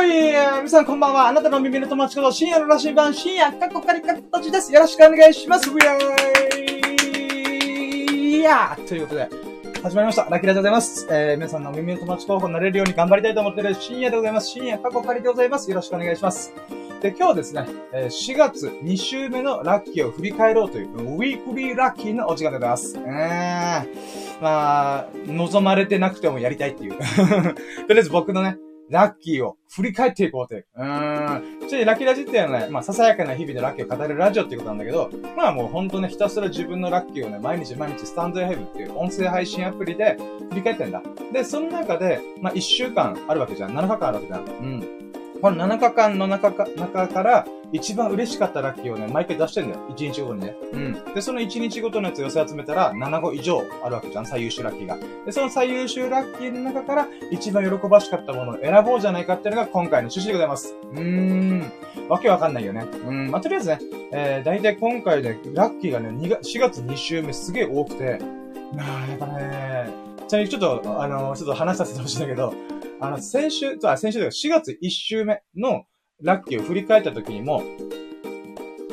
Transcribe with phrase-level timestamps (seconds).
[0.00, 1.28] ほい皆さんこんばんは。
[1.28, 4.72] あなたの耳の友達こと深夜の羅針盤、深夜、カッコカリカッコチです。
[4.72, 5.68] よろしくお願いします。
[5.68, 9.28] ウィーやーということで、
[9.82, 10.24] 始まりました。
[10.24, 11.06] ラッキーラでございます。
[11.10, 14.48] えー、皆さんの耳の友達候補になれるように頑張りたいと思っている深夜でございます。
[14.48, 15.70] 深夜、カッコカリでございます。
[15.70, 16.54] よろしくお願いします。
[17.02, 22.96] で、今日ですね、4月2週目のラッキーを振り返ろうという、ウィークリーラッキーのお時間でございます。
[22.96, 26.94] えー、まあ、望まれてなくてもやりたいっていう。
[26.96, 28.56] とりあえず僕のね、
[28.90, 30.66] ラッキーを振り返っていこうという。
[30.74, 31.68] うーん。
[31.68, 40.18] ちょいラッキーラジっていうのはね、まあ、ささやかな日々でラッキーを語れるラジオっていうことなんだけど、まあもうほんとね、ひたすら自分のラッキーをね、毎日毎日スタンドエヘブっていう音声配信アプリで
[40.50, 41.02] 振り返ってんだ。
[41.32, 43.78] で、その中で、まあ1週間あるわけじゃん。
[43.78, 44.40] 7日間あるわけじゃん。
[44.40, 45.00] うん。
[45.40, 49.80] この7日間の中か中から、一番嬉しかったラッキーをね、毎回出してんだよ。
[49.90, 50.56] 1日ごとにね。
[50.72, 51.14] うん。
[51.14, 54.26] で、その1日ごとのやつを寄せ集めたら、7個以上あるわけじゃん。
[54.26, 54.98] 最優秀ラッキーが。
[55.24, 60.74] で、その最優秀ラッキーの中から、一番喜ばしかったものを選ぼうじゃないかっていうのが今回の趣旨でございます。
[60.92, 61.72] うーん。
[62.08, 62.86] わけわかんないよね。
[63.06, 63.30] うん。
[63.30, 63.78] まあ、とりあえずね、
[64.12, 68.18] えー、だいたい今回ね、ラッキーがね、2月、4月2週目すげえ多くて、
[68.74, 69.88] なあ、やっぱね、
[70.26, 72.52] ちなみにちょっと、あのー、ちょっと話させてほしいんだけど、
[73.00, 75.84] あの、先週、あ、先週というか4月1週目の
[76.22, 77.62] ラッキーを振り返った時にも、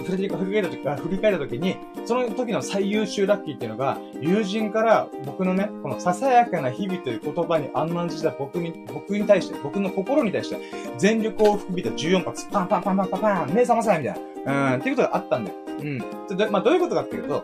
[0.05, 1.75] 振り返った時、振り返った時に、
[2.05, 10.57] その時の最優秀ラッキーっていうのが、友人から僕のね、このささやかな日々という言葉に安満した僕に、僕に対して、僕の心に対して、
[10.97, 14.73] 全力を含めた14発、パンパンパンパンパンパン、目覚まさないみたいな。
[14.73, 15.57] うん、っていうことがあったんだよ。
[15.79, 16.37] うん。
[16.37, 17.43] で、まあ、どういうことかっていうと、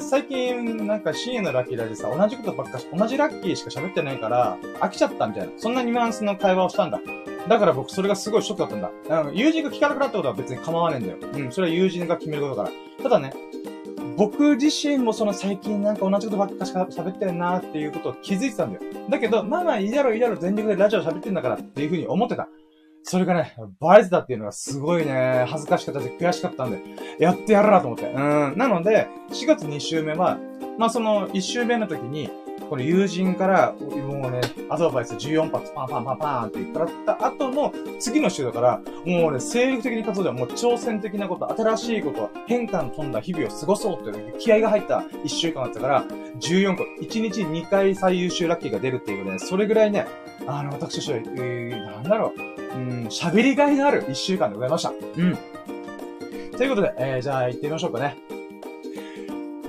[0.00, 5.52] 最近、なんか深夜のラッキーラジでさ、同じことばっかし、同じラッキーしか喋ってないから、飽きちゃったみたいな。
[5.56, 7.00] そんなニュアンスの会話をしたんだ。
[7.48, 9.22] だから僕それがすごいショックだったんだ。
[9.22, 11.18] うん、友人が聞かなくなったことは別に構わねえんだよ。
[11.32, 13.02] うん、それは友人が決めることだから。
[13.02, 13.32] ただね、
[14.16, 18.92] 僕自身もその最近なんか同じことばっかしか喋ってるなっていうことを気づいてたんだよ。
[19.08, 22.48] だけど、まあまあいいだろいいだろ全力でラジオ喋ってんだからっていうふうに思ってた。
[23.02, 26.82] それがね、バレてたっていうのがすごいね、恥ずかしかったし悔しかったんで、
[27.18, 28.12] やってやるなと思って。
[28.12, 28.58] うん。
[28.58, 30.38] なので、4月2週目は、
[30.78, 32.30] まあその1週目の時に、
[32.70, 46.04] この友人から、もうね、アドバイス14発パンパンパンパンって言ったら後の次の週だから、もうね、精力的に活動ではもう挑戦的なこと、新しいこと、変化の飛んだ日々を過ごそうっていう気合が入った1週間だったから、
[46.38, 50.06] 14個、1日2回最優秀ラッキーが出るっていうことで、それぐらいね、
[50.46, 52.40] あの、私としては、えー、なんだろう、
[52.76, 54.90] うん、喋りがいのある1週間でございました。
[54.90, 55.38] うん。
[56.56, 58.39] ということで、えー、じゃあ行ってみましょうかね。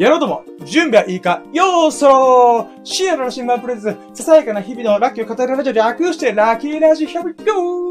[0.02, 7.91] やろうとも、準備はいいか、ようそーシアラの新聞プレゼンささやかな日々のラッキーを語るラジオ略して、ラッキーラジ、Here we go!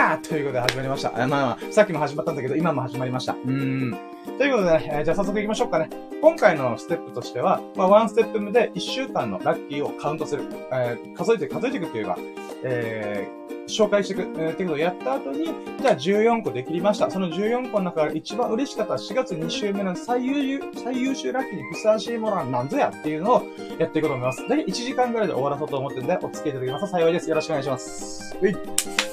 [0.00, 1.10] やーということで始まりました。
[1.12, 3.34] まあまあ、さっきも始まったんだけど、今も始まりました。
[3.34, 3.98] うーん。
[4.38, 5.90] ということでね、えー、じゃあ早速行きましょうかね。
[6.22, 10.44] 今回のステップとしては、まあ、ワンステップ目で1週間のラッキーをカウントする。
[10.72, 12.18] えー、数えて、数えていくっていうか、
[12.64, 15.46] えー、紹介していく、えー、ってことをやった後に、
[15.80, 17.10] じゃあ14個できました。
[17.10, 23.42] その14個の中から一番嬉しかった4月2週目の最優秀、最優秀ラッキーにふさわしいものは何ぞやっていうのを
[23.78, 24.48] やっていこうと思います。
[24.48, 27.28] で、1時間ぐらいで終わらそうと思ってるんで、お付き合いいただけますと幸いです。
[27.28, 28.36] よろしくお願いします。
[28.40, 29.09] はい。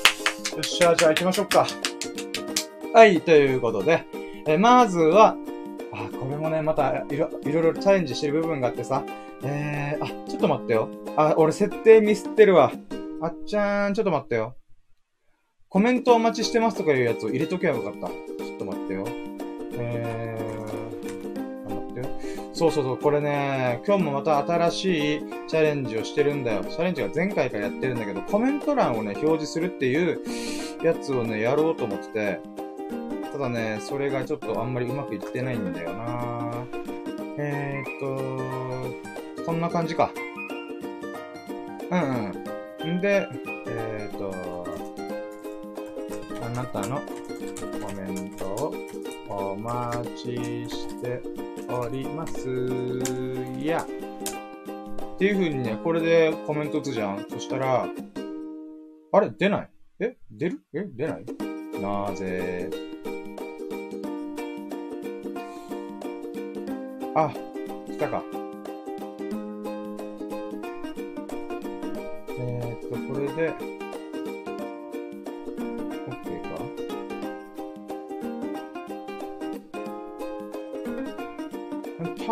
[0.58, 1.68] よっしゃ、じゃあ行きましょうか。
[2.92, 4.04] はい、ということで、
[4.48, 5.36] えまずは、
[5.94, 9.04] あ、これもね、またいろ、いろいろチャレンジしてる部分があってさ、
[9.44, 10.90] えー、あ、ちょっと待ってよ。
[11.16, 12.72] あ、俺設定ミスってるわ。
[13.22, 14.56] あっちゃーん、ちょっと待ってよ。
[15.70, 18.08] コメントお待ちしてますとかいうやつを入れとけばよかった。
[18.08, 19.27] ちょっと待ってよ。
[22.58, 26.64] そうそうそう、これね、今日もまた新しいチャレンジをしてるんだよ。
[26.64, 30.20] チャレンジが前回からやってるんだけど、コメント欄をね、表示するっていう
[30.84, 32.40] やつをね、やろうと思ってて、
[33.32, 36.66] ただね、それがちょっとあんまりうまくいってないんだよな
[37.38, 37.98] えー
[39.36, 40.10] っと、こんな感じか。
[41.92, 42.32] うん
[42.82, 42.98] うん。
[42.98, 43.28] んで、
[43.68, 44.34] えっ、と、
[46.44, 47.02] あなたの
[47.86, 48.46] コメント
[49.30, 51.22] をお待ちして
[51.70, 52.50] おります。
[53.60, 53.82] いや。
[53.84, 57.26] っていう風にね、これでコメント打つじゃん。
[57.30, 57.88] そしたら、
[59.12, 59.70] あれ出ない？
[60.00, 60.18] え？
[60.30, 60.62] 出る？
[60.74, 60.86] え？
[60.94, 61.26] 出ない？
[61.82, 62.70] なぜ？
[67.16, 67.32] あ、
[67.88, 68.24] 来たか。
[72.28, 73.77] で、OK か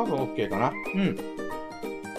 [0.06, 1.18] 多分 OK かなうん。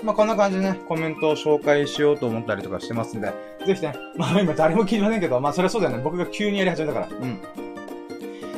[0.04, 3.32] まあ、こんな感じでね、コメントを紹介しようと思ったりとかしてますんで、
[3.66, 6.02] ぜひね、まあ今誰も聞いてませんけど、まあそれはそうだよね。
[6.02, 7.08] 僕が急にやり始めたから。
[7.08, 7.40] うん。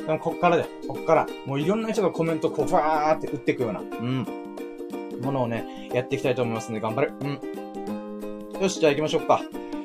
[0.06, 4.26] でもこっからで、こっから、もういろんな人がコメントこう、ファーって打っていくような、うん。
[5.22, 7.12] ものをね、やっていきたいと思いますんで、頑張る。
[7.20, 8.62] うん。
[8.62, 9.40] よし、じゃあ行きましょうか。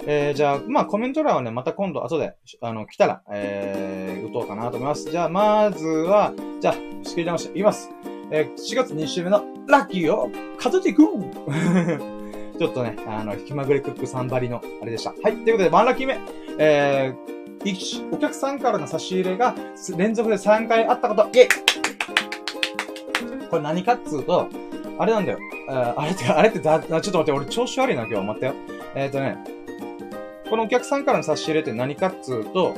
[0.05, 5.09] えー、じゃあ、まあ、コメント欄はね、また今度後で、あの、来たら、えー、打とうかなと思います。
[5.09, 6.73] じゃあ、まずは、じゃあ、
[7.03, 7.89] 仕切り直していきます。
[8.31, 11.03] えー、4月2週目のラッキーを数えていく
[12.57, 15.13] ちょっとね、あの、気まぐれクック3張りの、あれでした。
[15.23, 15.37] はい。
[15.37, 16.19] ということで、1ラッキー目。
[16.59, 19.55] えー、お客さんからの差し入れが
[19.97, 21.27] 連続で3回あったこと。
[21.33, 21.47] イェイ
[23.49, 24.47] これ何かっつうと、
[24.97, 25.39] あれなんだよ。
[25.69, 28.27] ああれって、あれってだ、ちょっと待って、俺調子悪いな、今日。
[28.27, 28.53] 待ってよ。
[28.95, 29.37] えっ、ー、とね、
[30.49, 32.75] このお客さんからの差し入れって何かっつうと、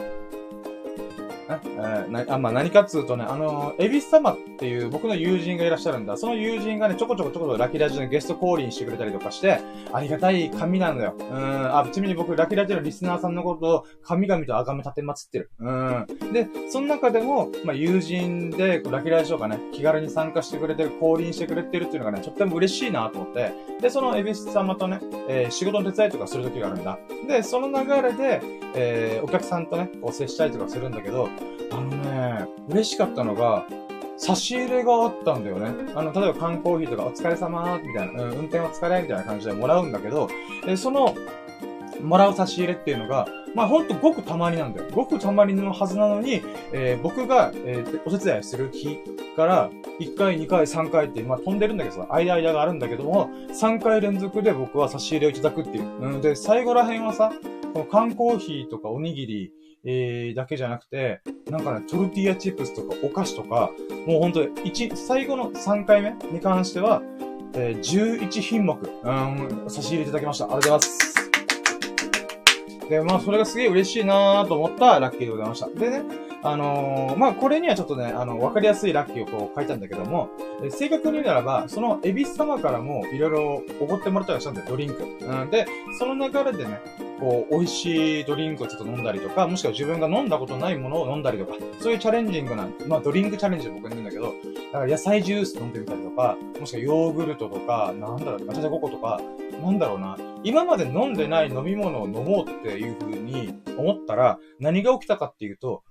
[1.50, 6.18] えなあ、まあ、何かっつうとね、あの、エビス様っていう僕の友人がいらっしゃるんだ。
[6.18, 9.59] その友人がね、ちょこちょこちょこちょこラキラジのゲスト降臨してくれたりとかして、
[9.94, 11.15] ありがたい神なんだよ。
[11.19, 11.77] うん。
[11.77, 15.51] あ、ちなみに僕、ラキラジのリスナーさんのことを神々と崇め立てまつってる。
[15.59, 16.06] うん。
[16.33, 23.51] で、その中でも、まあ、友人で、ラキラジとかね、気軽に参加してくれて、降臨してくれてるっていうのがね、とっても嬉しいなと思って、
[23.81, 26.97] で、そのエビス様とね、えー、仕事の手伝いとかする時があるんだ。
[27.27, 28.42] で、その流れで、
[28.75, 31.30] えー、お客さんとね、こう接したりとかするんだけど、
[31.72, 33.66] あのね、嬉しかったのが、
[34.18, 35.92] 差し入れがあったんだよね。
[35.94, 40.30] あの、例えば缶コーヒーとかお疲れ様みたいな、うん、運転お疲れみたいな感じでもらうんだけど、
[40.66, 41.16] えその、
[42.02, 44.90] もらう差し入れっていうのが、まあほんとごくたまになんだよ。
[44.92, 46.42] ごくたまにのはずなのに、
[46.72, 49.00] えー、僕が、えー、お手伝いする日
[49.36, 55.84] から、1回、2回、3回って、まあ飛んでるんだけどさ、間間があるんだけども、3回連続で僕は差し入れをいただくっていう。
[56.02, 57.31] うん、で、最後ら辺はさ、
[57.74, 59.52] この缶コーヒーとかおにぎり、
[59.86, 63.72] えー、だけじゃなくて、なんかね、トルティーヤチップスとかお菓子とか、
[64.08, 67.04] もうほんと、1、最後の3回目に関しては、
[67.54, 70.46] えー、11品目、うん、差し入れいただきました。
[70.46, 71.16] ありがとうございます。
[72.90, 75.68] で、まあ、それがすげえ嬉しいなーと思ったラッキーでございました。
[75.70, 76.04] でね、
[76.44, 80.30] あのー、まあ、これにはちょっとね、あの、わかりやすいラッキーをこう書いたんだけども、
[80.64, 85.04] え正確に言うならば、そのエビス様からもいろいろおごってもらったりしたんだよ、ドリンク。
[85.04, 85.66] うん、で、
[85.98, 86.80] その流れでね、
[87.20, 99.20] こう、美味しいドリンクをちょっと飲んだりとか、もしくは自分が飲んだことないものを飲んだりとか、そういうチャレンジングなん、まあドリンクチャレンジで僕は言うんだけど、だから野菜ジュース飲んでみたりとか、もしくはヨーグルトとか、なんだろう、ガチャチャ5個とか、
[99.62, 105.84] なんだろうな、今まで飲んでない飲み物を飲もうっていう風に思ったら、何が起きたかっていうと、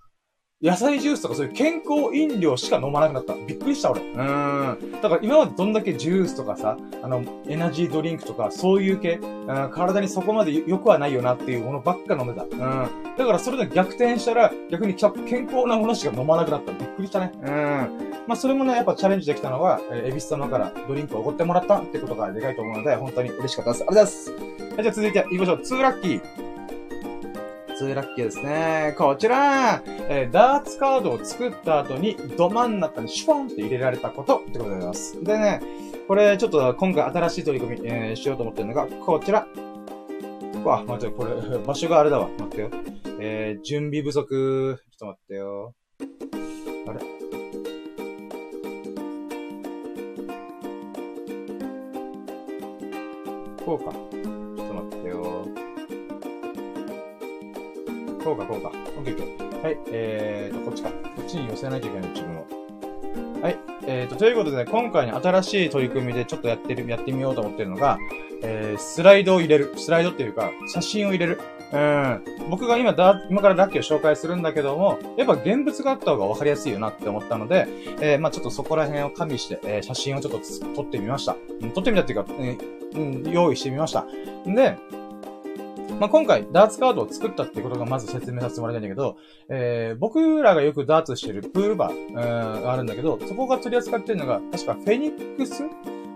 [0.64, 3.34] 野菜ジュースとかそういう健康飲料しか飲まなくなった。
[3.34, 4.00] びっくりした俺。
[4.00, 4.93] うん。
[5.02, 12.44] だから今までどんだけジュースとかさ、あの、エナジードリンクとか、そういう系、うん、体にそこまで良くはないよなっていうものばっか飲めた。
[12.44, 12.50] うん。
[13.19, 16.72] だからそれで逆転したら、逆に健康なものしか飲まなくなった。
[16.72, 17.31] びっくりしたね。
[17.43, 17.49] うん。
[18.26, 23.84] まあそれもね、やっぱチャレンジできたのは、えー、エビス様からドリンクをおごってもらったってことがでかいと思うので、本当に嬉しかったです。
[23.87, 24.75] ありがとうございます。
[24.76, 25.56] はい、じゃあ続いて行きましょう。
[25.58, 26.53] 2ラッキー。
[27.82, 28.94] 2ラッキーですね。
[28.97, 35.25] こちら、えー、ダーツカードを作った後に、ど真ん中にシュポンって入れられたことってことでございます。
[35.25, 35.61] でね、
[36.06, 39.47] これちょっと今回新しい取り組み、えー、しようと思ってるのが、こちら。
[40.65, 42.29] わ、待って、これ、 場所があれだわ。
[42.38, 42.71] 待ってよ。
[43.21, 44.79] えー、準備不足。
[44.99, 45.75] ちょっと待ってよ。
[46.88, 47.00] あれ？
[53.65, 54.13] こうか。
[58.25, 58.69] こうか、こうか。
[58.69, 59.62] オッケーオッケー。
[59.62, 60.88] はい、えーと、こっちか。
[60.88, 62.47] こっちに寄せないといけない、自分を。
[63.43, 63.59] はい。
[63.87, 67.99] えーと、ということでね、今回ね、新しい取り組みでちょっとやってる、やってみようと思ってるのが、
[68.43, 69.75] えー、スライドを入れる。
[69.76, 71.40] スライドっていうか、写真を入れる。
[71.73, 72.25] うん。
[72.50, 77.66] 僕が今だ、今からラッキーを紹介するんだけども、やっぱ現物があった方が分かりやすいよなって思ったので、
[78.00, 80.40] えー、まあちょっとそこら辺を加味して、えー、写真をちょっと
[80.75, 81.37] 撮ってみました。
[81.75, 84.07] 撮ってみたっていうか、えー、うん、用意してみました。
[84.49, 84.76] んで、
[86.00, 89.16] まあ、今回、ダーツカードを作ったってことがまず説明させてもらいたいんだけど、
[89.48, 95.64] えー、僕らがよくダーツしてるプールバー、があるんだけど、そこが取り扱ってるのが、確かフェニックス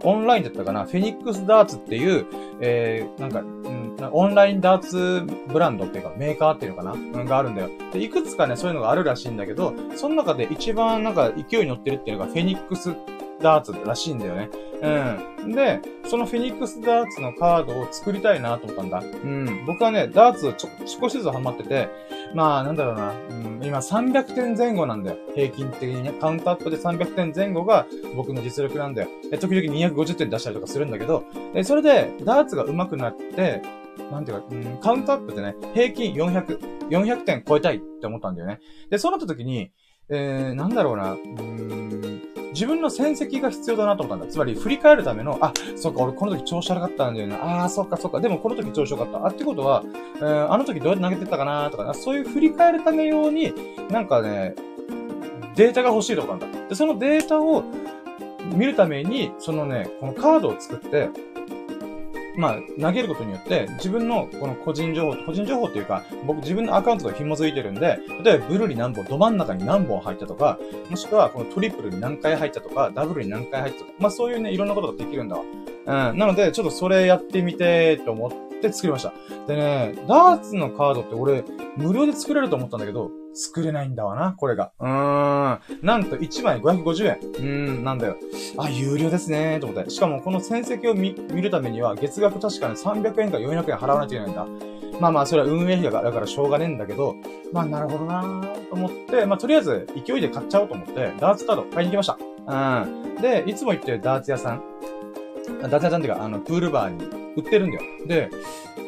[0.04, 0.84] オンラインだったかな？
[0.84, 2.26] フェニックスダーツっていう、
[2.60, 7.70] えー、なんか、うん、オンラインダーツブランドっていうか、メーカーっていうのかな、うん、があるんだよ。
[7.92, 12.94] で、いくつかね、そういうのがあるらしいんだけど、その中で一番なんか勢いに乗ってるっていうのが、フェニックス
[13.40, 14.50] ダーツらしいんだよね。
[14.82, 15.52] うん。
[15.52, 18.98] で、そのフェニックスダーツのカードを作りたいなと思ったんだ。
[19.00, 19.64] うん。
[19.66, 21.88] 僕はね、ダーツちょ、少しずつハマってて、
[22.34, 23.12] まあ、なんだろうな。
[23.30, 25.16] うん、今300点前後なんだよ。
[25.34, 26.12] 平均的にね。
[26.20, 29.08] カウントアップで300点前後が僕の実力なんだよ。
[29.30, 33.62] で、時々250点出したりとかするんだけど、で、それで、ダーツが上手くなって、
[34.10, 38.60] なんていうか、うん、カウントアップでね、平均400、400点超えたいって思ったんだよね。
[38.90, 39.72] で、そうなった時に、
[40.10, 42.22] えー、なんだろうな、うーん、
[42.52, 44.32] 自分の戦績が必要だなと思ったんだ。
[44.32, 47.36] つまり、振り返るための、あ、そっか、俺この時調子悪かったんだよな。
[47.36, 48.20] ああ、そっかそっか。
[48.20, 49.26] でもこの時調子良かった。
[49.26, 49.84] あ、ってことは、
[50.16, 53.52] えー、あの時どうやって投げてったかなとか、そういう振り返るため用に、
[53.90, 54.54] なんかね、
[55.56, 56.68] データが欲しいとこなんだ。
[56.68, 57.62] で、そのデータを
[58.54, 61.10] 見るために、そのね、このカードを作って、
[62.38, 75.42] まあ、投げることによって、自分のこの個人情報、個人情報っていうか、僕自分のアカウントと紐づいてるんで、例えばブルーに何本、ど真ん中に何本入ったとか、もしくはこのトリプルに何回入ったとか、ダブルに何回入ったとか、まあそういうね、いろんなことができるんだわ。
[76.12, 76.18] うん。
[76.18, 79.12] なので、ちょっとそれやってみて、と思って作りました。
[79.46, 81.44] でね、ダーツのカードって俺、
[81.76, 84.72] 無料で作れると思ったんだけど、作れないんだわな、これが。
[84.80, 85.60] うーん。
[85.82, 87.18] なんと1枚550円。
[87.20, 88.16] うーん、なんだよ。
[88.58, 89.90] あ、有料ですねー、と思って。
[89.90, 94.46] しかもこの戦績を見、見るためには、月額確かに300円か400円払わないといけないんだ。
[95.00, 97.14] まあまあ、それは運営費だからしょうがねえんだけど、
[97.52, 102.18] まあなるほどなーと思って、まあとりあえず勢いで買っちゃおうと思って、ダーツカード買いに行きました。
[102.48, 103.14] うん。
[103.22, 104.62] で、いつも行ってるダーツ屋さん。
[105.62, 107.04] ダーツ屋さんっていうか、あの、プールバーに
[107.36, 107.82] 売ってるんだよ。
[108.06, 108.30] で、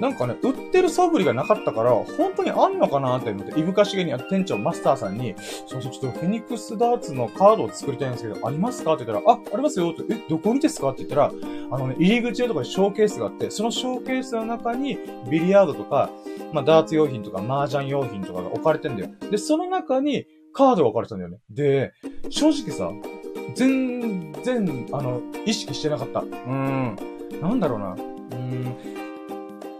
[0.00, 5.34] なんかね、売ってる素振りがなかったから、本当にあんのかなって思って、いぶかしげに店長マスターさんに、
[5.66, 8.94] そうそう、ちょっとフェニックスダーツのカードを作りたいんですけど、ありますか？
[8.94, 10.90] って言ったら、あ、ありますよって、え、どこにですか？
[10.90, 14.98] って言ったら、あのね、入り口のところにショーケースがあって、そのショーケースの中に、
[15.30, 16.10] ビリヤードとか、
[16.52, 19.10] まあ、ダーツ用品とか、麻雀用品とかが置かれてんだよ。
[19.30, 21.38] で、その中に、カードが置かれてたんだよね。
[21.50, 21.92] で、
[22.28, 22.90] 正直さ、
[23.54, 26.20] 全然、あの、意識してなかった。
[26.20, 26.96] うーん。
[27.40, 27.92] なんだろうな。
[27.92, 28.76] うーん。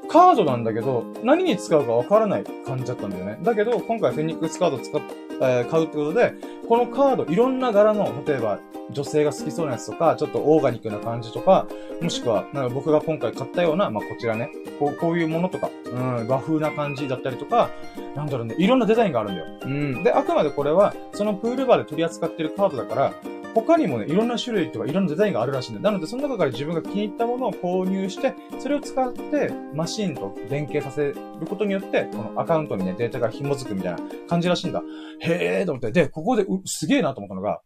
[0.09, 3.39] カードなんだけど、何に使うかわからない感じだったんだよね。
[3.43, 5.01] だけど、今回フェニックスカード使っ、
[5.41, 6.35] えー、買うってことで、
[6.69, 8.59] このカード、いろんな柄の、例えば、
[8.91, 11.67] 女性が好きそうなやつとか、ちょっとオーガニックな感じとか、
[12.01, 14.51] もしくは、なんか僕が今回買ったような、まあ、こちらね、
[14.81, 17.71] こう、こういうものとか、うん、和風な感じだったりとか、
[18.17, 19.47] なんだろうね、いろんなデザインがあるんだよ。
[19.63, 20.03] うん。
[20.03, 23.13] で、あくまでこれは、そのプールバーで取り扱ってるカードだから、
[23.55, 25.81] 他にもね、いろんな種類とかいろんなデザインがあるらしいんだ。
[25.81, 31.17] なので、その中から自分が気に入ったものを購入して、それを使ってマシンと連携させる
[31.49, 34.83] ことによって、このアカウントにね、データが紐づくみたいな感じらしいんだ。
[35.21, 35.93] へーと思って。
[35.93, 37.61] で、ここで、う、すげえなと思ったのが、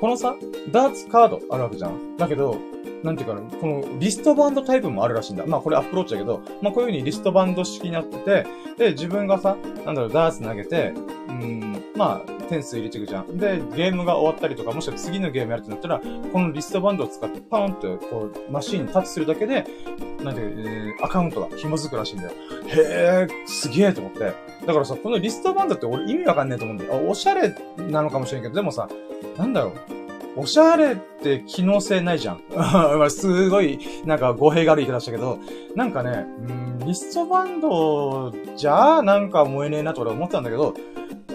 [0.00, 0.34] このさ、
[0.72, 2.16] ダーツカードあるわけじゃん。
[2.16, 2.56] だけど、
[3.02, 5.46] なんていうかな、このリストバンドタイプもあるらしいんだ。
[5.46, 10.92] まあこれアプローチだけど、まあこういう風にリストバンド式になってて、で、自分がさ、なんだろう、ダーツ投げて、
[11.28, 13.38] うん、まあ、点数入れていくじゃん。
[13.38, 16.00] で、ゲームが終わったりとか、もしくは次のゲームやるってなったら、
[16.32, 19.64] このリストバンドを使ってパーンって、こう、マシーンにタッチするだけで、
[20.22, 22.30] なんていう、えー、アカウントが紐づくらしいんだよ。
[22.66, 24.20] へえ、すげえと思って。
[24.66, 26.94] だからさ、このリストバンドって俺意味わかんねえと思うんだよ。
[26.94, 28.88] あ、おしゃれなのかもしれんけど、でもさ、
[29.36, 29.99] なんだろう。
[30.36, 32.40] おしゃれって機能性ないじゃん。
[33.10, 35.38] すごい、なんか語弊がある言い方したけど、
[35.74, 36.26] なんかね、
[36.80, 40.74] うん、リストバンドじゃあなんか燃えねえなと俺思ってたんだけど、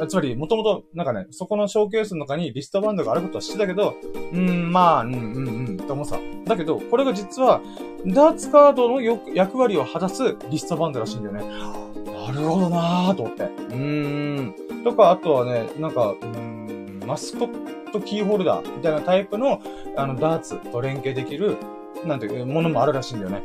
[0.07, 3.95] つまり、もともと、なんかね、そこのショーケースの中にリストバンドがあることは知ってたけど、
[4.33, 6.19] うん、まあ、うん、うん、うん、と思ってた。
[6.49, 7.61] だけど、これが実は、
[8.05, 11.43] ダーツカードの役割を果たすリストバンドらしいんだよね。
[11.45, 13.43] なるほどなぁと思って。
[13.43, 14.83] うーん。
[14.83, 19.61] とか、あとはね、なんか、うーん、マスコットキーホルダーみたいなタイプの、
[19.95, 21.57] あの、ダーツと連携できる、
[22.05, 23.41] なんていうものもあるらしいんだよね。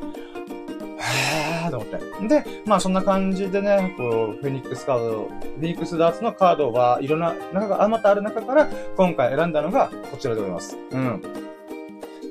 [0.99, 2.28] へーと思って。
[2.28, 10.76] で、まあそんな感じでね、こう、フェニックスカード、フェニックスダーツのカードはいろんな、中が、あまたある中から、今回選んだのがこちらでございます。
[10.90, 11.23] うん。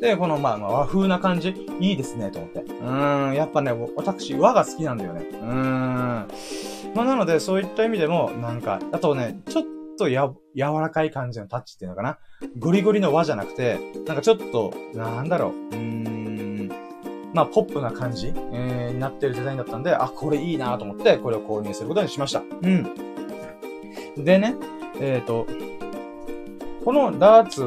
[0.01, 2.59] で、この、まあ、まあ、和風な感じ、いいですね、と思って。
[2.59, 5.25] うーん、やっぱね、私、和が好きなんだよね。
[5.31, 6.27] うーん。
[6.95, 12.17] まあ、なので、そういった意味でも、なんか、あとね、ちょっととや、柔らかい感じのタッチっていうのかな？
[12.57, 13.77] ゴリゴリの和じゃなくて、
[14.07, 16.71] なんかちょっと、なんだろう、うーん、
[17.33, 22.39] まあ、ポップな感じ、えー、になってるデザインだったんで、あ、これいいなと思って、これを購入することにしました。
[22.39, 22.87] うん。
[24.17, 24.55] でね、
[24.99, 25.45] えっ、ー、と、
[26.83, 27.63] このダーツ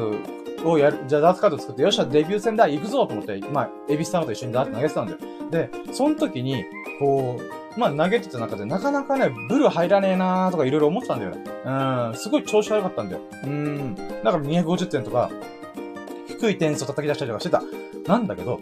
[0.65, 5.19] をやる、じゃあダーツカード作って、よっしゃ、デビュー戦だ、行くぞと思って、まあ、エビスターと一緒にダーツ投げてたんだよ。
[5.49, 6.65] で、その時に、
[6.99, 11.43] こう、まあ投げてた中でなかなかね、ブル入らねえなーとかいろいろ思ってたんだよね。
[11.65, 11.69] う
[12.11, 13.21] ん、すごい調子悪かったんだよ。
[13.43, 15.29] うん、だから250点とか、
[16.27, 17.63] 低い点数を叩き出したりとかしてた。
[18.07, 18.59] なんだけど、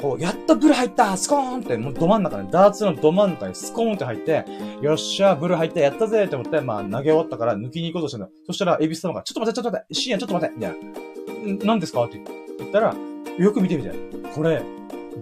[0.00, 4.44] こう、やっとブル入ったスコーンって、もうど真ん中ね、ダーツのど真ん中にスコーンって入って、
[4.80, 8.28] よっしゃ、ブル入った、やったぜって思って、まあ、投げ終わったから抜きに行こうとしてんだ。
[8.46, 11.66] そしたら、エビス様が、ちょっと待って、ちょっと待って、シーンちょっと待って、みたいな。
[11.66, 12.04] 何ですか？
[12.04, 12.20] って
[12.58, 12.94] 言ったら、
[13.38, 13.92] よく見てみて。
[14.34, 14.62] これ、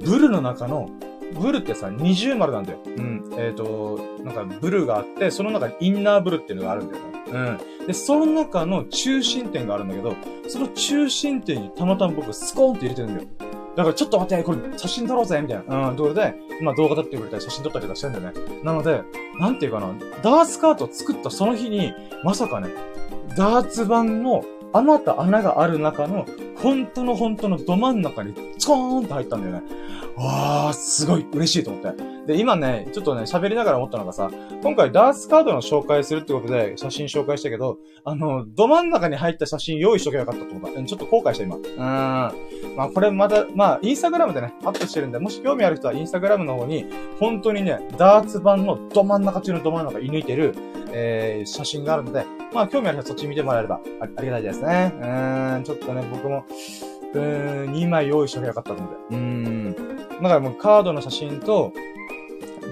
[0.04, 0.90] ブルの中の、
[1.34, 2.78] ブルってさ、二重丸なんだよ。
[2.84, 3.24] うん。
[3.32, 7.58] えっ、ー、と、なんか、ブルがあって、その中にインナーブルっていうのがあるんだよね。
[7.80, 7.86] うん。
[7.86, 10.14] で、その中の中心点があるんだけど、
[10.48, 13.28] その中心点にたまたま僕、スコーンって入れてるんだよ。
[13.76, 15.90] だからちょっと待って、これ写真撮ろうぜみたいな。
[15.90, 18.62] うん、ところで、まあ動画撮ってくれたり写真撮ったりとかしてるんだよね。
[18.62, 19.02] なので、
[19.38, 19.88] なんていうかな、
[20.22, 21.92] ダーツカート作ったその日に、
[22.24, 22.70] まさかね、
[23.36, 29.62] ダーツ版のあまた穴がある中の、本当の本当のど真ん中に、ツコーンと入ったんだよね。
[30.16, 32.15] わー、すごい嬉しいと思って。
[32.26, 34.30] で、今ね、ちょっとね、喋りながら思ったのがさ、
[34.62, 40.82] 今回ダーツカードの紹介するってことで写真紹介したけど、あの、ど真ん中に入った写真用意しとけばよかったと思った。
[40.82, 41.56] ちょっと後悔した今。
[41.56, 41.76] うーん。
[42.76, 46.86] まあこれまた、まあインスタグラムでね、アップしてるんで、もし興味ある人はインスタグラムの方に、
[47.20, 50.54] 本当にね、ダーツ版のど真ん中中のど真ん中射抜いてる、
[50.92, 54.92] えー、写真があるので、まあ興味ある人はそっち見てもらえればあありがたいですね。
[54.96, 56.44] うーん、ちょっとね、僕も、
[57.14, 58.82] うーん、2枚用意しとけばよかったので。
[59.10, 59.74] うーん。
[60.22, 61.72] だからもうカードの写真と、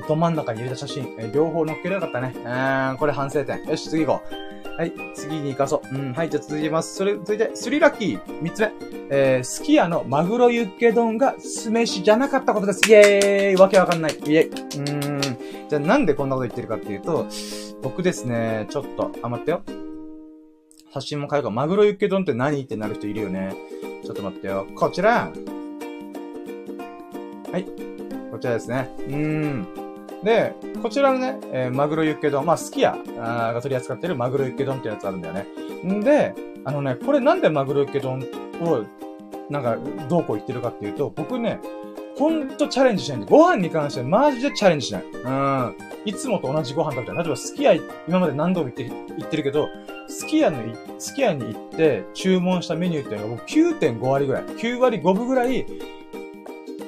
[0.08, 2.34] ど真ん中に入れた写真、えー、両方載っければよかったね。
[2.34, 3.64] うーん、これ反省点。
[3.64, 4.34] よし、次行こう。
[4.76, 5.94] はい、次に行かそう。
[5.94, 6.96] うん、はい、じゃあ続きます。
[6.96, 8.72] それ、続いて、スリラッキー、三つ目。
[9.10, 12.80] えー、すき家のマグロユッケ丼が酢飯じゃなかったことです。
[12.90, 14.14] イェーイわけわかんない。
[14.14, 14.48] イェイ。
[14.48, 15.20] うーん。
[15.68, 17.26] じゃあなんでこんなこと言ってるかっていうと、
[17.82, 19.62] 僕ですね、ちょっと、あ、待ってよ。
[20.92, 21.50] 写真も変えるか。
[21.50, 22.60] マグロユッケ丼って何？
[22.60, 23.54] ってなる人いるよね。
[24.04, 24.66] ちょっと待ってよ。
[24.76, 25.30] こちら。
[27.52, 27.64] はい。
[28.32, 28.90] こちらですね。
[28.98, 29.83] うーん。
[30.24, 35.46] で、こちらのね、えー、マグロユッケ丼、まあ、すき家が取り扱ってるマグロユッケ丼ってやつあるんだよね。
[35.86, 38.24] んで、あのね、これなんでマグロユッケ丼
[38.60, 38.84] を、
[39.50, 39.76] なんか、
[40.08, 41.60] どうこう言ってるかっていうと、僕ね、
[42.16, 45.04] ほんとチャレンジしないんで、ご飯に関してはマジでチャレンジしない。
[45.04, 45.76] うん。
[46.04, 49.68] いつもと同じご飯食べたら、例えばすき家、今まで何度も言って、言ってるけど、
[50.06, 50.58] すき家の、
[50.98, 55.66] すき家に行って注文したメニューっていうのが僕9.5割ぐらい、9割5分ぐらい、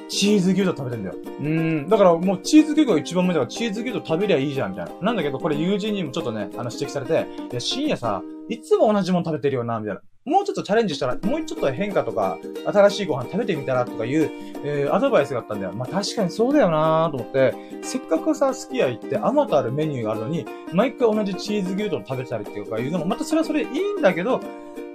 [0.09, 1.15] チーズ牛丼食べてんだよ。
[1.39, 1.89] うん。
[1.89, 4.91] だからもうチーズ牛丼が一番目だからチーズ牛丼食べりゃいいじゃん、みたいな。
[5.01, 10.01] なんだけど、これ友人にもちょっとね、あの指摘されて、いや、深夜さ、いつも同じもの食べてるよな、みたいな。
[10.27, 14.29] もうちょっとチャレンジしたら、もうちょっと変化とか、新しいご飯食べてみたらとかいう、
[14.61, 15.71] えー、アドバイスがあったんだよ。
[15.71, 24.41] まあ確かにそうだよなと思って、せっかくさ、すき家行って、あまたあるメニューがあるのに、毎回同じチーズ牛丼食べたりっていうかいうのも、またそれはそれいいんだけど、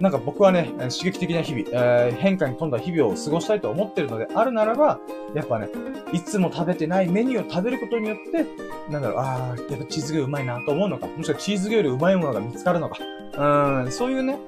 [0.00, 5.00] なんか僕はね、刺激的な日々、えー、変化に富んだ日々を過ごしたいと思ってるのであるならば、
[5.34, 5.68] やっぱね、
[6.12, 8.44] いつも食べてないメニューを食べることによって、
[8.92, 12.98] なんだろう、ああ、やっぱチーズ牛うまいなと思うのか、もしくはチーズ牛よりうまいものが見つかるのか、
[13.84, 14.38] うん、そういうね、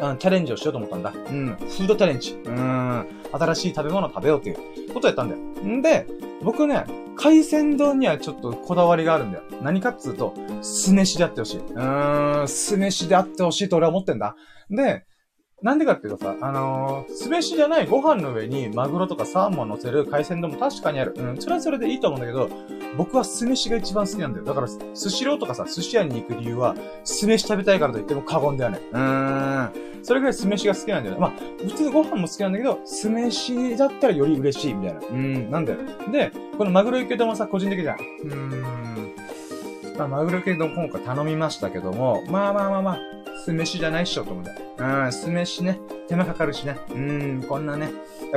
[0.00, 1.12] うん、チャレンジをしようと思ったんだ。
[1.12, 1.46] うん。
[1.56, 2.32] フードチャレンジ。
[2.44, 3.06] うん。
[3.32, 5.40] 新しい食べ物を食べようっていうことをやったんだよ。
[5.66, 6.06] んで、
[6.42, 6.84] 僕ね、
[7.16, 9.44] 海鮮丼にはちょっとこだわりがあるんだよ。
[9.62, 11.60] 何かっつうと、酢飯であってほしい。
[11.60, 14.36] うーん、酢飯であってほしいと俺は思ってんだ。
[14.70, 15.04] で、
[15.62, 21.14] なんでかっていうとさ、あのー、酢飯じゃないご飯の上にマグロとかサーモン乗せる海鮮丼も確かにある。
[21.16, 22.50] うん、それはそれでいいと思うんだけど、
[22.96, 24.44] 僕は酢飯が一番好きなんだよ。
[24.44, 28.80] だから、スシローとかさ、寿司屋に行く理由は、酢飯食べたいからと言っても過言ではない。
[28.80, 29.86] うーん。
[30.02, 31.20] それぐらい酢飯が好きなんだよね。
[31.20, 35.00] まあ、普通ご飯も好きなんだけど、酢飯だったらより嬉しいみたいな。
[35.00, 35.78] うん、なんだよ。
[36.12, 37.96] で、このマグロユッケ丼もさ、個人的じゃん。
[37.96, 39.10] うーん。
[39.98, 42.98] まあ、マグロユッケ丼今回頼みましたけども、まあまあまあまあ、
[43.44, 44.60] 酢飯じゃないっしょと思うんだよ。
[44.78, 45.80] うん、酢飯ね。
[46.08, 46.78] 手間かかるしね。
[46.90, 47.90] うーん、こんなね。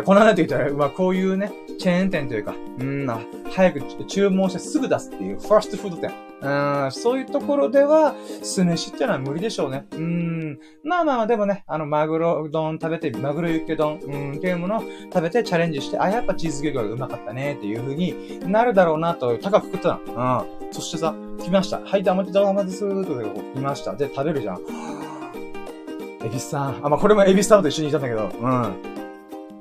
[0.06, 3.08] こんなねって言ったら、まあこういうね、チェーン店というか、うん、
[3.52, 6.12] 早く注文してすぐ出すっていう、ファーストフード店。
[6.42, 9.86] うん、そういうところでは、酢飯ってのは無理でしょうね。
[9.92, 10.60] うん。
[10.84, 20.46] まあまあ、でもね、あの、マグロ丼食べて、マグロユッケ丼、うん、っていうものを食べてチャレンジして、あ、やっぱチーズケーキがうまかったね、っていう風になるだろうなと、高く食ったの。
[20.64, 20.74] うん。
[20.74, 21.82] そしてさ、来ました。
[21.82, 23.94] はい、どうもどうもです、と来ました。
[23.96, 25.19] で、食べるじゃん。
[26.24, 26.86] エビスさん。
[26.86, 28.76] あ、まあ、これもエビスさんと一緒にいたんだけど、うん。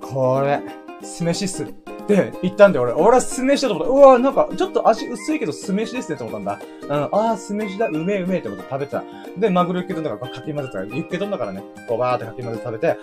[0.00, 0.60] これ、
[1.02, 1.66] 酢飯っす。
[2.08, 2.92] って言ったんで、俺。
[2.92, 3.92] 俺は酢飯だと思った。
[3.92, 6.60] うわなんか、ちょっと味薄いけど酢飯ですねって思ったんだ。
[6.82, 9.04] うん、ああ、酢飯だ、うめえうめえって思って食べてた。
[9.36, 12.96] で、マグロユッケ丼だからかき混ぜたら、ユッケ丼だからね、こうバーってかき混ぜて食べて、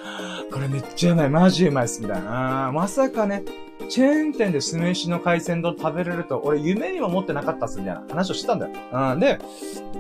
[0.52, 2.72] これめっちゃうまい、マジうまいっす、みたいな。
[2.74, 3.44] まさかね、
[3.90, 8.74] チェーン店で酢飯の海鮮丼食べれると、俺夢にも持ってなかったっす、みたいな話をしてたんだよ。
[8.92, 9.20] うん。
[9.20, 9.40] で、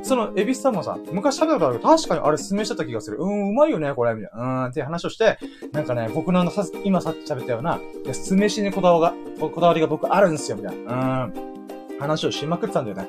[0.02, 3.18] その、エビスさんもさ、昔食べたことあるけど、確かにあれ酢飯だった気がする。
[3.20, 4.46] うん、うまいよね、これ、みたいな。
[4.46, 5.38] うん、って話をして、
[5.72, 7.80] なんかね、僕のさ、今さっき喋ったような、
[8.12, 11.26] 酢飯にこだわが、こだわりが僕あるんですよ、みたいな。
[11.26, 12.00] うん。
[12.00, 13.08] 話をしまくってたんだよね。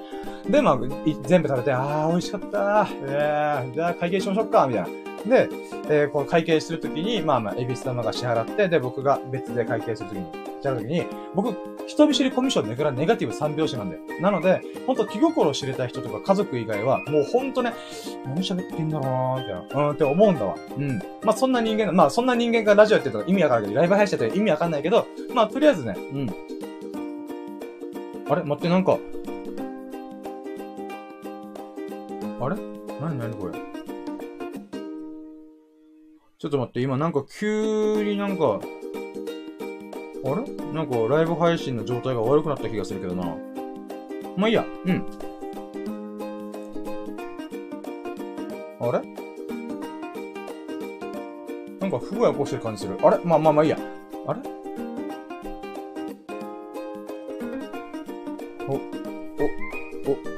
[0.48, 0.78] で、まあ、
[1.22, 4.88] 全部食べて、ああ、美味しかったえー、じゃあ会計しましょうか、みたいな。
[5.28, 5.48] で、
[5.88, 10.26] えー、この会計するときに、まあまあ、エビス様が支払って、で、僕が別で会計するときに、
[10.62, 11.54] 支払うときに、僕、
[11.86, 14.02] 人見知りコミッションでからネガティブ3拍子なんだよ。
[14.20, 17.74] なので、ほんと気心を知れた人とか家族以外は、もうほんとね、
[18.24, 20.56] 何喋ってんだろうなーって、うん、って思うんだわ。
[20.76, 20.98] うん。
[21.22, 26.30] まあそんな人間、まあそんな人間がラジオやってると意味わかるけど、ライブ配信やってる意味わかんないけど、まあとりあえずね、うん。
[28.28, 28.42] あれ？
[28.42, 28.98] 待って、なんか。
[32.40, 32.56] あれ？
[33.00, 33.52] なになにこれ？
[36.38, 38.60] ちょっと待って、今なんか急になんか、
[40.24, 40.42] あれ？
[40.72, 43.36] なんかライブ配信の状態が悪くなった気がするけどな。
[44.36, 44.64] まあいいや。
[44.84, 45.04] うん。
[48.80, 49.00] あれ？
[51.80, 52.98] なんか不具合起こしてる感じする。
[53.02, 53.18] あれ？
[53.24, 53.78] まあまあまあいいや。
[54.26, 54.40] あれ？
[58.68, 58.78] お、お、お、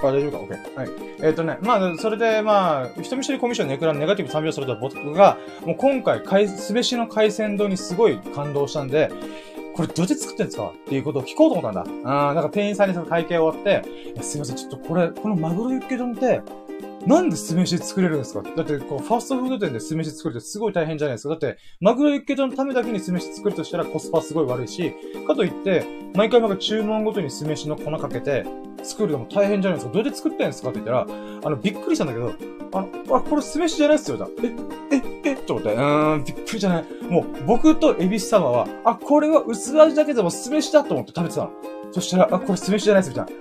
[0.07, 0.77] あ、大丈夫か ?OK。
[0.77, 0.89] はい。
[1.21, 9.11] えっ、ー、とね、まあ、それで、まあ、人見知りコミッションネクラネガティブ3秒すると僕が、もう今回、すべしの海鮮丼にすごい感動したんで、
[9.79, 12.31] これどうやって作ってんですかっていうことを聞こうと思ったんだ。
[12.31, 13.89] あなんか店員さんにその会計終わって、
[14.25, 16.43] すいません、ちょっとこれ、このマグロユッケ丼って、
[17.07, 21.29] なんで酢飯作れるんですかだって、こう、ファーストフード店で酢飯作るってすごい大変じゃないですか。
[21.29, 24.97] だって、マグロユッケ丼のためだけに酢飯作るとしたらコスパすごい悪いし、
[25.29, 25.87] かといって、
[26.17, 28.45] 毎回毎回注文ごとに酢飯の粉かけて、
[28.83, 29.93] 作るのも大変じゃないですか。
[29.93, 31.07] どうやって作ってんですかって言ったら、
[31.45, 32.33] あの、びっくりしたんだけど、
[32.73, 34.17] あの、あ、これ酢飯じゃないっすよ。
[34.17, 36.85] だえ、え、え、と思って、うーん、びっくりじゃない？
[37.09, 41.51] もう、僕とエビス様は、あ、これは薄味だけでも酢飯だと思って食べてたの。
[41.93, 43.33] そしたら、あ、これ酢飯じゃないです、みたいな。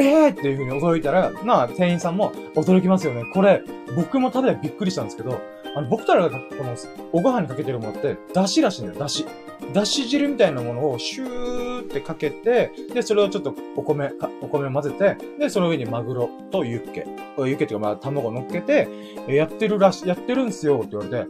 [0.00, 3.24] えーっていう風に驚いたら、まあ、店員さんも驚きますよね。
[3.34, 3.64] これ、
[3.96, 5.40] 僕も食べてびっくりしたんですけど、
[5.74, 6.76] あの、僕たらがこの、
[7.12, 9.26] おご飯にかけてるものって、だしらしいんだよ、だし。
[9.72, 17.06] だし汁みたいなものをシューってかけて、で、それをちょっとお米、お米を混ぜて、で、その上にマグロとユッケ、
[17.38, 18.88] ユッケっていうかまあ卵乗っけて、
[19.28, 21.26] やってるらし、やってるんすよって言われて、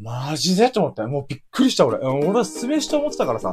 [0.00, 1.02] マジでと思って。
[1.02, 1.98] もうびっくりした俺。
[1.98, 3.52] 俺は酢飯と思ってたからさ、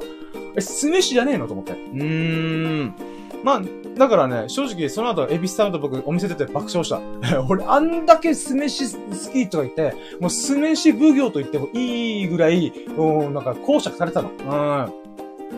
[0.55, 1.73] え、酢飯じゃねえのと思って。
[1.73, 2.95] うーん。
[3.43, 3.62] まあ、
[3.97, 7.00] だからね、正直その後、エビスさんと僕お店出て爆笑した。
[7.47, 9.00] 俺、あんだけ酢飯好
[9.32, 14.30] きとか言って、もう酢飯奉行と言ってもいいぐらい、うん、なんか公爵されてたの。
[14.30, 15.04] う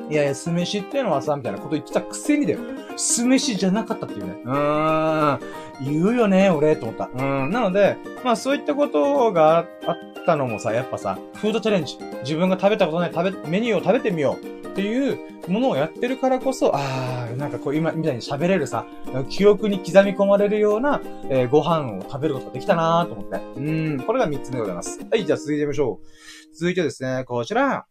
[0.07, 0.11] ん。
[0.11, 2.59] いやいや、酢飯っていうのはさ、みたいなこと言ってたくせにだよ。
[2.95, 4.37] 酢飯じゃなかったっていうね。
[4.43, 5.39] うーん。
[5.81, 7.09] 言うよね、俺、と思った。
[7.13, 7.51] うん。
[7.51, 11.97] なので、まあそういったことがあったのもさ、やっぱさ、フードチャレンジ。
[12.21, 14.59] 自分が食べたことない食べ、メニューを食べてみよう。
[14.69, 18.85] っていうものをやってるからこそ、ああ、なんかこう今みたいに喋れるさ、
[19.29, 23.59] 記憶に刻み込まれるような、えー、ご飯を食べることができたなーと思って。
[23.59, 23.61] う
[23.95, 24.99] ん、これが3つ目でございます。
[25.09, 26.55] はい、じゃあ続いてみましょう。
[26.55, 27.85] 続いてですね、こちら。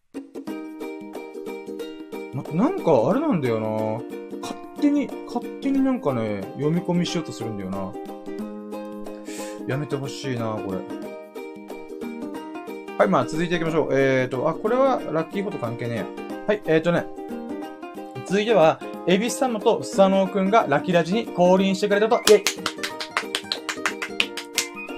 [2.33, 3.69] ま、なんかあれなんだよな
[4.41, 7.93] 勝手に、勝手になんかね、読み込みしようとするんだよな。
[9.67, 11.08] やめてほしいなこれ。
[12.99, 13.97] はい、まあ続いていきましょう。
[13.97, 16.05] えーと、あ、これはラッキーこと関係ねえや。
[16.47, 17.05] はい、えーとね。
[18.25, 22.43] 続いては、エビス様とスサノオくんがラキラジに降臨してくれたと、イェイ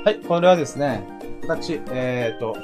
[0.04, 1.08] はい、これはですね、
[1.48, 2.58] 私、えーと、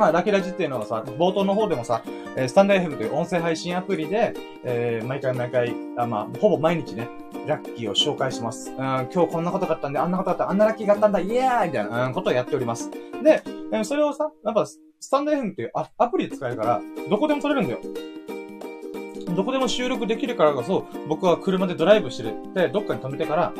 [0.00, 2.02] まあ、ラキラジっていうのはさ、冒頭の方でもさ、
[2.34, 4.32] えー、スタンド FM という音声配信アプリで、
[4.64, 7.06] えー、毎回毎回、あまあ、ほぼ毎日ね、
[7.46, 8.70] ラッキーを紹介します。
[8.70, 12.90] うん、今日こんなことがあったんで、あんなことがあった、あんなラッキーがあったんだ、イエーイみたいな、うん、ことをやっております。
[13.22, 17.80] で、えー、それをさ、やっぱ、スタンド FM っていうアプリで使えるから、どこでも撮れるんだよ。
[19.36, 22.36] どこでも収録できるからこそ、僕は車でドライブしてる。
[22.54, 23.52] で、どっかに止めてから、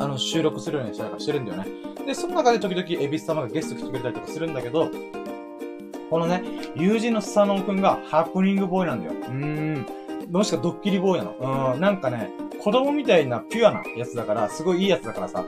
[0.00, 1.66] あの、収録するようにしたりしてるんだよね。
[2.06, 4.90] で、その中で時々エビス様がゲスト来てくれたりとかするんだけど、
[6.10, 6.42] このね、
[6.76, 9.12] 友人のスサノオくんがハプニングボーイなんだよ。
[9.12, 9.86] うーん。
[10.30, 11.74] もしかドッキリボーイなの。
[11.74, 11.80] うん。
[11.80, 12.30] なんかね、
[12.62, 15.46] 子供みたいなピュアなやつだから、すごいいいやつだからさ、こ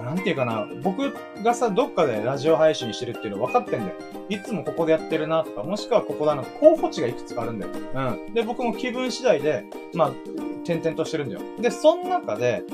[0.00, 3.94] うなんていうかな、僕がさ、どっかでラジオ配信してるっていうの分かってんだよ。
[4.28, 7.72] いつもここでやってるなとか、もしくはここだな、候補地がいくつかあるんだよ。
[7.94, 8.34] うん。
[8.34, 9.64] で、僕も気分次第で、
[9.94, 10.12] まあ、
[10.64, 11.40] 点々としてるんだよ。
[11.60, 12.64] で、その中で、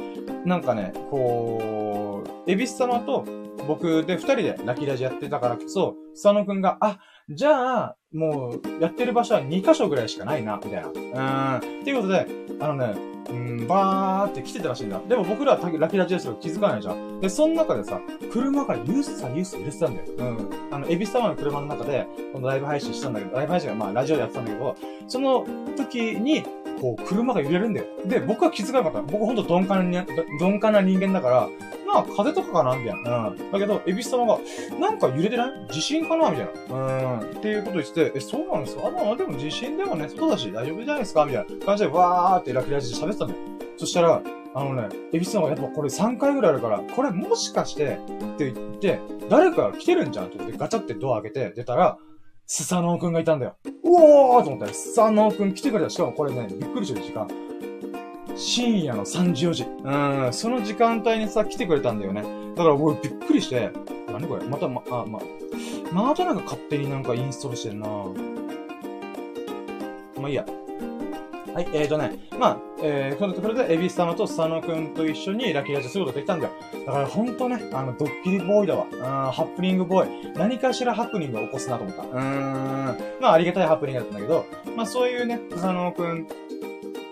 [0.45, 3.25] なんかね、こう、エビス様と
[3.69, 10.89] 僕で二人でラッキーラジやってたからこそ、佐野くんが、あ、じゃあ、もう、やってる場所は2箇所ぐらいしかないな、みたいな。
[10.89, 11.81] うん。
[11.81, 12.27] っていうことで、
[12.61, 12.95] あのね、
[13.31, 15.01] うん、バーって来てたらしいんだ。
[15.09, 17.21] でも僕らはラキラジですよ気づかないじゃん。
[17.21, 18.01] で、その中でさ、
[18.33, 20.07] 車からユースさ、ユース入れてたんだよ。
[20.19, 20.51] うん。
[20.71, 24.77] あの、エビスタワーの車の中で、このライブ配信したんだけど、ライブ配信がまあ、ラジオでやってたんだけど、
[25.09, 26.45] その時に、
[26.83, 27.87] こう、車が揺れるんだよ。
[28.05, 29.03] で、僕は気づかなかった。
[29.03, 30.05] 僕ほんと鈍感な、
[30.41, 31.49] 鈍感な人間だから、
[31.87, 33.29] まあ、風とかかなみたいな。
[33.29, 33.53] うん。
[33.53, 34.39] だけど、エビス様が、
[34.81, 35.69] なんか揺れてない？
[35.71, 36.31] 地震かな？
[36.31, 36.75] みたいな。
[36.75, 36.79] う
[37.19, 37.21] ん。
[37.21, 38.89] っていうこと言ってて、え、そうなんですか？
[38.89, 41.25] あ、まあ、でも地震でもね、外だし大丈夫じゃないですか？
[41.25, 43.41] みたいな感じで、わーってラキラジで喋ってたんだよ。
[43.77, 44.21] そしたら、
[44.55, 47.99] あのね、エビス様がやっぱこれ3回ぐらいあるから、これもしかして、
[48.35, 51.99] って言って、誰か来てるんじゃんって言ってガチャってドア開けて出たら、
[52.47, 53.57] スサノオくんがいたんだよ。
[53.65, 55.91] うおーと思ったら、スサノオくん来てくれた。
[55.91, 57.29] しかもこれね、びっくりする時間。
[58.37, 59.65] 深夜の3時4時。
[59.65, 62.23] うん、その時間帯にさ、来てくれたんだよね。
[62.55, 63.71] だから俺びっくりして、
[64.07, 64.45] 何これ？
[64.45, 65.21] また、ま、あ、ま、
[65.93, 68.05] またなんか勝手になんかインストールしてんなま
[70.27, 70.45] あいいや。
[71.55, 76.53] はい、えーとね、まあ、えー、これとこれで、エビス様とスサノくんと一緒にラッキーラジオすることできたんだよ。
[76.87, 78.87] だからほんとね、あの、ドッキリボーイだわ。
[78.91, 80.33] うん、ハプニングボーイ。
[80.33, 82.03] 何かしらハプニングを起こすなと思った。
[82.05, 86.27] うーん、まあ、ありがたいハプニングだったんだけど、まあ、そういうね、スサノくん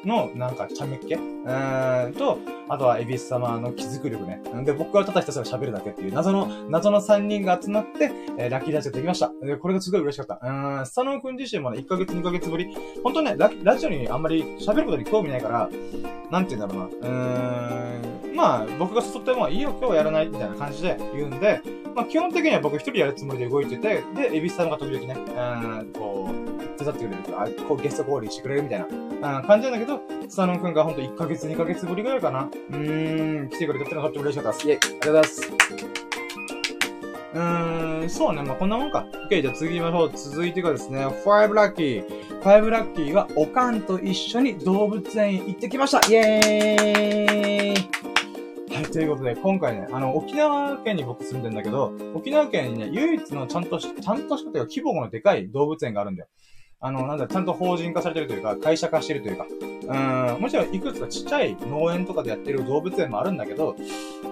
[0.04, 1.14] の、なんか、茶目っ気？
[1.14, 4.40] うーんと、あとはエビス様の気づく力ね。
[4.64, 9.32] で、僕はただひたすら喋るだけっていう謎の、謎の3人が集まって、えー、ラッキーラジオできました。
[9.42, 10.40] で、これがすごい嬉しかった。
[10.42, 12.74] うーん、スタノン君自身もね、1ヶ月2ヶ月ぶり。
[13.02, 15.68] 本当ねラ、ラジオにあんまり喋ることに興味ないから、
[16.30, 17.08] なんて言うんだろうな。
[17.08, 21.60] うーん、まあ、僕が誘ってもいいよ、今日はやらないみたいな感じで言うんで、
[21.94, 28.86] まあ、基本的には僕一人やるつもりで動いてて、で、エビスさんが時々ね、うん、こう、手伝ってくれるとか、こうゲスト交流してくれるみたいな、
[29.22, 32.44] うん、感じなんだけど、スタノン君がほんと1ヶ月、2ヶ月ぶりぐらいかな。
[32.44, 34.68] うーん、来てくれたってのがとっても嬉しかったです。
[34.68, 35.52] イェイ、ありがとうございます。
[37.33, 38.42] うーん、そうね。
[38.42, 39.06] まあ、こんなもんか。
[39.28, 40.12] OK、じゃあ次行きましょう。
[40.16, 42.04] 続いてがですね、5ラッキー。
[42.42, 48.00] 5ラッキーは、おかんと一緒に動物園行ってきましたイェーイ
[48.74, 56.28] はい、ということで、今回ね、あの、沖縄県に僕住んでんだけど、沖縄県にね、唯一のちゃんとし、ちゃんとしたというか、規模のでかい動物園があるんだよ。
[56.82, 59.46] あの、なんだ、ちゃんと法人化されてるというか、会社化してるというか、
[60.34, 63.76] うん、もちろんいくつかちっちゃい農園とかでやってる動物園もあるんだけど、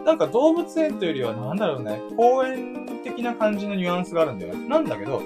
[0.06, 4.66] なんか動物園というよりは、なんだろうね、公園的な感じのニュアンスがあるんだよね。
[4.66, 5.22] なんだけど、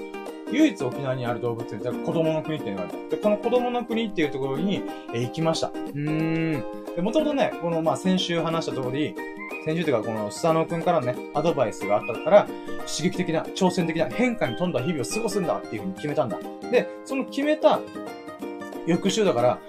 [0.53, 3.09] 唯一沖縄にある動物園子供の国っていうのがある。
[3.09, 5.67] で、この子供の国っていうところに、え行きました。
[5.67, 6.63] うーん。
[6.95, 9.15] で、もともとね、この、まあ、先週話した通り、
[9.65, 12.47] 先週というか、この、スサノくんからね、アドバイスがあったから、
[12.85, 16.37] 刺激的な、挑戦的な変化に富んだ日々を過ごすんだっていうふうに決めたんだ。
[16.71, 17.79] で、その決めた、
[18.85, 19.59] 翌週だから、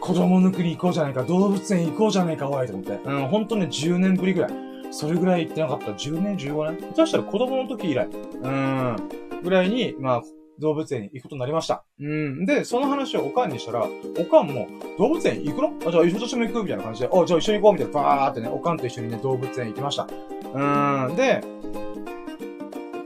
[0.00, 2.92] 子供の国行こうじゃないか、動物園行こうじゃないか、おいと思って。
[3.04, 4.66] うん、ほんとね、10年ぶりぐらい。
[4.90, 5.92] それぐらい行ってなかった。
[5.92, 6.90] 10年、15年？
[6.92, 8.06] 下手したら子供の時以来。
[8.06, 8.96] うん、
[9.42, 10.22] ぐらいに、まあ、
[10.58, 11.84] 動物園に行くことになりました。
[12.00, 12.46] うん。
[12.46, 13.86] で、その話をおかんにしたら、
[14.18, 14.68] おかんも、
[14.98, 15.74] 動物園行くの？
[15.86, 16.62] あ、じゃあ一緒に行く？
[16.62, 20.08] みたいな感じで、あ、じゃあ一緒に行こうみたいな、バーってね、おかんと一緒にね、動物園行きました。
[20.54, 21.16] うん。
[21.16, 21.42] で、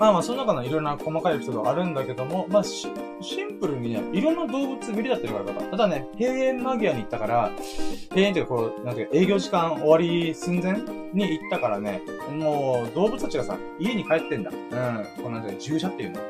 [0.01, 7.51] まあまあ、その中のいろんな細かいエピソードあるんだけども、まあシ、ンプルにね、いろんな動物見れたっていうからただね、閉園間際に行ったから、
[8.09, 10.73] 閉園っていうかこう、なんていうか、営業時間終わり寸前
[11.13, 12.01] に行ったからね、
[12.33, 14.51] もう、動物たちがさ、家に帰ってんだ。
[14.51, 15.23] うん。
[15.23, 16.21] このなんていうか、従者っていうの。
[16.21, 16.25] う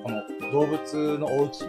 [0.00, 0.02] ん。
[0.04, 1.62] この動物のお家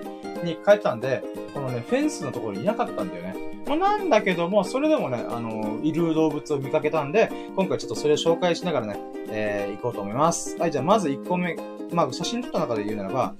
[0.44, 1.24] に帰ったんで、
[1.56, 3.47] このね、フェンスのところにいなかったんだよね。
[3.68, 9.00] まあ、なんだけども、それでもね、あの、いる動物を見かけたんで、今回ちょっとそれを紹介しながらね、
[9.30, 10.58] えー、行こうと思います。
[10.58, 11.56] はい、じゃあまず1個目、
[11.92, 13.36] まあ、写真撮った中で言うならば、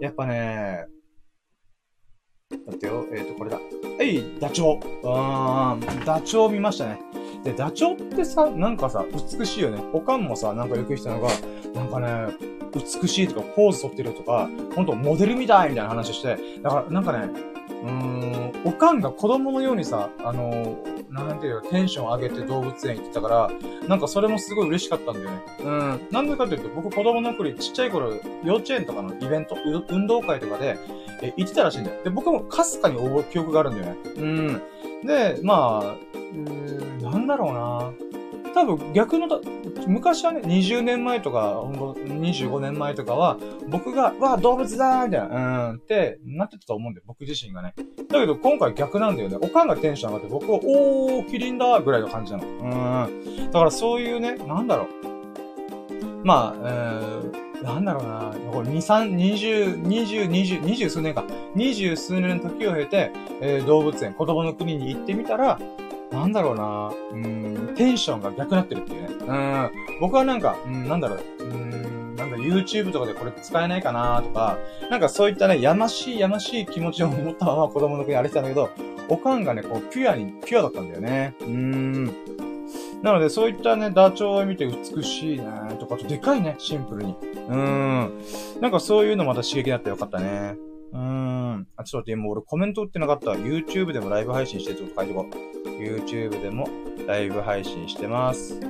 [0.00, 0.86] やっぱね、
[2.50, 3.58] だってよ、えっ、ー、と、これだ。
[3.58, 4.80] はい、ダチョウ。
[5.04, 6.98] あー、ダチョウ見ましたね。
[7.44, 9.04] で、ダチョウってさ、なんかさ、
[9.38, 9.82] 美しいよね。
[9.92, 11.28] おかんもさ、なんかよく言ったのが、
[11.74, 12.34] なんかね、
[12.74, 17.28] 美しいとか、ポーズ取ってるとか、ほんとモデルみたいみたいな話して、だから、なんかね、
[17.82, 23.50] うーん、おかんが子供のようにさ、あのー、なんていうか、テンション上げて動物園行ってたから、
[23.88, 25.42] なんかそれもすごい嬉しかったんだよね。
[25.60, 26.08] うん。
[26.10, 28.12] なんでかというと、僕子供の頃、ちっちゃい頃、
[28.44, 29.56] 幼稚園とかのイベント、
[29.88, 30.78] 運動会とかで、
[31.22, 32.02] え、行ってたらしいんだよ。
[32.04, 33.96] で、僕もかすかに覚え記憶があるんだよね。
[34.16, 34.62] うん。
[35.06, 38.09] で、まあ、うーん、なんだろうな
[38.54, 39.40] 多分逆の
[39.86, 47.74] 昔はね、20年前とか、25年前とかは、僕が、わあ、動物だーみたいな、うん、ってなってたと思うんだよ、僕自身がね。
[48.08, 49.38] だけど今回逆なんだよね。
[49.40, 52.46] おかんがテンション上がって、僕は、おー、キリンだーぐらいの感じなの。
[52.46, 53.50] うん。
[53.50, 55.10] だからそういうね、なんだろう。
[56.24, 61.24] まあ、えー、なんだろうな、これ2、3、20、20、20、20数年か。
[61.56, 63.10] 20数年の時を経て、
[63.40, 65.58] えー、動物園、子供の国に行ってみたら、
[66.12, 69.08] なんだろうな、うん、テンションが逆になってるっていうね。
[69.26, 69.70] うん、
[70.00, 74.58] 僕はなんか、うん、なんだろう、うん、なんだ、YouTube とかでこれ使えないかなとか、
[74.90, 78.70] なんかそういったね、やましいやましい気持ちを持ったまま子供の国歩いてたんだけど、
[79.08, 81.34] おかんがね、こう、ピュアに、ピュアだったんだよね。
[81.40, 82.06] うん。
[83.02, 85.46] なので、そういったね、ダチョウを見て美しいね、
[85.80, 87.16] とか、とでかいね、シンプルに。
[87.48, 88.22] うん。
[88.60, 90.56] なんかそういうのまた刺激になってよかったね。
[90.92, 91.66] うん。
[91.76, 93.32] あ、ちょっと待って、今俺コメント打ってなかった。
[93.32, 95.59] YouTube でもライブ配信してちょっと書いてこう。
[95.80, 96.68] YouTube でも
[97.06, 98.60] ライブ配信してます。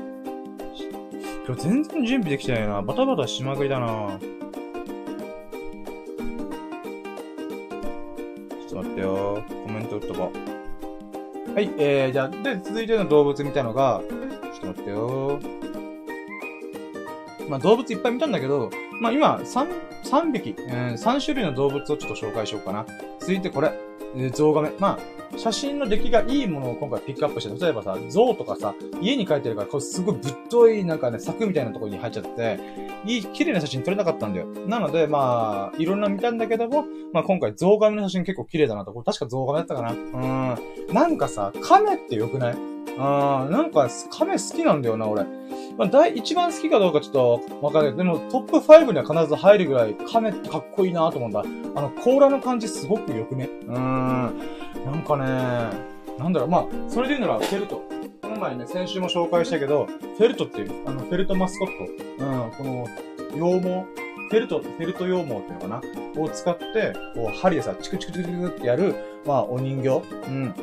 [1.47, 2.81] 今日全然準備できてないな。
[2.81, 4.19] バタバタしまくりだな。
[8.51, 9.45] ちょっと待ってよ。
[9.49, 11.55] コメント打っとこう。
[11.55, 14.01] はい、えー、じゃあ、で、続いての動物見たのが、
[14.55, 15.41] ちょっと待ってよ。
[17.49, 18.71] まあ動物いっぱい見たんだけど、
[19.01, 19.69] まあ今、3、
[20.05, 22.87] 3匹、えー、3種類の動物をちょっと紹介しようかな。
[23.19, 23.73] 続いてこれ、
[24.33, 24.73] 像画面。
[24.79, 24.99] ま
[25.35, 32.59] あ、写真の出来がいいものを今回ピックアップして、例えばさ、像とかさ、家に帰ってるから、これすごいぶっといなんかね、柵みたいなところに入っちゃって、
[33.07, 34.47] いい、綺麗な写真撮れなかったんだよ。
[34.67, 38.93] なので、まあ、いろんな見たんだけども、まあ今回像画面の写真結構綺麗だなと。
[38.93, 39.93] これ確か像画面だったかな。
[39.93, 40.95] うん。
[40.95, 42.57] なんかさ、亀って良くない？
[42.99, 45.25] あー、なんか、カメ好きなんだよな、俺。
[45.79, 47.97] まあ、第一番好きかどうかちょっとわかんない。
[47.97, 51.45] でも、トップ5には必ず入るぐらい、カメってかっこいいなと思うんだ。
[51.75, 53.49] あの、甲羅の感じすごく良くね？
[53.67, 54.41] うーん。
[54.85, 55.25] なんかね、
[56.19, 57.83] なんだろう、まあ、それで言うなら、フェルト。
[58.23, 61.69] この前ね、先週も紹介したけど、フェルトっていう、あの、フェルトマスコッ
[62.19, 62.25] ト。
[62.25, 62.87] うん、この、
[63.33, 63.85] 羊毛、
[64.29, 65.83] フェルト、フェルト羊毛っていうのかな？
[66.21, 70.03] を使って、こう、針でさ、チクチクチクチクってやる、まあ、お人形。
[70.29, 70.55] うん。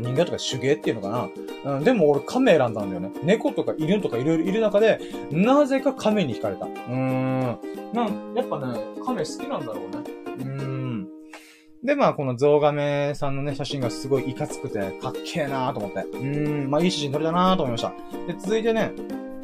[0.00, 1.30] 人形とか手芸っていうのか
[1.64, 1.76] な？
[1.76, 3.12] うん、でも俺亀選んだんだよね。
[3.22, 5.00] 猫とか犬とかいろいろいる中で、
[5.30, 6.66] なぜか亀に惹かれた。
[6.66, 7.58] うーん。
[7.92, 10.02] なん、やっぱね、亀好きなんだろうね。
[10.38, 11.08] うーん。
[11.84, 16.00] で、まあ、このゾウガメさんのね、写真がすごいいかつくて、かっけえなーと思って。
[16.00, 17.92] うーん、まあ、いい写真撮れたなーと思いました。
[18.26, 18.92] で、続いてね、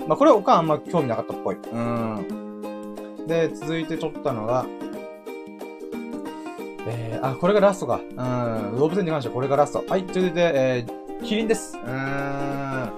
[0.06, 1.56] まあ、これはおかんあんま興味なかったっぽい。
[1.56, 3.26] うーん。
[3.26, 4.64] で、続いて撮ったのが、
[7.22, 8.00] あ、これがラストか。
[8.16, 9.84] うん、動物園に関してはこれがラスト。
[9.88, 11.76] はい、続いて、えー、キリンです。
[11.76, 12.92] うーん。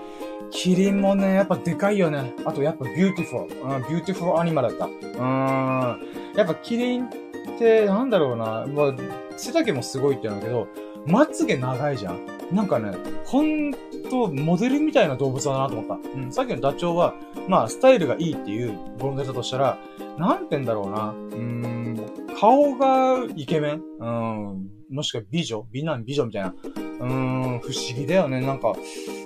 [0.50, 2.34] キリンもね、やっぱでかいよね。
[2.44, 3.76] あとやっぱ beautiful。
[3.76, 4.86] うん、 beautiful animal だった。
[4.86, 6.00] うーん。
[6.36, 7.08] やっぱキリンっ
[7.58, 8.66] て、なんだろうな。
[8.66, 8.94] まあ、
[9.36, 10.66] 背丈もすごいって言うんだけど、
[11.06, 12.18] まつげ長いじゃん。
[12.52, 12.92] なんかね、
[13.24, 13.72] ほん
[14.10, 16.08] と、モデルみたいな動物だなと思った。
[16.18, 17.14] うん、さっきのダチョウは、
[17.48, 19.78] まあ、スタイルがいいっていうボロネタとしたら、
[20.18, 21.10] なんて言うんだろうな。
[21.10, 23.82] うーん、顔がイケメン？
[23.98, 25.66] うん、もしくは美女？
[25.70, 26.48] 美男美女みたいな？
[26.48, 28.40] うーん、不思議だよね。
[28.40, 28.74] なんか、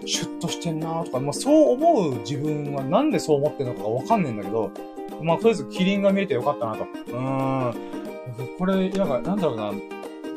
[0.05, 4.73] シュッとしてんなとか、まあ、そう思う自分はなんでそう思ってんのかがわかんねえんだけど、
[5.23, 6.87] まあ、とりあえずキリンが見れてよかったなと。
[7.13, 7.75] うん。
[8.59, 9.73] これ、なんか、なんだろうな。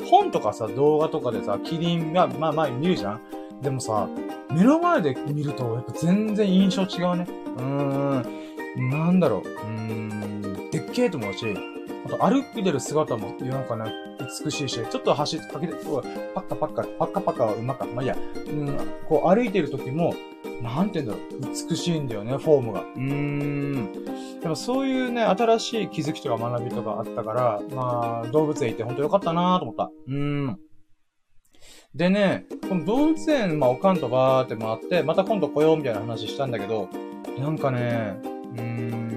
[0.08, 3.20] 本とかさ、動画とかでさ、キリンが、まあまあ見るじゃん
[3.60, 4.08] でもさ、
[4.52, 7.26] 目の前で見ると、やっぱ全然印象違うね。
[7.56, 8.90] うーん。
[8.90, 9.40] なんだろう。
[9.40, 10.70] うーん。
[10.70, 11.44] でっけえと思うし、
[12.06, 13.92] あと歩いてる姿も、なんかね、
[14.44, 15.74] 美しいし、ちょっと走かけて、
[16.34, 17.86] パッカパッカ、パッカパッカはうまか。
[17.86, 18.16] まあ、いいや。
[18.46, 20.14] うん、こう歩いてる時も、
[20.62, 21.54] なんて言うんだろう。
[21.70, 22.80] 美しいんだよね、フォームが。
[22.82, 24.40] うーん。
[24.40, 29.90] でもそういうね、新しい気づきとか学びとかあったから、まあ、動物園行って本当よかったなと思った。
[30.06, 30.58] うーん。
[31.94, 36.88] でね、この動物園、まあ、おかんとバーって回って、また今度来ようみたいな話したんだけど、
[37.38, 39.07] なんかね、うーん、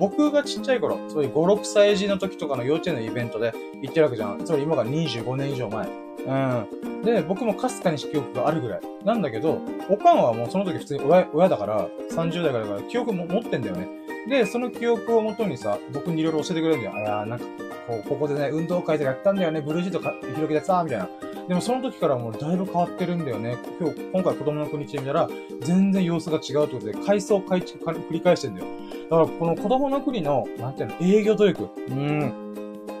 [0.00, 4.42] 僕がちっちゃい頃、そうい5、6歳児の時とかの幼稚園のイベントで行ってるわけじゃん。
[4.42, 6.09] つまり今が25年以上前。
[6.18, 7.02] うん。
[7.02, 8.80] で、僕もかすかに記憶があるぐらい。
[9.04, 13.88] なんだけど、おかんはもうその時普通に親親だから、30代からだから記憶も持ってんだよね。
[14.28, 16.92] で、その記憶をもとにさ、僕にいろいろ教えてくれるんだよ。
[16.94, 17.44] あ、いやなんか、
[17.86, 21.08] こう、ここでね、運動会とかやったんだよね、ブルージーとか広げてさ、みたいな。
[21.48, 23.56] でもその時からもうだいぶ変わってるんだよね。
[23.80, 25.28] 今日、今回子供の国地で見たら、
[25.62, 28.66] 全然様子が違うってことで、階層改築繰り返してんだよ。
[29.10, 32.32] だからこの子供の国の、なんていうの、営業努力、うん、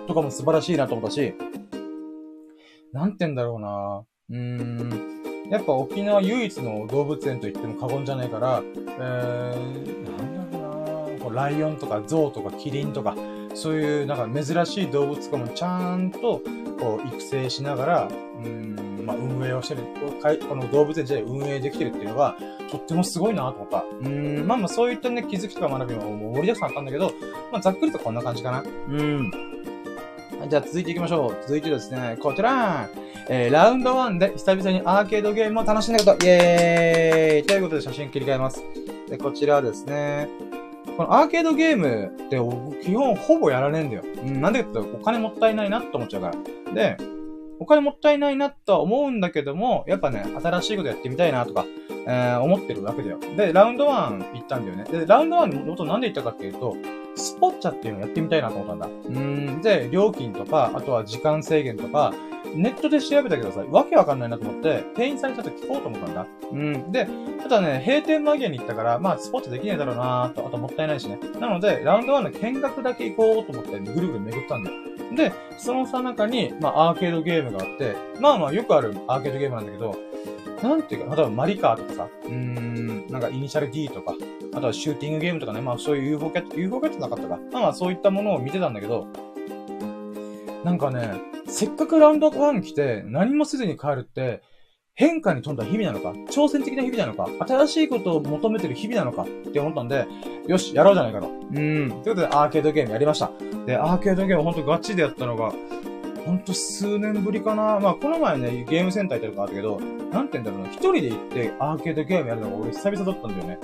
[0.08, 1.34] とかも素晴らしいなと思ったし、
[2.92, 13.16] なんて言うんだろうなうーん、やっぱ沖縄唯一の動物園と言っても過言じゃないから、えー、なんだろうなこうライオンとかゾウとかキリンとか、
[13.54, 16.40] そういうなんか珍しい動物とかもちゃんと
[16.78, 19.82] こう育成しながら、うん、まあ、運営をしてる、
[20.48, 22.36] この動物園自体運営できてるっていうのが、
[22.70, 23.84] とってもすごいなと思った。
[24.02, 27.12] うん、まあまあそういったね、気づきとか学びも盛りだくさんあったんだけど、
[27.52, 28.62] まあざっくりとこんな感じかな。
[28.62, 29.49] うん。
[30.50, 31.36] じゃあ続いていきましょう。
[31.42, 32.88] 続いてですね、こちら
[33.28, 38.60] えー、ラウンド1で久々にアーケードゲームを楽しんだこと、イエーイということで写真切り替えます。
[39.08, 40.28] で、こちらですね。
[40.96, 42.36] このアーケードゲームって
[42.84, 44.02] 基本ほぼやられんだよ。
[44.24, 46.32] うん、なんでかって言うとお金もったいないなって思っちゃうか
[46.66, 46.74] ら。
[46.74, 46.96] で、
[47.60, 51.66] お金もったいないなとは思うんだけども、やっぱね、新しいことやってみたいなとか、
[52.06, 53.20] えー、思ってるわけだよ。
[53.36, 54.84] で、ラウンド1行ったんだよね。
[54.84, 56.74] で、ラウンド1のことなんで行ったかっていうと、
[57.16, 58.86] スポッチャっていうのをやってみたいなと思ったんだ。
[58.86, 59.60] うん。
[59.60, 62.14] で、料金とか、あとは時間制限とか、
[62.54, 66.26] ネットで調べたけどさ、わけわかんないなと思って、店員さんにちょっと聞こうと思ったんだ。
[66.50, 66.92] うん。
[66.92, 67.06] で、
[67.42, 71.18] ただね、閉店間際に行ったから、まあ、スポッチャできないだろうなと、あともったいないしね。
[71.38, 74.76] なので、ラウンド1の見学だけ行こうと思って、ぐるぐる巡ったんだよ。
[75.14, 79.96] で、そのさ中に、まあ、アーケードゲームがあって、まあまあ、よくあるアーケードゲームなんだけど、
[80.62, 84.14] なんていうか、例えばマリカーとかさ、うーん、なんかイニシャル D とか、
[84.54, 87.38] あとはシューティングゲームとかね、まあそういう UFO キャット、UFO キャットなかったか。
[87.52, 89.06] まあまあそういったものを見てたんだけど、
[90.64, 91.14] なんかね、
[91.46, 94.42] せっかくラウンドワン来て何もせずに帰るって、
[94.94, 100.06] 変化に富んだ日々なのか、挑戦的な日々なのか、新しいことを求めてる日々なのかって思ったんで、
[100.46, 101.28] よし、やろうじゃないかと。
[101.28, 101.52] うん。
[101.52, 103.30] ということで、アーケードゲームやりました。
[103.66, 105.52] で、アーケードゲームほんとガチでやったのが、
[106.26, 107.80] ほんと数年ぶりかな。
[107.80, 109.80] まあ、この前ね、ゲームセンター行ったとかあったけど、
[110.12, 113.58] なんて言うんだろうな、一人で行ってアーケードゲームやるのが俺久々だったんだよね。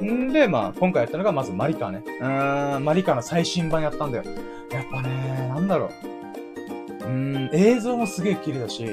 [0.00, 0.28] うん。
[0.28, 2.02] んで、まあ、今回やったのがまずマリカーね。
[2.20, 4.24] うーん、マリカーの最新版やったんだよ。
[4.72, 7.06] やっぱね、なんだろう。
[7.06, 8.86] うん、映像もすげえ綺麗だし、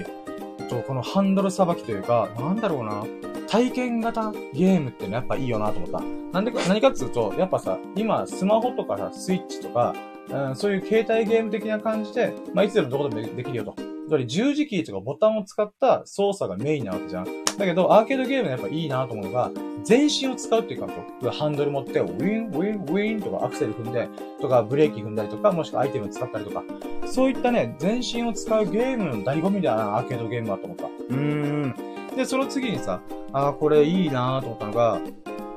[0.70, 3.04] と、このハンドルさばきというか、なんだろうな。
[3.50, 6.00] 体験型ゲームってのやっぱいいよなと思った。
[6.32, 9.96] なんでか、何かっつうと、やっぱさ、今、スマホとかさ、スイッチとか、
[10.32, 13.76] うん、そういう携帯ゲーム的な感じで、まあ、いつでもどこでもできるよと。
[13.76, 17.26] つまり十字キーとかボタンを使った操作がメインなわけじゃん。
[17.60, 19.52] だけど、アーケードゲームでやっぱいいなと思うのが、
[19.84, 24.10] 全身を使うっていうか、ハンドル持って、ウィン、ウィン、ウィンとかアクセル踏んで、
[24.42, 26.64] とかブレーキ踏んだりとか、もしくはアイテム使ったりとか、
[27.06, 30.86] そういったね、全身を使うゲームの醍醐味だな、アーケードゲームはと思った。
[30.86, 31.76] うーん。
[32.16, 33.02] で、その次にさ、
[33.32, 35.00] あーこれいいなと思ったのが、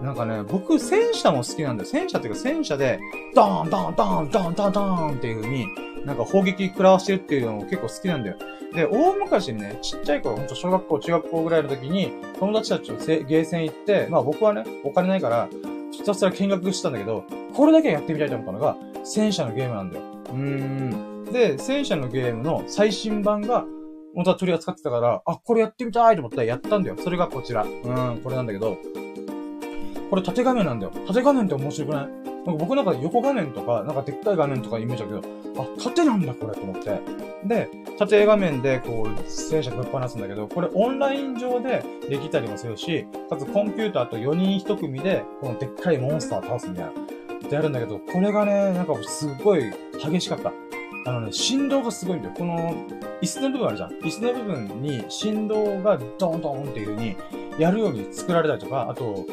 [0.02, 1.88] なんかね、僕、戦車も好きなんだよ。
[1.88, 2.98] 戦車っていうか戦車で、
[3.34, 5.66] ドーン、ドーン、ドーン、ドーン、ドーン、ドーンっていう風に、
[6.04, 8.36] なんか砲撃食らわしてるっていうのも結構好きなんだよ。
[8.74, 15.48] で、大昔にね、ちっちゃい頃、ほんと小学校、中学校ぐらいの時に、友達たちとゲーセン行って、まあ僕はね、お金ないから、
[15.92, 17.24] ひたすら見学したんだけど、
[17.54, 20.04] これだけやってみたいと思ったのが、戦車のゲームなんだよ。
[20.30, 21.24] うーん。
[21.26, 23.64] で、戦車のゲームの最新版が、
[24.14, 26.96] 本当は取り扱ってたから、あ、これやってみたいと思ったらやったんだよ。
[26.98, 27.62] それがこちら。
[27.62, 28.76] うん、これなんだけど、
[30.12, 30.92] これ縦画面なんだよ。
[31.06, 32.06] 縦画面って面白くない？
[32.06, 37.00] なんか僕の中で横画面とか、なんかでっかい画面とかイメージだけど、あ、縦なんだこれと思って。
[37.46, 46.90] で、縦画面でこう、戦車ぶっ放すんだけど、これオンライン上でできたりもするし、かつコンピューターと4人1組で、このでっかいモンスターを倒すみたいな。
[46.90, 46.94] っ
[47.48, 50.52] てやるんだけど、これがね、なんかすごい激しかった。
[51.06, 52.34] あのね、振動がすごいんだよ。
[52.36, 52.74] この、
[53.22, 53.92] 椅子の部分あるじゃん。
[53.92, 57.16] 椅子の部分に振動がドーンドーンっていう風に
[57.58, 59.24] やるように作られたりとか、あと、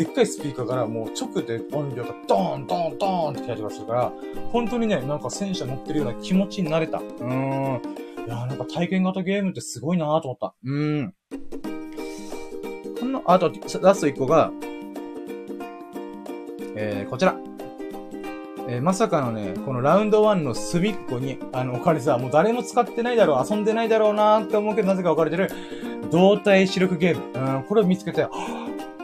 [0.00, 4.12] でっかいスピーカーからもう直で音量がドーンドーンドーンって来たりとかするから、
[4.50, 7.00] 本当にね、なんか戦車乗ってるような気持ちになれた。
[7.00, 7.82] うーん。
[8.26, 10.54] いやーなんか体験型ゲームってすごいなーと思った。
[10.64, 11.14] うーん。
[12.98, 14.50] この、あと、ラスト1個が、
[16.76, 17.36] えー、こちら。
[18.70, 25.50] えー、まさかのね、このラウンド1の隅っこに、あの、置かれてさ、もう誰も使ってないだろう、遊んでないだろうなーって思うけど、なぜか置かれてる、
[26.10, 27.56] 動体視力ゲーム。
[27.58, 28.26] うん、これを見つけて、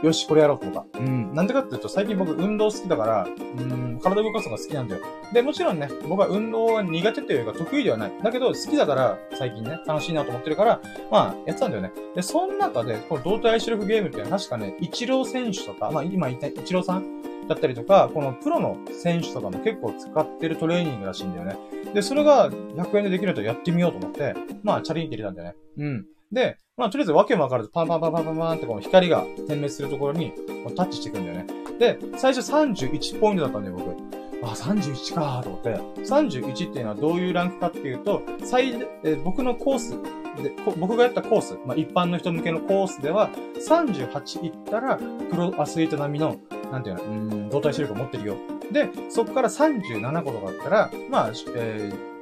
[0.03, 0.99] よし、これやろうと思った。
[0.99, 1.34] うん。
[1.34, 5.03] なんでかっていうと、最近僕運動好きだから、うん、体動かすのが好きなんだよ。
[5.32, 8.12] で、もちろんね、僕は運動は苦手というか得意ではない。
[8.22, 10.80] だけど、好きだから、最近ね、楽しいなと思ってるから、
[11.11, 11.92] まあ、やってたんだよね。
[12.14, 21.57] で、その中で、この動体視力ゲームっていうのは確かね、イチロー選手とか、まあ、今言ったイチローさんだったりとか、このプロの選手とかも結構使ってるトレーニングらしいんだよね。
[21.94, 25.57] で、それが100円でできるとやってみようと思って、まあ、チャリンって入れたんだよね。
[25.78, 26.07] うん。
[26.32, 30.32] で、まあ、とりあえずわけもわからず、パンパンパンパンパンってこの光が点滅するところに
[30.76, 31.46] タッチしていくんだよね。
[31.78, 34.16] で、最初31ポイントだったんだよ、僕。
[34.42, 36.02] あ、31かーと思って。
[36.02, 39.96] 31っていうのはどういうランクかっていうと、最、え僕のコース
[40.42, 43.30] で、僕がやったコース、まあ、一般の人向けのコースでは、
[43.66, 46.36] 38いったら、プロアスリート並みの、
[46.70, 48.36] なんていうの、うん、動体視力を持ってるよ。
[48.70, 52.15] で、そこから37個とかだったら、まあ、えー、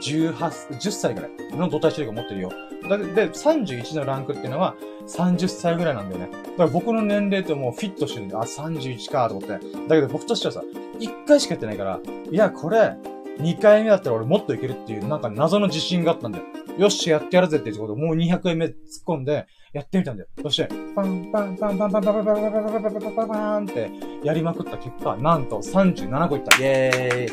[0.00, 2.52] 18、10歳ぐらいの動体視力を持ってるよ。
[2.88, 4.74] だで、31のランクっていうのは
[5.06, 6.30] 30歳ぐらいなんだよね。
[6.32, 9.66] だから僕の年齢ともうフィットしてるんで、あ、31かと思って。
[9.88, 10.62] だけど僕としてはさ、
[10.98, 12.96] 1回しかやってないから、いや、これ、
[13.38, 16.44] 2回目だったら俺もっといけるっていう、なんか謎の自信があったんだよ。
[16.78, 18.74] よし、やってやるぜっていうことで、もう200円目突っ
[19.06, 20.28] 込んで、やってみたんだよ。
[20.40, 23.90] そして、パンパンパンパンパンパンパンパンパンパンパンパンパンパンパンって
[24.22, 26.56] やりまくった結果、なんと37個いった。
[26.56, 27.28] イェーイ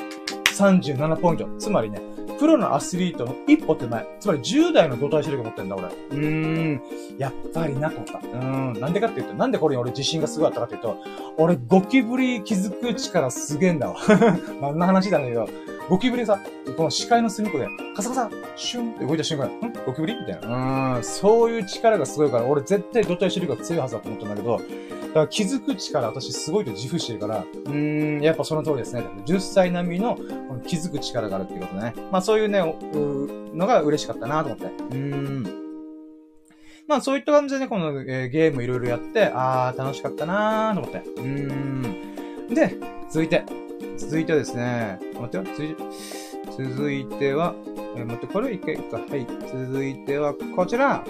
[0.52, 1.47] !37 ポイント。
[1.60, 2.02] つまりね、
[2.42, 4.04] プロのアスリートの一歩手前。
[4.20, 5.86] つまり10代の動体視力持ってんだ、俺。
[5.89, 6.82] うーん。
[7.20, 8.18] やっぱりなと思った。
[8.18, 8.82] うーん。
[8.82, 10.98] なんでかっていうと、なんでこれに俺自信がすごいあったかっていうと、
[11.38, 13.96] 俺ゴキブリ気づく力すげえんだわ。
[14.64, 15.48] あんな話だけど、
[15.88, 16.39] ゴキブリさ、
[16.76, 19.74] この視界の隅っこで、カサカサ、シュンって動いた瞬間、ん？
[19.86, 20.16] ゴキブリ？
[20.16, 20.96] みたいな。
[20.96, 24.64] うん、そういう力がすごいから、俺絶対動体視力が強いはずだと思ったんだけど、だ
[25.12, 29.03] から気づく力、私すごいと自負してるから、うーん、やっぱその通りですね。
[29.26, 30.18] 10歳並みの
[30.66, 31.93] 気づく力があるっていうことでね。
[32.12, 34.66] まあそういうね、うのが嬉しかったなと思って。
[34.66, 35.62] うーん。
[36.88, 40.97] まあそういった感じでね、この、えー、ゲームいろいろやって、あー、楽しかったなーと思って。
[40.99, 42.53] うーん。
[42.53, 42.76] で、
[43.09, 43.43] 続いて。
[43.97, 45.43] 続いてはですね、待ってよ。
[46.51, 47.55] 続いては、
[47.95, 48.97] えー、待って、これ一回か。
[48.97, 49.28] はい。
[49.51, 51.03] 続いては、こちら。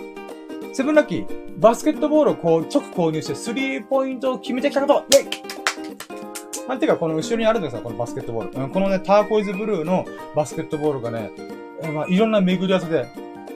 [0.74, 1.28] セブンラッキー。
[1.58, 8.64] バスケットボールをこう、直購入して、スリーポイントを決めてきたことイェイなんていうか、この後ろにあるんですよ、このバスケットボール。
[8.64, 11.32] うん、このね、ターコイズブルーのバスケットボールがね、
[11.84, 13.06] え、まあ、いろんな巡り合わせで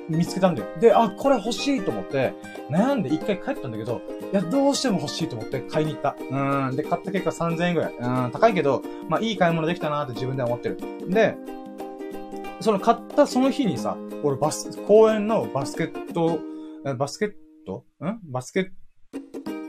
[0.10, 0.68] 見つけたんだよ。
[0.82, 2.34] で、あ、これ欲しいと思って、
[2.70, 4.02] 悩んで一回帰ったんだけど、
[4.34, 6.16] いや、どうしても欲しいと思って買いに行った。
[6.20, 6.76] うん。
[6.76, 7.94] で、買った結果3000円ぐらい。
[7.98, 10.78] うん、高いけど、まあ、いい買い物できたなって自分では思ってる。
[11.08, 11.38] で、
[12.60, 16.40] その買ったその日にさ、俺バス、公園のバスケット、
[16.94, 17.32] バスケッ
[17.66, 17.86] ト？
[18.06, 18.20] ん？
[18.32, 18.70] バスケッ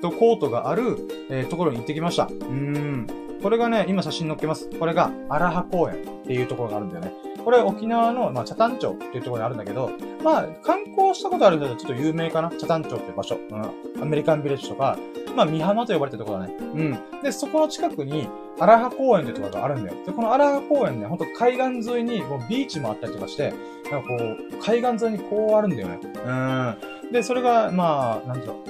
[0.02, 0.98] トコートがある、
[1.30, 2.24] えー、ところに行ってきました。
[2.24, 3.06] うーん。
[3.42, 4.68] これがね、今写真載っけます。
[4.78, 7.12] これが、荒羽公園っていうところがあるんだよね。
[7.44, 9.90] これ沖縄の、まあ、北谷町っていうところにあるんだけど、
[10.22, 12.50] まあ、観光したことあるんだけど、ちょっと有名かな？
[12.50, 13.36] 北谷町っていう場所。
[13.36, 14.02] うん。
[14.02, 14.98] アメリカンビレッジとか、
[15.36, 16.56] まあ、三浜と呼ばれてるところだね。
[16.58, 17.22] うん。
[17.22, 19.96] で、そこの近くに、荒葉公園ってところがあるんだよ。
[20.06, 23.52] で、この荒葉公園ね、ほんと海岸沿いに、もうビーチもあったりとかして、
[23.92, 26.00] なんかこう、海岸沿いにこうあるんだよね。
[26.02, 26.76] うん。
[27.12, 28.64] で、それが、まあ、なんていうの、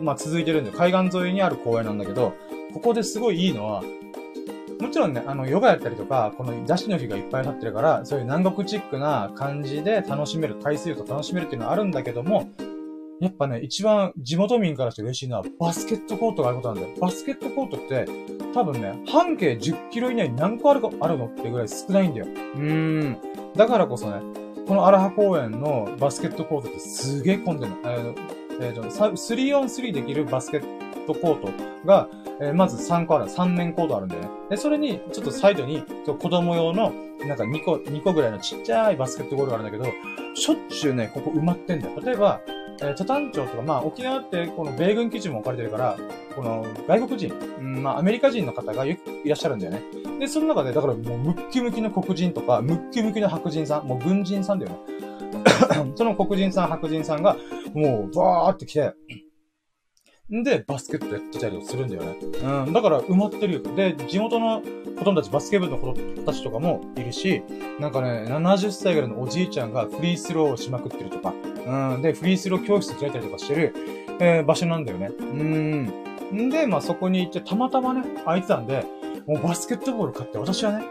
[0.00, 2.34] まあ続いてるんで、海岸沿いにある公園なんだけど、
[2.72, 3.82] ここですごいいいのは、
[4.80, 12.48] もちろんね、あの、ヨガやったりとか、この雑誌の日がいっぱい立ってるから、そういう南国チックな感じで楽しめる、海水浴と楽しめるっていうのはあるんだけども、
[13.20, 16.96] やっぱね、一番地元民からして嬉しいのは、バスケットコートがあることなんだよ。
[16.98, 18.06] バスケットコートって、
[18.54, 22.26] 多分ね、半径10キロ以内に何個あるか、あるのってぐらい少ないんだよ。
[22.26, 23.18] うーん。
[23.54, 24.39] だからこそね、
[24.70, 27.78] このアラハ公園のバスケットコートってすげえ混んでるの。
[27.86, 28.14] えー、
[28.60, 31.48] えー、3on3 できるバスケットコート
[31.84, 32.08] が、
[32.40, 34.28] えー、まず3個ある、3面コートあるんだよね。
[34.48, 36.92] で、それに、ちょっとサイドに、子供用の、
[37.26, 39.92] なんか2個、2個ぐらいのちっちゃいバスケットゴールがあるんだけど、
[40.36, 42.00] しょっちゅうね、ここ埋まってんだよ。
[42.00, 42.40] 例えば、
[42.80, 45.98] えー、チャタン町とか、まあ、沖縄って、この米軍基地も置かれてるから、
[46.34, 49.82] この、外国人、うん、まあ、アメリカ人の方がいらっしゃるんだよね。
[50.18, 54.78] で、その中で、だからもう、ムッキムキの黒人とか、ムッキムキの白人さん、もう軍人さんだよね。
[55.94, 57.36] その黒人さん、白人さんが、
[57.74, 58.94] もう、バーって来て、
[60.30, 62.16] で、バスケットやってたりするんだよね。
[62.66, 62.72] うん。
[62.72, 63.62] だから埋まってるよ。
[63.74, 64.62] で、地元の
[64.96, 65.92] 子供たち、バスケ部の子
[66.24, 67.42] たちとかもいるし、
[67.80, 71.34] なんかね、70歳ぐらいのおじいちゃんがフリースローをしまくってるとか、
[71.66, 72.02] うん。
[72.02, 73.74] で、フリースロー教室開いたりとかしてる、
[74.20, 75.10] えー、場所なんだよね。
[75.18, 75.92] うん。
[76.32, 78.84] んで、まあそこに行って、たまたまね、空いてたんで、
[79.26, 80.84] もうバスケットボール買って、私はね、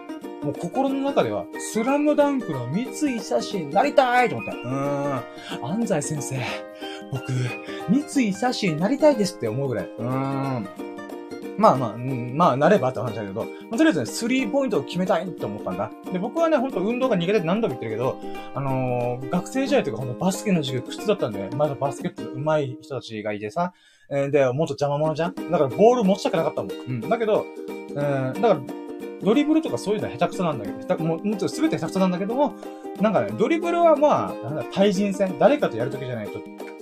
[0.44, 2.86] もう心の中では、スラムダンクの三井
[3.20, 4.56] 久志になりたいと思った。
[4.56, 5.66] うん。
[5.66, 6.38] 安西先生、
[7.12, 7.32] 僕、
[7.90, 9.90] 三井久志になりたいですって思うぐらい。
[9.98, 10.68] うん。
[11.60, 15.92] まあまあ、うん、まあ、なればって話だけど、まあ、とりあえずね、スリーポイントを決めたいって思ったんだ。
[16.12, 18.18] で、僕はね、ほんと運動が苦手って何度も言ってるけど、
[18.56, 21.50] あのー、学生時代とかほんとバスケの授業苦痛だったんだよ。
[21.58, 23.74] まだバスケット上手い人たちがいてさ、
[24.10, 26.72] えー、で、もっと邪魔者じゃんだからボール持ちたくなかったもん。
[26.72, 27.02] うん。
[27.02, 28.02] だけど、うん、だ
[28.34, 28.60] から、
[29.22, 32.54] ドリブルとかそういうのは下手くそなんだけど、下手もう、もっと全て下手くそなんだけども、
[33.02, 36.40] なんかね、ドリブルはまあ、なんだ、対人戦、誰かとやるときじゃないと、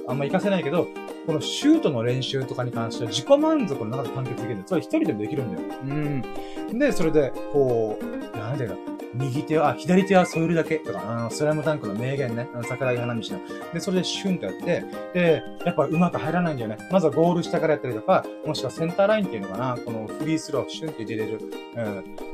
[0.08, 0.88] あんま活かせないけど、
[1.26, 4.64] このシュートの練習とかに関しては自己満足の中で完結できるんだよ。
[4.68, 5.80] それ一人でもできるんだよ。
[5.84, 6.80] うん。
[6.80, 8.76] で、それで、こう、なんていうか、
[9.14, 13.74] 右手は、あ、左手は添えるだけとか、あの、スラムタンクの名言ね、桜木花道の。
[13.74, 16.78] で、それでシュンとやって、で、やっぱうまく入らないんだよね。
[16.92, 21.40] まずはゴール下からやったりとか、もしくはセンターラインっていうのかな、このフリースロー、シュンって出れる、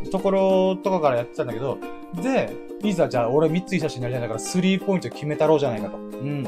[0.03, 1.77] うん、ところとかからやってたんだけど、
[2.21, 2.51] で、
[2.83, 5.97] いざじゃあ俺三つい写真になりたいんだから、スリーポイント決めたろうじゃないかと。
[5.97, 6.47] うん。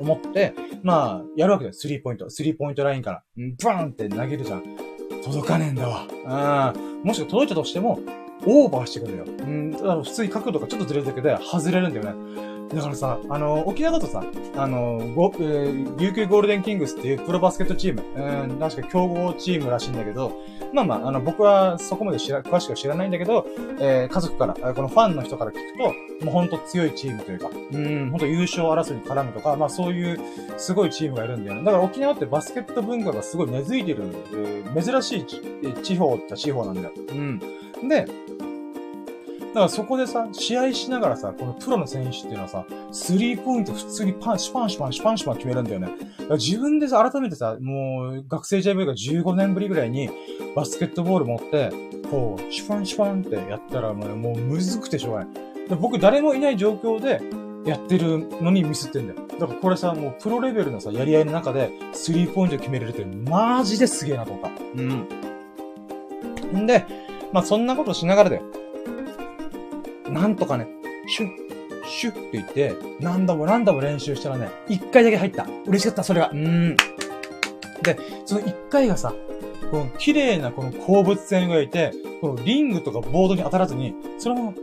[0.00, 1.74] 思って、まあ、やるわけだよ。
[1.74, 2.28] スリーポイント。
[2.30, 3.42] スリーポイントラインから。
[3.42, 4.62] んバーンって投げるじゃん。
[5.24, 6.72] 届かねえんだわ。
[6.74, 7.02] うん。
[7.02, 8.00] もしくは届いたとしても、
[8.46, 9.24] オーバーしてくるよ。
[9.26, 12.53] うん、普通に角度がちょっとずれるだけで外れるんだよね。
[12.72, 14.24] だからさ、あの、沖縄だとさ、
[14.56, 20.32] あの、ご、えー、琉球ゴールデンキングスっていうプロバスケットチーム、うん、確か強豪チームらしいんだけど、
[20.72, 23.46] まあまあ、あの、僕はそこまで知ら、詳しくは知らないんだけど、
[23.78, 30.20] えー、家族から、このファンの人から聞くと、もうほんと強いチームというか、うん、ほんと優勝争いに絡むとか、まあそういう
[30.56, 31.64] すごいチームがいるんだよね。
[31.64, 36.92] だから沖縄ってバスケット文化がすごい根付いてる、えー、珍しい地方って地方なんだよ。
[37.10, 37.38] うん。
[37.88, 38.06] で、
[39.54, 45.90] だからそこでさ、試合しながらさ、このプロの選手っていうのはさ、スリーポイント普通にパン、シュパンシュパン、シュパンシュパン決めるんだよね。
[46.30, 50.10] 自分でさ、改めてさ、もう、学生 JV が15年ぶりぐらいに、
[50.56, 51.70] バスケットボール持って、
[52.10, 55.68] こう、シュパンシュパンってやったら、もう、もうむずくてしょうがない。
[55.68, 57.20] で僕、誰もいない状況で、
[57.64, 59.20] やってるのにミスってんだよ。
[59.38, 64.50] だからこれさ、もうプロレベルのさ、やり合いの中で、スリーポイント決めれるって、マジですげえなと思った。
[64.76, 66.62] うん。
[66.64, 66.84] んで、
[67.32, 68.42] まあそんなことしながらだよ。
[70.14, 70.68] なんとかね、
[71.08, 71.30] シュッ、
[71.88, 75.44] シュッって言って、何度も何度も練習したらね、一回だけ入った。
[75.66, 76.30] 嬉しかった、それが。
[76.32, 76.76] うん。
[77.82, 79.12] で、その一回がさ、
[79.72, 84.54] この綺麗なこの鉱物線がいて、このリングとかボードに当たらずに、そのまま、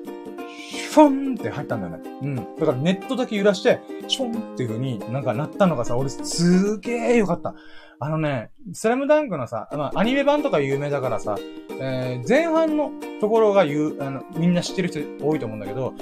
[0.69, 2.09] シュフンって入ったんだよね。
[2.21, 2.35] うん。
[2.57, 7.55] だからネットだけ揺らして、シュンっていう風になんかなったのがさ、俺すげえよかった。
[8.03, 11.37] あのね、スラムダンクのさ、まあ、アニメ版とか有名だからさ、
[11.79, 12.89] えー、前半の
[13.19, 15.93] ところが言う、あの、みんな知ってる人多いと思うんだけど、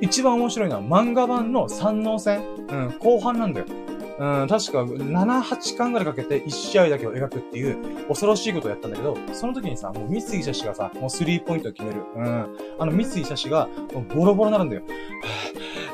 [0.00, 2.44] 一番面白いのは漫画版の三能戦。
[2.68, 3.66] うん、後半なんだよ。
[4.22, 12.02] うん、確か7、8巻ぐらいかけて1試合だけを描くっていう恐ろしいことをやったんだけど、その時にさ、もう三井写真がさ、もうスリーポイントを決める。
[12.14, 12.56] うん。
[12.78, 13.68] あの三井写真が
[14.14, 14.82] ボロボロになるんだよ。
[14.82, 14.88] は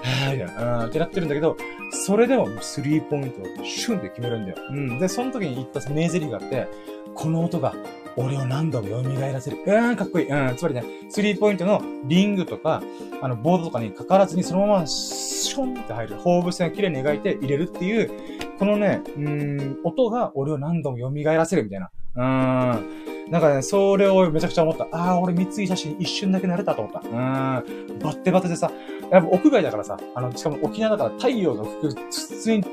[0.03, 0.85] ぁ、はぁ、みたいな。
[0.85, 1.57] うん、ってなってるんだけど、
[1.91, 4.59] それでもスリーポイントをシュンって決めるんだよ。
[4.69, 4.99] うん。
[4.99, 6.69] で、その時に言った名台詞があって、
[7.15, 7.75] この音が
[8.19, 9.59] 俺を何度も蘇らせる。
[9.65, 10.29] うーん、かっこいい。
[10.29, 12.83] うん、つまりね、スリーポイントのリングとか、
[13.23, 16.17] あの、ボードとかにかからずにそのまま、ションって入る。
[16.17, 18.11] 放物線を綺麗に描いて入れるっていう、
[18.59, 21.91] このね、うん、音が俺を何度も蘇らせるみたいな。
[22.17, 23.09] うん。
[23.31, 24.85] なんかね、それをめちゃくちゃ思った。
[24.91, 27.01] ああ、俺三井写真一瞬だけ慣れたと思った。
[27.01, 27.15] うん。
[27.15, 28.71] バッテバテでさ、
[29.11, 32.65] やっぱ屋外だからさ、あの、しかも沖縄だから太陽の服、普通に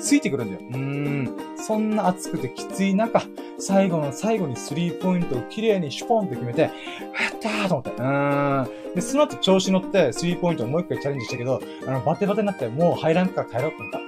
[0.00, 0.60] ついてくるんだよ。
[0.72, 1.36] うん。
[1.56, 3.20] そんな暑くてきつい中、
[3.58, 6.70] 最後の最後にスリーポイントを綺麗にシュポンって決めて、やっ
[7.40, 7.90] たーと思って。
[8.00, 8.94] うん。
[8.94, 13.98] で、その後調子乗って、スリーポイントをもう一回チャレンジしたけど、あの、バテバテになって、もう入らんから帰ろうと思った。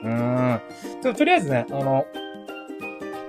[1.09, 1.15] うん。
[1.15, 2.07] とりあえずね、あの、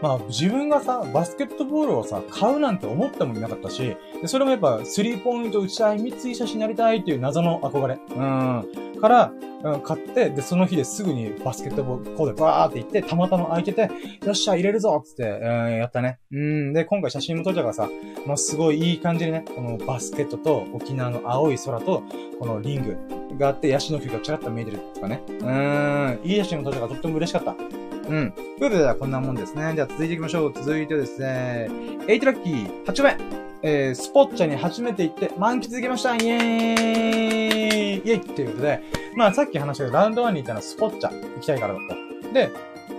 [0.02, 8.00] まあ自分がさ、バスケットボールをさ、買うなんて思ってもいなかったし、でそれもやっぱ、スリーポイント打ちたい、三井写真になりたいっていう謎の憧れ。
[8.10, 9.00] うん。
[9.00, 9.32] から、
[9.64, 13.90] うん、買って、で、その日ですぐにバスケットボールコードバーって行って、たまたま空いてて、
[14.26, 16.20] よっしゃ、入れるぞっつって、うん、やったね。
[16.32, 17.90] うん、で、今回写真も撮ったからさ、
[18.26, 22.04] まあ、すごいいい感じでね、このバスケットと沖縄の青い空と、
[22.40, 25.22] このリングがあって、ヤシの木がちらっと見えてるとかね。
[25.28, 27.79] うん、いい写真も撮ったからとっても嬉しかった。
[28.10, 28.32] うん。
[28.32, 29.74] ということで、こんなもんですね。
[29.76, 30.54] じゃあ続いていきましょう。
[30.54, 31.70] 続いてですね、
[32.08, 33.16] エイトラッキー、8丁目。
[33.62, 38.82] えー、スポッチャに初めて行って満喫できましたイェーイイェイっていうことで、
[39.16, 42.34] まあさっき話したけどラウンド1に行ったのはスポッチャ行きたいからだと。
[42.34, 42.50] で、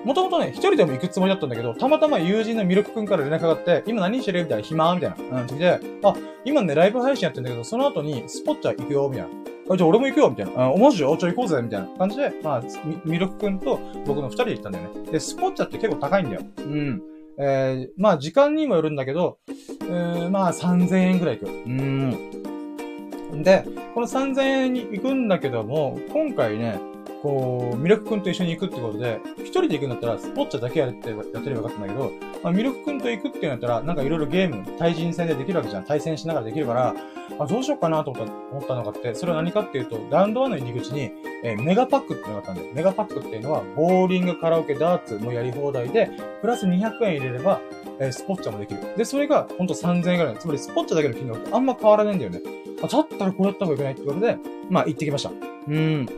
[0.05, 4.43] もともとね、一人でも行くつもりだったんだけど、たまたま友人のミルクくんから連絡があって、今何してる？
[4.43, 4.95] みたいな、暇？
[4.95, 5.41] みたいな。
[5.41, 9.31] うん、時で、あ、今ね、ライブ配信やってんだけど、その後にスポッチャ行くよ、みたいな。
[9.71, 10.65] あ、じゃあ俺も行くよみたいな。
[10.65, 10.99] あ、マジ？
[10.99, 12.63] であ、じゃあ行こうぜみたいな感じで、まあ、
[13.05, 15.13] ミルクくんと僕の二人で行ったんだよね。
[15.13, 16.43] で、スポッチャって結構高いんだよ。
[16.59, 17.03] うん。
[17.39, 21.53] えー、まあ時間にもよるんだけど、えー、まあ3000円くらい行く。
[21.53, 23.43] うん。
[23.43, 23.65] で、
[23.95, 26.81] この3000円に行くんだけども、今回ね、
[27.23, 32.13] こう、ミルク君と一緒に行くってことで、一人で行くんだったら、スポッチャだけやって、やってればよかったんだけど、
[32.43, 35.85] まあ、ミルク君と行くっていうんだったら、なんかいろいろゲーム、対人戦でできるわけじゃん。
[35.85, 36.95] 対戦しながらできるから、
[37.39, 41.13] あ、どうしようかなと思った思ったのがあって、それは何かっていうと、ラウンド1の入り口に、
[41.43, 46.11] えー、メガパックってのがあったんで、メガパックっていうのは、ボーリング、カラオケ、ダーツもやり放題で、
[46.41, 47.61] プラス200円入れれば、
[47.99, 48.81] えー、スポッチャもできる。
[48.97, 50.37] で、それが、ほんと3000円ぐらい。
[50.39, 52.41] つまり、スポッチャだけの金額ってあんま変わらないんだよね。
[52.83, 55.31] あ、だったらこれやった方がいけないってことで、まあ、行ってきました。
[55.69, 56.09] うん。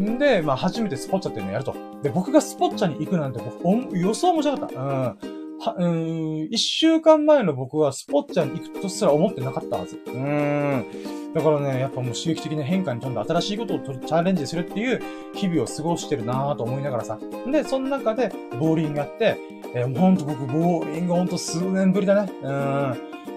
[0.00, 1.74] んで、まあ、初めてスポッチャっていうのをやると。
[2.02, 4.80] で、僕がスポッチャに行くなんて、僕、予想もしなかった。
[4.80, 5.18] うん。
[5.60, 9.98] は、うん、一週間前の僕はスポッチャに行くとすら思ってなかったはず。
[10.06, 10.84] うん。
[11.34, 15.02] だからね、やっぱもう刺激的な変化に富んで新しいことをチャレンジするっていう
[15.34, 17.18] 日々を過ごしてるなぁと思いながらさ。
[17.50, 19.36] で、その中でボーリングやって、
[19.74, 22.32] えー、ほんと僕ボーリングほんと数年ぶりだね。
[22.42, 22.50] うん。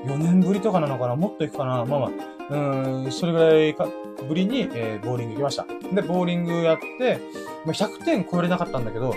[0.06, 2.37] 4年ぶりとかなのかなもっと行くかなまあまあ。
[2.50, 3.88] うん、それぐらいか、
[4.28, 5.66] ぶりに、えー、ボーリング行きました。
[5.94, 7.20] で、ボーリングやって、
[7.66, 9.14] まあ、100点超えれなかったんだけど、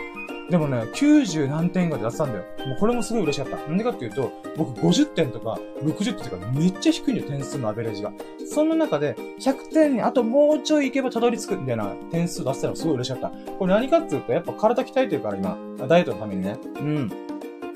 [0.50, 2.44] でもね、90何点ぐらい出したんだよ。
[2.66, 3.56] もうこれもすごい嬉しかった。
[3.56, 8.12] なんでかっていうと、僕50点とか60点とかめっちゃ低いんだよ、点数のアベレージが。
[8.52, 13.52] そんな中で、100点にあともうちょい行けばたどり着くみたいな点数出したのすごい嬉しかった。
[13.52, 15.56] これ何かっていうと、やっぱ体鍛えてるから今、
[15.86, 16.58] ダイエットのためにね。
[16.80, 17.29] うん。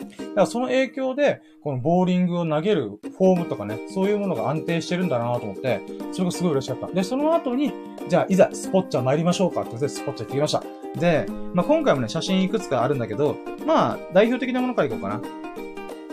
[0.08, 5.80] だからその影響で、このボーリングを投げるフォームとかね、そういうものが安定してるんだなと思って、
[6.12, 6.86] それがすごい嬉しかった。
[6.88, 7.72] で、その後に、
[8.08, 10.62] じゃあ、いざ、スポッチャ参りましょうかってことで、スポッチャ行ってきました。
[10.98, 13.36] で、まあ、今回もね、写真いくつかあるんだけど、
[13.66, 15.20] まあ、代表的なものからいこうかな。
[15.20, 15.22] ち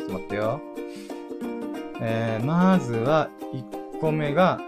[0.01, 0.61] ょっと待ってよ。
[2.01, 4.59] えー、まずは、1個目が、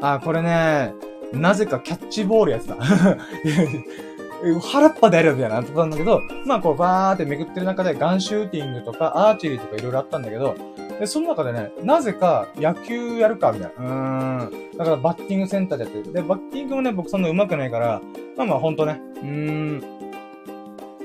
[0.00, 0.92] あ、これね、
[1.32, 2.76] なぜかキャッチボールやつだ。
[4.60, 10.54] 腹っぱでやるみたいなとこなんだけど、まあこうバーってめくってる中でガンシューティングとかアーチェリーとかいろいろあったんだけど、
[10.98, 13.84] で、その中でね、なぜか野球やるかみたいな。
[13.84, 14.76] うーん。
[14.78, 16.12] だからバッティングセンターでやってる。
[16.12, 18.00] で、バッティングもね、僕そんな上手くないから、
[18.36, 19.82] まあまあほんとね、うーん。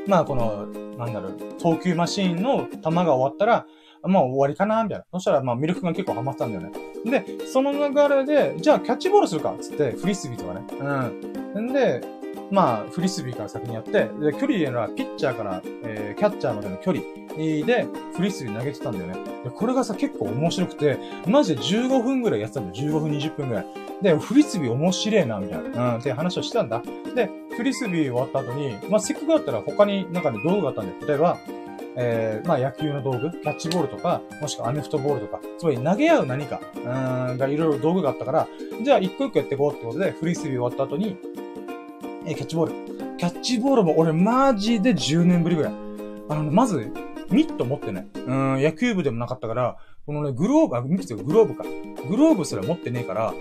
[0.08, 0.66] まあこの、
[0.98, 3.66] なんだろう、投球マシーンの球が終わったら、
[4.04, 5.06] まあ終わりかなみたいな。
[5.12, 6.72] そしたら、まあミルクが結構ハマってたんだよね。
[7.06, 10.62] で、その流れで、じゃあキャッチボールするかつって、フリスビーとかね。
[11.56, 11.70] うん。
[11.70, 12.02] んで、
[12.52, 17.04] まあ、フリスビーから先にやって、で、距離でのはピッチャーから、えー、キャッチャーまでの距離
[17.66, 19.14] で、フリスビー投げてたんだよね。
[19.46, 22.92] で、これがさ、結構面白くて、マジで15分ぐらいやってたんだよ。
[22.92, 23.66] 15分、20分ぐらい。
[24.02, 25.96] で、フリスビー面白いな、みたいな。
[25.96, 26.82] うん、って話をしてたんだ。
[27.16, 31.08] で、フリスビー終わった後に、まあ、せっかくだったら他になんかね、道具があったんだよ。
[31.08, 31.38] 例えば、
[31.96, 38.48] えー、まあ野球の道具、キャッチボールとか、もしくはアメフトボールとか、つまり投げ合う何か、うん、がいろいろ道具があったから、
[38.84, 41.18] じゃあ一個一個やっていこうってことで、フリスビー終わった後に、
[42.26, 43.18] えキャッチボール。
[43.18, 45.74] キャッチボールも俺マジで10年ぶりぐらい。
[46.30, 46.92] あの、まず、
[47.30, 48.08] ミット持ってない。
[48.14, 51.64] うん、野球部でもなかったから、このね、グローブ、あ、ミットグローブか。
[52.08, 53.34] グローブすら持ってねえから、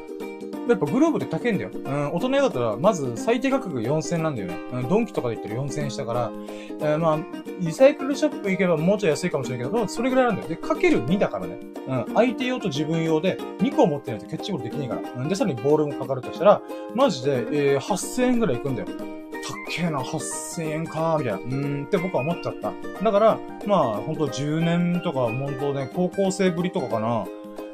[0.70, 1.70] やっぱグローブって高いんだよ。
[1.72, 4.56] うん、大人だったら、まず最低価格4000なんだよね。
[4.72, 6.32] うん、ドンキとかで言ったら4000円したから、
[6.80, 7.18] えー、まあ、
[7.60, 10.48] リサイクルショップ行けばもうちょい安いかもしれないけど、それぐらいなんだよ。
[10.48, 11.58] で、かける2だからね。
[11.88, 15.22] うん、相手用と自分用で2個持ってないとキャッチボールできないから。
[15.22, 16.62] うん、で、さらにボールもかかるとしたら、
[16.94, 18.88] マジで、えー、8000円ぐらいいくんだよ。
[18.88, 21.38] たっけえな、8000円か、みたいな。
[21.38, 22.72] うーんって僕は思っちゃった。
[23.02, 27.26] だから、まあ、ほんと10年とか、本当ね、高校生ぶりとかかな。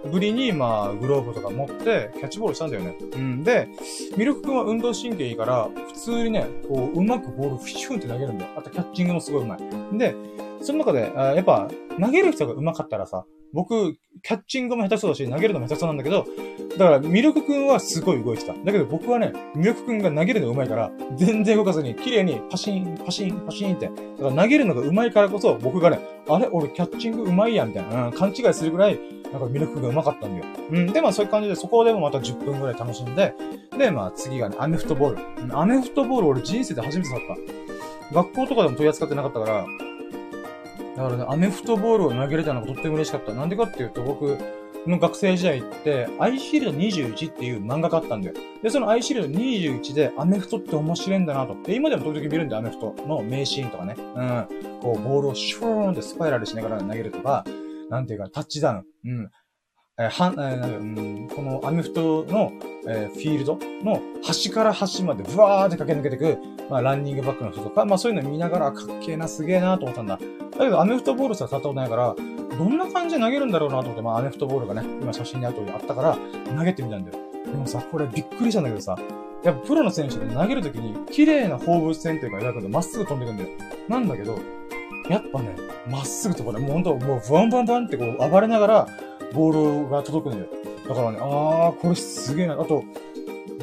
[0.06, 2.96] ぶりに、まあ、グローブとか持って、キャッチボールしたんだよね。
[3.14, 3.44] うん。
[3.44, 3.68] で、
[4.16, 8.50] ミルク君は運動神経いいから、普通にね、こう、うまくボールフィシュンって投げるんだよ。
[8.56, 9.98] あと、キャッチングもすごい上手い。
[9.98, 10.14] で、
[10.60, 11.68] その中で、やっぱ、
[12.00, 16.26] 投げる人が上手かったらさ、僕、キャッチングも下手そうだし、投げるのも下手そうなんだけど、
[16.78, 18.52] だから、ミルクくんはすごい動いてた。
[18.52, 23.86] だけど僕はね、ミルクくんが投げるの上手いから、全然動かずに、綺麗にパシン、パシン、パシンって。
[23.86, 23.92] だ
[24.30, 26.48] から投げるのが上手いからこそ、僕がね、あれ？
[26.50, 28.98] 俺キャッチング上手いやん、みたいな、うん、勘違いするぐらい、
[29.32, 30.44] なんかミルクくんが上手かったんだよ。
[30.70, 33.34] うん、で、まあそういう感じで、そこでもまた10分ぐらい楽しんで、
[33.78, 35.58] で、まあ次がね、アメフトボール。
[35.58, 37.22] アメフトボール俺人生で初めて触っ
[38.10, 38.14] た。
[38.14, 39.66] 学校とかでも取り扱ってなかったから、
[40.96, 43.32] だからね、アメフトボールを投げれたのがとっても嬉しかった。
[43.34, 44.38] なんでかっていうと、僕
[44.86, 48.34] の学生時代って、アイシールド21っていう漫画があったんだよ。
[48.62, 51.54] で、そのアイシールド21でアメフトって面白いんだなと。
[51.62, 53.94] で、今でも時々見るんだよ、アメフトの名シーンとかね。
[53.98, 54.80] うん。
[54.80, 57.44] こう、ボールをシューンってスパイラルしながら投げるとか、
[57.90, 58.84] なんていうか、タッチダウン。
[59.04, 59.30] うん。
[59.98, 60.84] えー、は、えー、う
[61.24, 62.52] ん、このアメフトの、
[62.86, 66.38] えー、フィールドの端から端までブワーって駆け抜けていく、
[66.68, 70.18] まあ、ランニングバックの人とか、まあそういうの見ながら、かっけえな、すげえなと思ったんだ。
[70.18, 72.14] だけど、アメフトボールさ、触ったことないから、
[72.58, 76.18] どんな感じで投げるんだろうなと思って、まあアメフトボールがね、今写真にある通りあったから、
[76.54, 77.18] 投げてみたんだよ。
[77.46, 78.98] でもさ、これびっくりしたんだけどさ、
[79.44, 83.48] やっぱプロの選手で投げるときに、綺麗な放物線というか描くとまっすぐ飛んでくんだよ。
[83.88, 84.38] なんだけど、
[85.08, 85.56] やっぱね、
[85.88, 86.62] まっすぐ飛ばない。
[86.62, 88.88] もうほんと、もう、ブワンブワンブワンってこう、暴れながら、
[89.32, 90.50] ボールが届くんだよ。
[90.88, 92.54] だからね、あー、これすげえな。
[92.54, 92.84] あと、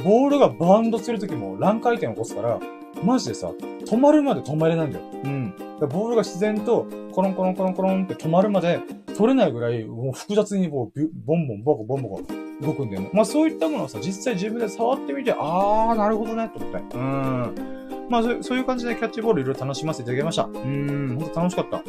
[0.03, 2.59] ボールがバウンドするときも乱回転を起こすから、
[3.03, 3.51] マジでさ、
[3.86, 5.05] 止まるまで止まれないんだよ。
[5.24, 5.53] うん。
[5.89, 8.80] ボールが自然と、コロンコロンコロンコロンって止まるまで、
[9.18, 12.22] 取れないぐらい、もう複雑にこう、ボンボンボコボンボコ
[12.61, 13.09] 動くんだよね。
[13.14, 16.97] まあそういったものをさ、実際自分で触ってみて、あー、なるほどね、と思って。
[16.97, 18.07] うん。
[18.09, 20.43] まあそういう感じでキャッチボールいろいろ楽しませていただきました。
[20.43, 21.84] うん、ほんと楽しかった。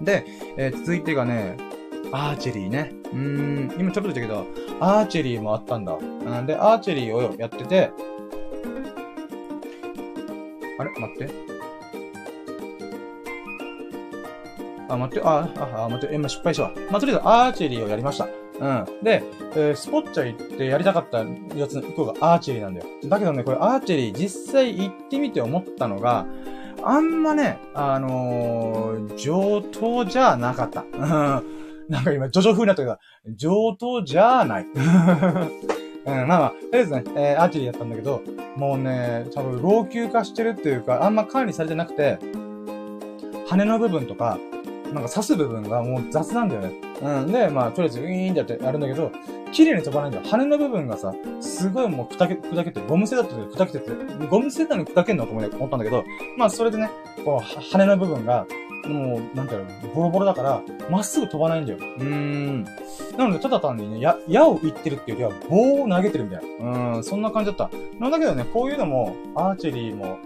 [0.00, 0.24] で、
[0.56, 1.56] えー、続いてがね、
[2.12, 2.92] アーチェリーね。
[3.12, 4.46] うーん、今ちょっと言ったけど、
[4.80, 5.96] アーチェリーもあったんだ。
[5.98, 7.90] なんで、アーチェリーをやってて、
[10.78, 10.90] あれ？
[10.98, 11.30] 待って。
[14.88, 16.72] あ、待って、あ、あ、あ待って、今失敗したわ。
[16.90, 18.28] まあ、とりあえずアーチェリーをやりました。
[18.60, 18.84] うん。
[19.02, 19.22] で、
[19.54, 21.18] えー、スポッチャ行ってやりたかった
[21.56, 22.86] やつの一個がアーチェリーなんだよ。
[23.04, 26.26] だけどね、これアーチェリー実際行ってみて思ったのが、
[26.84, 30.84] あんまね、あのー、上等じゃなかった。
[31.88, 32.98] なんか今、ジョジョ風になったけど、
[33.34, 34.66] 上等じゃない。
[36.04, 38.22] うん、まあまあ、とりあえずね、えー、アーチェリーやったんだけど、
[38.56, 42.18] もうね、多分老朽化してるっていうか、あんま管理されてなくて、
[43.48, 44.38] 羽の部分とか、
[44.92, 46.72] なんか刺す部分がもう雑なんだよね。
[47.00, 47.32] うん。
[47.32, 49.10] で、まあ、とりあえずウィーンってやってやるんだけど、
[49.52, 50.26] 綺麗に飛ばないんだよ。
[50.28, 56.04] 羽の部分がさ、すごいもう砕け、砕けて、ゴム製だったけど砕けてて、ゴム製なのに砕けんのと思ったんだけど、
[56.36, 56.90] まあ、それでね、
[57.24, 58.46] こう、羽の部分が、
[58.88, 61.78] もう、なんていうの、ボロボロだから、まっすぐ飛ばないんだよ。
[61.78, 62.64] うーん。
[63.16, 66.96] なので、ただ単にね、や、矢を言ってるっていうよりは、棒を投げてるみたいな。
[66.96, 67.76] うん、そんな感じだった。
[67.98, 70.18] なんだけどね、こういうのも、アーチェリーも、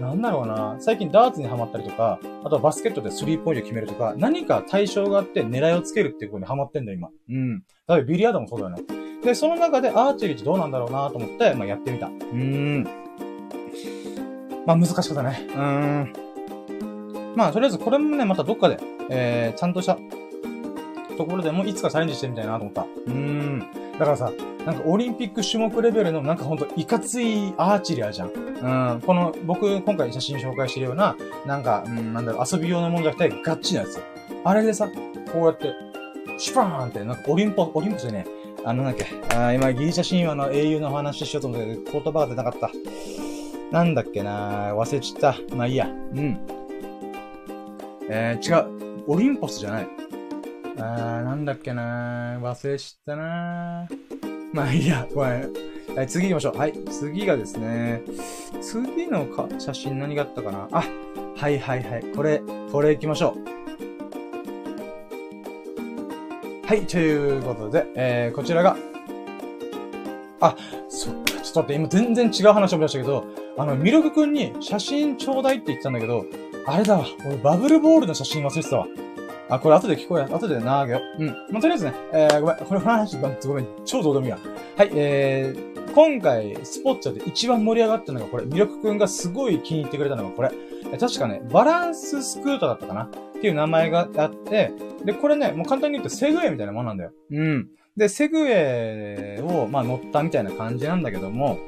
[0.00, 7.08] なんだろうな、最近ダーツにハマったりとか、あとはバスケットでスリーポイント決めるとか、何か対象があって狙いをつけるっていうことにハマってんだよ、今。
[7.30, 7.58] うん。
[7.60, 8.82] だからビリヤードもそうだよね。
[9.24, 12.08] で、その中でアーチェリーってどうなんだろうなと思って、まあ、やってみた。
[12.08, 12.88] うーん。
[14.66, 15.46] まあ、難しかったね。
[15.48, 16.23] うーん。
[17.34, 18.78] まあ、とりあえずこれもね、またどっかで、
[19.10, 19.98] えー、ちゃんとした
[21.16, 22.82] ところでもいつかチャレンジしてみたいなと思った。
[22.82, 23.68] うーん。
[23.98, 24.32] だからさ、
[24.66, 28.28] なんかオリンピック種目レベルのなんかほんといかついアーチリアじゃん。
[28.28, 29.00] うん。
[29.00, 31.16] この、僕今回写真紹介してるような、
[31.46, 34.00] なんか、うん、なんだろう、遊び用のものじゃなくてガッチなやつ。
[34.44, 34.88] あれでさ、
[35.32, 35.72] こうやって、
[36.38, 38.26] シュパーンって、なんかオリンポ、オリンポスでね、
[38.64, 42.70] あのなんだっけ、あ今ギリシャ神話の英雄の話しようと思ったけど、言葉が出なかった。
[43.70, 45.36] なんだっけな忘れちった。
[45.54, 45.86] まあいいや。
[45.86, 46.38] うん。
[48.08, 49.04] えー、違う。
[49.06, 49.88] オリンポスじゃない。
[50.78, 53.96] あー、なんだっけなー忘れちったなー
[54.52, 55.52] まあいいや、ごめん。
[55.96, 56.58] はい、次行きましょう。
[56.58, 58.02] はい、次がですね、
[58.60, 60.84] 次のか写真何があったかなあ、
[61.36, 62.04] はいはいはい。
[62.14, 62.40] これ、
[62.72, 63.54] これ行きましょう。
[66.66, 68.76] はい、ということで、えー、こちらが、
[70.40, 70.56] あ、
[70.88, 73.24] そっか、ちょっと待って、今全然違う話を思い出したけど、
[73.56, 76.24] あの、ミルクくんに写真ちょうだいって言ってたんだけど、
[76.66, 77.06] あれだわ。
[77.26, 78.86] 俺バブルボールの写真忘れてたわ。
[79.48, 81.00] あ、これ後で聞こえ、後でなげよ。
[81.18, 81.28] ううん。
[81.50, 84.38] まあ、とりあえずね、えー、ごめん、これ話、ごめん、超どうでもいいや。
[84.76, 90.50] はい、えー、今回、スポッチャで一番盛り上がったのがこれ、ミルクくんがすごい気に入ってくれたのがこれ。
[90.92, 93.02] え確かね、バランススクーターだったかな？
[93.04, 93.08] っ
[93.40, 94.72] ていう名前があって、
[95.04, 97.12] で、これね、もう簡単に言うとセグウェイみたいなもんなんだよ。
[97.30, 97.68] うん。
[97.96, 101.58] で、セグウェイを、まあ、乗ったみたいな感じなんだけども、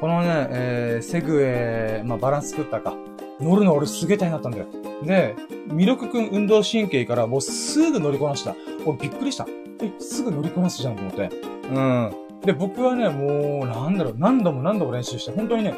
[0.00, 2.94] このね、えー、セグウェイ、まあ、バランススクーターか。
[3.40, 4.66] 乗るの俺すげえ大変だったんだよ。
[5.04, 5.34] で、
[5.66, 8.54] ミルクくん運動神経からもうすぐ乗りこなした。
[8.84, 9.46] 俺びっくりした。
[9.80, 11.30] え、すぐ乗りこなすじゃんと思って。
[11.70, 12.12] うん。
[12.42, 15.74] で、僕はね、もう、なんだろう、何度も何度も練習して、本当にね、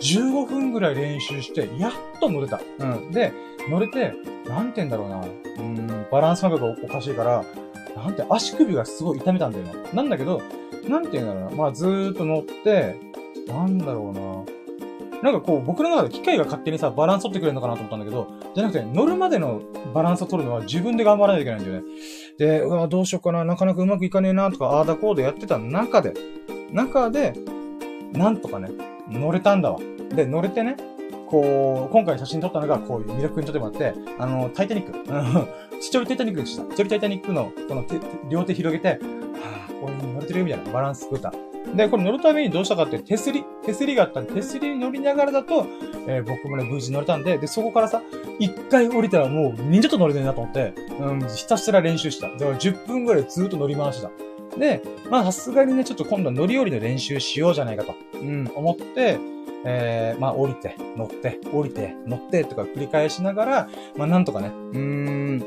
[0.00, 2.60] 15分ぐらい練習して、やっと乗れた。
[2.78, 3.10] うん。
[3.10, 3.32] で、
[3.70, 4.12] 乗れて、
[4.46, 5.24] なんて言うんだろうな。
[5.58, 7.44] うん、バランス感覚がおかしいから、
[7.94, 9.72] なんて、足首がすごい痛めたんだよね。
[9.94, 10.42] なんだけど、
[10.88, 11.56] なんて言うんだろうな。
[11.56, 12.96] まあ、ずーっと乗って、
[13.46, 14.56] なんだろうな。
[15.22, 19.62] なんかこう、僕の中で機械が勝手にさ、バランス取ってくれるのかなと思ったんだけど、じゃなくて、乗るまでの
[19.94, 21.88] バランスを取るのは自分で頑張らないといけないんだよね。
[22.38, 26.12] で、うわ、どうしようかな、なかなかうまくいかねえな、とか、ああだこうでやってた中で、
[26.72, 27.32] 中で、
[28.12, 28.70] なんとかね、
[29.08, 29.78] 乗れたんだわ。
[30.14, 30.76] で、乗れてね、
[31.26, 35.80] こう、今回写真撮ったのが、こういう魅力に撮ってもらって、あの、タイタニック。
[35.80, 36.62] ちちょりタイタニックでした。
[36.64, 41.32] ちちょりタイタニックの、この手、両手広げて、はぁ、これに乗れてるみたいな、バランス作った。
[41.74, 45.66] で、これ乗るためにどうしたかって手すり、手すりがあったんで、手すりに乗りながらだと、
[46.06, 48.02] えー、僕もね、無事乗れたんで、で、そこからさ、
[48.38, 52.28] 一回降りたらもう、二度と乗れねえなと思って、うん、ひたすら練習した。
[52.28, 54.10] だから10分ぐらいずっと乗り回した。
[54.58, 59.18] で、まあ、さすがにね、ちょっと今度は乗り降りの練習しようじゃないかと、うん、思って、
[59.64, 65.42] えー、まあ、降りて、乗って、降りて、乗って、とか繰り返しながら、まあ、なんとかね、うーん、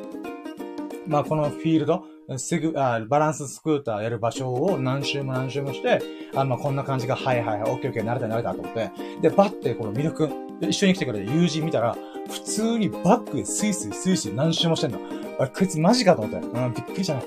[1.07, 2.03] まあ、このフィールド、
[2.37, 5.99] すぐ、あバランススクーターやる場所を何周も何周もして、
[6.35, 10.29] あ、まあ、こんな感じが、はいはいはい、オッケーオッケー、慣れた慣れたと思って、で、バッてこの魅力、
[10.61, 11.95] 一緒に来てくれた友人見たら、
[12.29, 14.99] 普通にバックでスイスイスイスイ何周もしてんの。
[15.39, 16.47] あれ、こいつマジかと思って。
[16.47, 17.23] うん、びっくりしたね。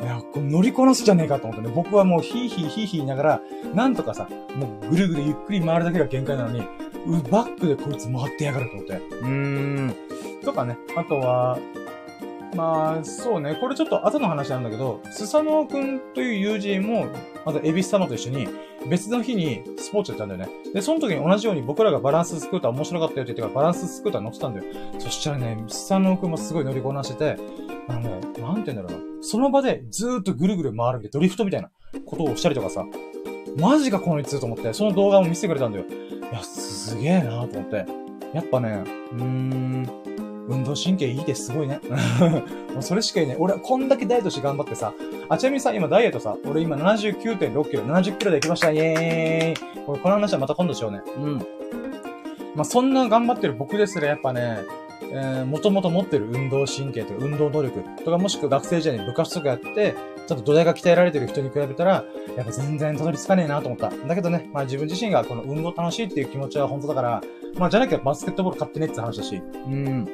[0.00, 1.72] いいや、これ乗りこなすじゃねえかと思ってね。
[1.72, 3.40] 僕はもうヒーヒーヒーヒー言いながら、
[3.72, 6.60] なんとかさ、もうぐるぐるゆっくり回るだけが限界なのに、
[7.06, 8.94] うバックでこいつ回ってやがると思って。
[8.94, 9.94] うーん。
[10.42, 10.76] とかね。
[10.96, 11.56] あとは、
[12.54, 13.56] まあ、そうね。
[13.60, 17.06] これちょっと後の話なんだけど、スサノオくんという友人も、
[17.46, 18.48] またエビス様と一緒に、
[18.88, 20.48] 別の日にスポーツやったんだよね。
[20.74, 24.66] で、その時に同じように僕らがバランススクーター面白かったよって言ってからバランススクーター乗ってたんだよ。
[24.98, 27.36] そしたらね、スサノオくんもすごい乗りこなしてて、
[27.88, 29.22] あのね、なんて言うんだろうな。
[29.22, 31.70] その場でずーっとぐるぐる回るんで、ドリフトみたいな
[32.04, 32.84] ことをしたりとかさ、
[33.56, 35.84] マジかこのいつと思って、その動画を見せてくれたんだよ。
[35.86, 37.86] いや、すげえなと思って。
[38.32, 38.82] やっぱね、
[39.12, 39.86] うーん、
[40.48, 41.46] 運動神経いいです。
[41.46, 41.80] すごいね。
[42.72, 43.36] もうそれしかいない。
[43.38, 44.92] 俺、こんだけダイエットして頑張ってさ。
[45.28, 48.70] あ、ちなみにさ、今ダイエットさ、俺今79.6キロ、70キロで行きました。
[48.70, 51.02] イェーイこれ、この話はまた今度しようね。
[51.16, 51.38] うん。
[52.54, 54.58] まあ、そんな頑張ってる僕ですらやっぱね、
[55.12, 59.94] えー、もともと持ってる運動神経とか運動能力とか、もしくは学生時代に部活とかやって、
[60.26, 62.04] ちょっと土台が鍛えられてる人に比べたら、
[62.36, 63.90] やっぱ全然たどり着かねえなと思った。
[63.90, 67.22] だけどね、まあ自分自身がこの運動楽しいっていう気持ちは本当だから、
[67.56, 70.08] まあじゃなきゃバスケットボール買ってねって話だし、うん。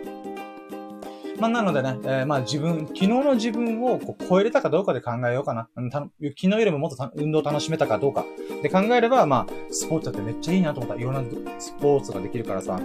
[1.40, 5.68] まあ、なのでね、えー、まあ自分、昨日の自分をこう超えれたかどうかで考えようかな。
[5.76, 8.24] 昨日よりももっと運動を楽しめたかどうか。
[8.62, 11.00] で考えれば、まあ、スポーツだってめっちゃいいなと思った。
[11.00, 11.22] いろんな
[11.58, 12.80] スポーツができるからさ。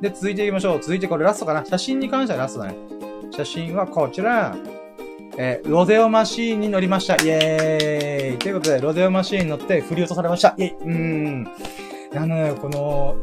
[0.00, 0.80] で、続いていきましょう。
[0.80, 1.64] 続いてこれラストかな。
[1.64, 2.76] 写真に関してはラストだね。
[3.32, 4.56] 写真はこちら。
[5.40, 7.14] えー、ロデオマシーンに乗りました。
[7.14, 10.54] イェーイということで、ロデオマシーンに乗って振り落とされました。
[10.56, 11.48] イェイうーん。
[12.16, 13.14] あのね、この、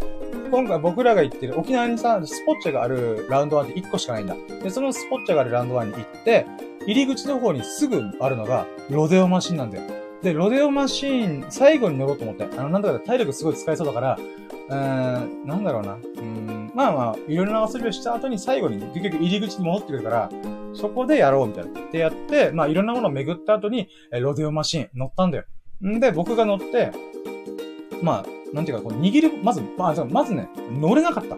[0.55, 4.37] 今回僕らが行ってる、沖縄にさ、スポッチャがあるラウンド1って1個しかないんだ。
[4.63, 6.45] で、そのスポッチャがあるラウンド1に行って、
[6.87, 9.83] 入り口の方にすぐあるのが、ロデオマシンなんだよ。
[10.23, 12.45] で、ロデオマシーン、最後に乗ろうと思って。
[12.45, 15.95] あの、なんだか体力すごい使いそうだから、うーん、なんだろうな。
[15.95, 20.29] うん、まあまあ、いろいろな遊びをした後に最後に結局入り口に戻ってくるから、
[20.73, 21.81] そこでやろうみたいな。
[21.81, 25.43] ってやって、まあいろんなものを巡った後に、ロデオマシーン乗ったんだよ。
[25.85, 26.93] んで、僕が乗って、
[28.01, 31.37] まあ、なんていうか、こう握る、まず、まあ、まずね、乗れなかった。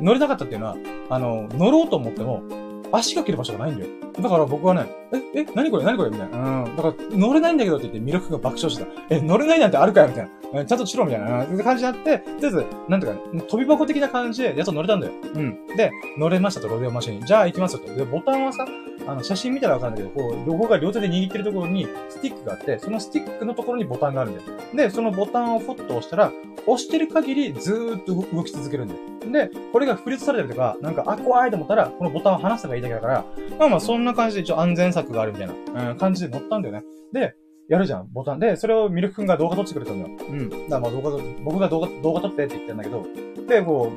[0.00, 0.76] 乗れなかったっていうのは、
[1.10, 2.44] あの、乗ろうと思っても、
[2.92, 3.90] 足が切る場所がないんだよ。
[4.20, 4.86] だから僕はね、
[5.34, 6.62] え、え、何これ何これみたいな。
[6.62, 6.76] うん。
[6.76, 8.90] だから乗れないんだけどって言って魅力が爆笑してた。
[9.10, 10.64] え、乗れないなんてあるかよみたいな。
[10.64, 15.12] ちゃんとしろみたいな感じになって、とりあえず、なんていうか、飛び箱的な感じでやっと乗れたんだよ。
[15.34, 15.66] うん。
[15.76, 17.24] で、乗れましたと、ロデオマシン。
[17.24, 17.92] じゃあ行きますよと。
[17.92, 18.64] で、ボタンはさ、
[19.06, 24.46] あの、写真見たらわかるんだけど、こう、両方が両手で握ってるところにスティックがあって、そのスティックのところにボタンがあるんだよ。
[24.74, 26.32] で、そのボタンをフォッと押したら、
[26.66, 29.00] 押してる限りずーっと動き続けるんだよ。
[29.30, 33.24] で、これが振りされてるとか、なんか、あ、怖いと思ったら、このボタンを離せばいいだけだから、
[33.58, 36.84] まあまあ、そんな感じで一応安全策があるみたいな、うん、感じで乗ったんだよね。
[37.12, 37.34] で、
[37.68, 38.38] やるじゃん、ボタン。
[38.38, 40.16] で、それをミルク君が動画撮ってくれたんだよ。
[40.28, 40.48] うん。
[40.48, 43.06] だからまあ動画、僕が動画、動画撮ってって言ってんだけど、
[43.48, 43.90] で、こ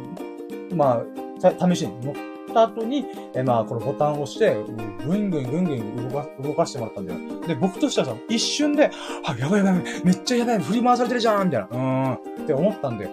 [0.72, 1.03] う、ま
[1.39, 2.16] あ、試しに乗っ
[2.47, 3.05] った後に、
[3.36, 4.55] えまあ、このボタンを押して、
[5.05, 7.20] ぐんぐんぐんぐん動か、動かしてもらったんだよ。
[7.47, 8.89] で、僕としてはさ、一瞬で、
[9.26, 13.12] あ、やばいやばい、めっちゃやばい、振り回されてるじゃんみたいな、うん、って思ったんだよ。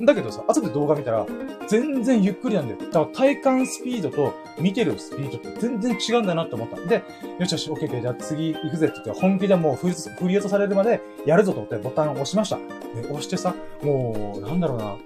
[0.00, 1.26] だけどさ、後で動画見たら、
[1.68, 2.80] 全然ゆっくりなんだよ。
[2.80, 6.76] だから体感スピードと見てるスピードって全然違うんだなって思った。
[6.80, 7.02] んで、
[7.38, 9.88] よしよし、オッケー、じゃあ次行くぜって言って、本気でもう振
[10.28, 12.58] り落とされるまでやるぞと思ってボタンを押しました。
[12.58, 14.96] で、押してさ、もう、なんだろうな。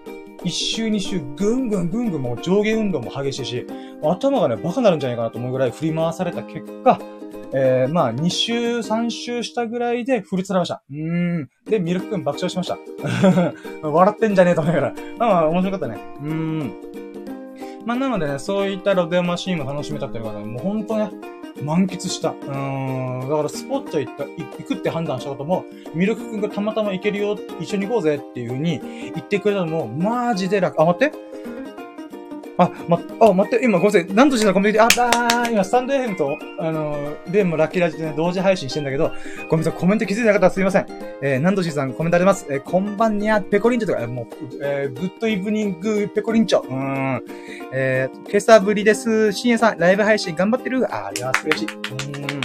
[0.45, 3.67] 一周二周、ぐんぐんぐんぐんもう上下運動も激しいし、
[4.03, 6.99] 頭がね、バカになるんじゃないかなと思うぐらい振り回された結果、
[7.53, 10.83] えー、まあ、2週、3週したぐらいで振りつられました。
[10.91, 11.51] うーん。
[11.65, 12.79] で、ミルク君爆笑しました。
[13.89, 14.95] 笑ってんじゃねえと思いながら。
[15.19, 15.99] まああ、面白かったね。
[16.23, 16.73] うーん。
[17.87, 21.11] まあ、なのでね、そういったロデオマシーンも楽しめたっていうのがね、もうほんとね、
[21.63, 22.31] 満喫した。
[22.31, 23.21] うん。
[23.29, 28.81] だからスポッチャ行った、行くって判断したことも、ミルク君がたまたま行けるよ、一緒に行こうぜっていう風に
[29.15, 30.81] 言ってくれたのも、マジで楽。
[30.81, 31.28] あ、待って。
[32.59, 34.15] あ、ま、あ、待って、今ごめんなさい。
[34.15, 39.13] 何としてたコメント、あ、あー、今、スタンド FM と、あのー、レンもラッキーラジオでね、同時配信してんだけど、
[39.49, 40.87] ごめんなさい、コメント気づいてなかったらすいません。
[41.23, 42.47] えー、ナンドシーさん、コメントあります。
[42.51, 44.27] えー、こんばんにゃ、ペコリンチョとか、もう、
[44.61, 46.67] えー、グッドイブニング、ペコリンチョ。
[46.69, 47.23] うん。
[47.73, 49.33] えー、今朝ぶりです。
[49.33, 51.47] 深夜さん、ライブ配信頑張ってるあ、あります。
[51.47, 51.67] 嬉しい。
[52.33, 52.38] うん。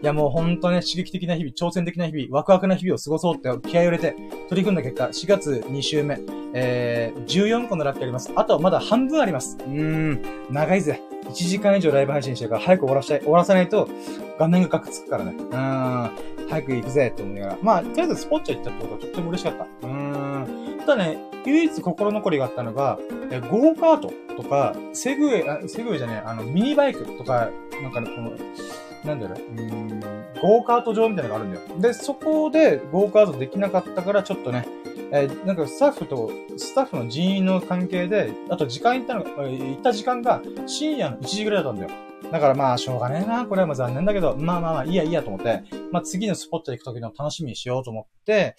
[0.00, 4.14] いやもうほんとね、刺激的な日々、挑戦的な日々、ワクワクな日々を過ごそうって気合を入れて
[4.48, 6.20] 取り組んだ結果、4月2週目、
[6.54, 8.30] えー、14個のラッキーあります。
[8.36, 9.58] あとはまだ半分あります。
[9.60, 11.00] うーん、長いぜ。
[11.24, 13.88] 1時間以上ライブ配信してるから早く終わらしたい、終わらさないと
[14.38, 15.32] 画面がカクつくからね。
[15.36, 16.10] うーん、
[16.48, 17.58] 早く行くぜって思いながら。
[17.60, 19.64] まあ、とりあえずスポッチャ行ったってことはとっても嬉しかった。
[19.64, 20.80] うーん。
[20.86, 22.98] ただね、唯一心残りがあったのが、
[23.30, 27.50] えゴーカートとか、セグウェイ、あ、セグウェイじゃねえ、あの、ミニバイクとか、
[27.82, 28.32] なんかね、この、
[29.04, 30.00] なんだろう、うん、
[30.40, 31.80] ゴーカート場みたいなのがあるんだよ。
[31.80, 34.66] で、そこでゴーカートできなかったから、ちょっとね、
[35.10, 42.08] えー、なんかスタッフと、スタッフの人員の関係で、あと時間行ったのが、行った時間が深夜の1時ぐらいだったんだよ。
[42.30, 43.46] だからまあ、しょうがねえな。
[43.46, 48.56] これはまあ残念だけど、まあまあまあ、いいやいいやと思って、まあ次のスポット行く時の楽しみにしようと思って、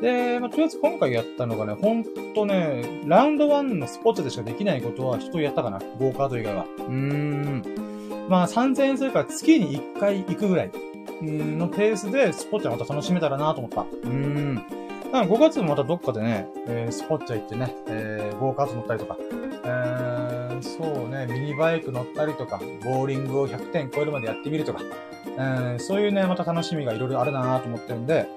[0.00, 5.78] で、まあとりあえず今回やったのがね、ほんとね、ラウンド1のスポットでしかできないことは一人やったかな。
[5.98, 6.64] ゴーカート以外は。
[6.64, 7.89] うーん。
[8.30, 10.70] まあ3000円するから月に1回行くぐらい
[11.20, 13.84] のペースでスポッチャまた楽しめたらなと思った。
[14.04, 14.54] うん。
[14.54, 19.16] だから5月もまたどっかでね、えー、スポッチャ行ってね、えー、ゴーカート乗ったりとか、
[19.64, 24.80] えー、そうね、ミニバイク乗ったりとか、ボーリングを100点超えるまでやってみるとか、
[25.26, 28.28] えー、そういうね、また楽しみがいろいろあるなと思ってるんで、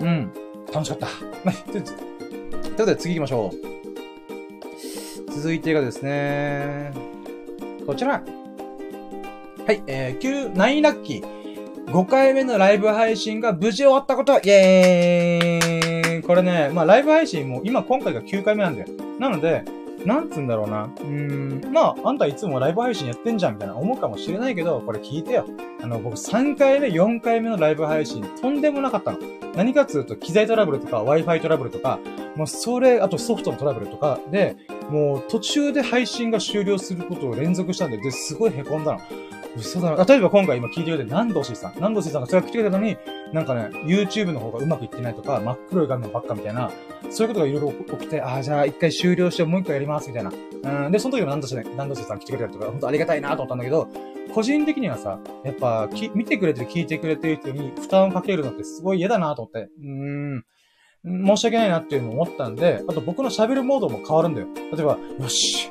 [0.00, 0.32] うん、
[0.72, 1.06] 楽しかった。
[1.44, 1.90] はい、というこ
[2.78, 3.52] とで次行きましょ
[5.28, 5.32] う。
[5.32, 6.94] 続いてがですね、
[7.86, 8.22] こちら。
[9.66, 11.86] はい、えー、9、9ラッキー。
[11.86, 18.88] 5回目のライブ配信が無事終わったことイェーイこれね、まあライブ配信も今今回が9回目なんだよ。
[19.18, 19.64] なので、
[20.04, 20.84] なんつうんだろうな。
[20.84, 25.46] うーん、まあ、あんたいつもライブ配信やってんじゃんみたいな思うかもしれないけど、これ聞いてよ。
[25.82, 29.18] あの、僕3回目、4回目のライブ配信、とんでもなかったの。
[29.56, 31.98] 何かつうと、機材トラブルとか、Wi-Fi トラブルとか、
[32.36, 34.56] もうそれ、あとソフトのトラブルとかで、
[34.90, 39.00] もう途中で配信が終了することを連続したんで、で、すごい凹んだの。
[39.56, 40.04] 嘘だな。
[40.04, 41.72] 例えば今回今聞いてくれてる南道氏さん。
[41.76, 42.96] 南道氏さんがそれが来てくれたのに、
[43.32, 46.70] なんかね、YouTube の方がうまくいってないとか、真っ黒い画面ばっかみたいな、
[47.10, 50.32] そういうことがいろいろ起きて、ああ、じゃあ一回終了してもう一回やります、みたいな。
[50.86, 53.88] うん、で、その時も南道氏、南道氏さん来てくれたりとか、本当ありがたいなと思ったんだけど、
[54.34, 59.68] 個人的にはさ、やっぱ、き、見てくれてる、聞いてくれてる人に負担をかけるのってすごい嫌だなと思って。
[59.80, 60.44] うーん。
[61.04, 64.46] 申し訳ないなっていうのを思ったんで、あと僕の喋るモードも変わるんだよ。
[64.72, 65.70] 例えば、よし、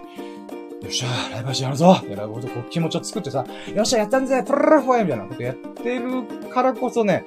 [0.84, 7.26] よっしゃ、ライブ配信やるぞってこう気持ちを作ってさ、よっしゃ、やったんぜプルルフォーみたいなことやってるからこそね、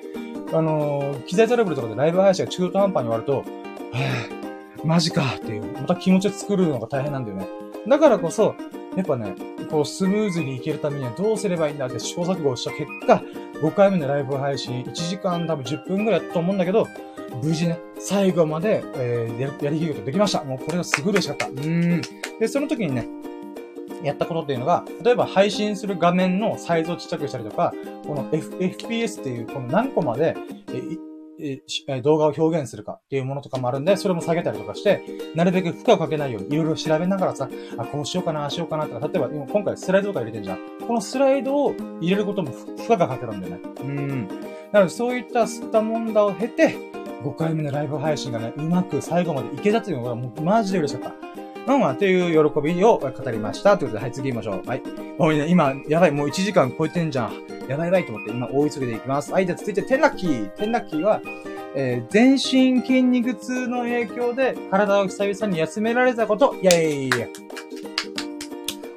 [0.52, 7.48] あのー、機材トラブルとかでライブ配信が中途半端に終わると、はぁ、マジかっていう、また気持ちを作るのが大変なんだよね。
[7.88, 8.54] だからこそ、
[8.94, 9.34] やっぱね、
[9.70, 13.22] こうスムーズにいけるためにはどうすればいいんだって試行錯誤した結果、
[13.62, 16.86] 5回目のライブ配信、1時間多分10分くらいだと思うんだけど、
[17.42, 20.44] 無事ね、最後まで、えー、ややりきることできました。
[20.44, 21.46] もうこれがすごい嬉しかった。
[21.48, 22.00] うん。
[22.38, 23.06] で、その時にね、
[24.06, 27.72] やったことっていうのが、例えば配信する画面のサイズをちっちゃくしたりとか、
[28.06, 30.36] この、FPS っていうこの何個まで、
[30.72, 30.98] え
[31.38, 35.02] え動画を表現するかっていうものとかもあるんで、それも下げたりとかして、
[35.34, 40.58] なるべく負荷をかけないようにいろいろ調べながらさ、あ、こうしようかな、ああしようかなとか、例えば今回スライドとか入れてんじゃん。
[40.86, 43.60] このスライドを入れることも負荷がかけるんだよね。
[43.80, 44.28] うん。
[44.72, 46.76] なのでそういった吸ったもんだを経て、
[47.22, 51.45] 5回目のライブ配信がね、うまく最後までいけたっていうのがもうマジで嬉しかった。
[51.66, 53.76] まあまあ、という喜びを語りました。
[53.76, 54.68] ということで、はい、次行きましょう。
[54.68, 54.82] はい。
[55.18, 57.32] もうね、今、やばい、もう1時間超えてんじゃん。
[57.68, 59.32] やばいやばいと思って、今、大急ぎでいきます。
[59.32, 60.48] はい、じゃあ続いて、テンラッキー。
[60.50, 61.20] テンラッキーは、
[61.74, 67.56] えー、全身筋肉痛の影響で、体を久々に休められたこと、イェーイ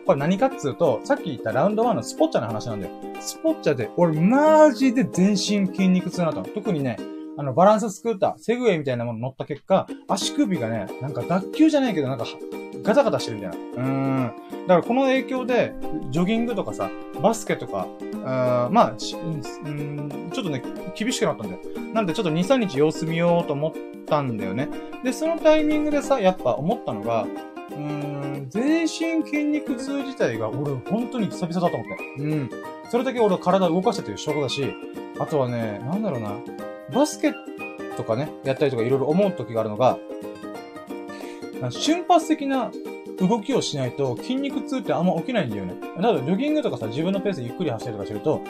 [0.06, 2.94] これ何かっつうと、さっき言ったラウンド1のスポッチャの話なんだよ。
[3.20, 6.48] スポッチャで、俺マジで全身筋肉痛になったの。
[6.48, 6.98] 特にね、
[7.40, 12.26] あの、バランススクーター、セグウェイみたいなもの乗った結果、足首がね、なんか脱臼じゃないけど、なんか、
[12.84, 13.84] ガタガタしてるみたいな。
[13.84, 14.34] うん。
[14.68, 15.74] だからこの影響で、
[16.12, 16.90] ジョギングとかさ、
[17.22, 17.88] バスケとか、
[18.26, 20.62] あまあ、うん、ちょっとね、
[20.96, 21.60] 厳しくなったんだよ。
[21.94, 23.74] なんでちょっと2、3日様子見ようと思っ
[24.06, 24.68] たんだよね。
[25.06, 27.26] で、そのタイミングでさ、やっぱ思ったのが、
[27.72, 31.88] うーん、全身筋肉痛自体が俺本当に久々だと思っ
[32.18, 32.22] て。
[32.22, 32.50] うん。
[32.92, 34.76] それだけ俺体動かしたという証拠だし、
[35.20, 36.34] あとはね、なんだろうな。
[36.94, 37.34] バスケ
[37.98, 39.98] とかね、やったりとかいろいろ思う時があるのが、
[41.70, 42.72] 瞬発的な
[43.20, 45.76] 動きをしないと筋肉痛ってあんま起きないんだよね。
[45.98, 48.42] だからジョギングとかさ、自分のペースでゆっくり走ったりとかすると、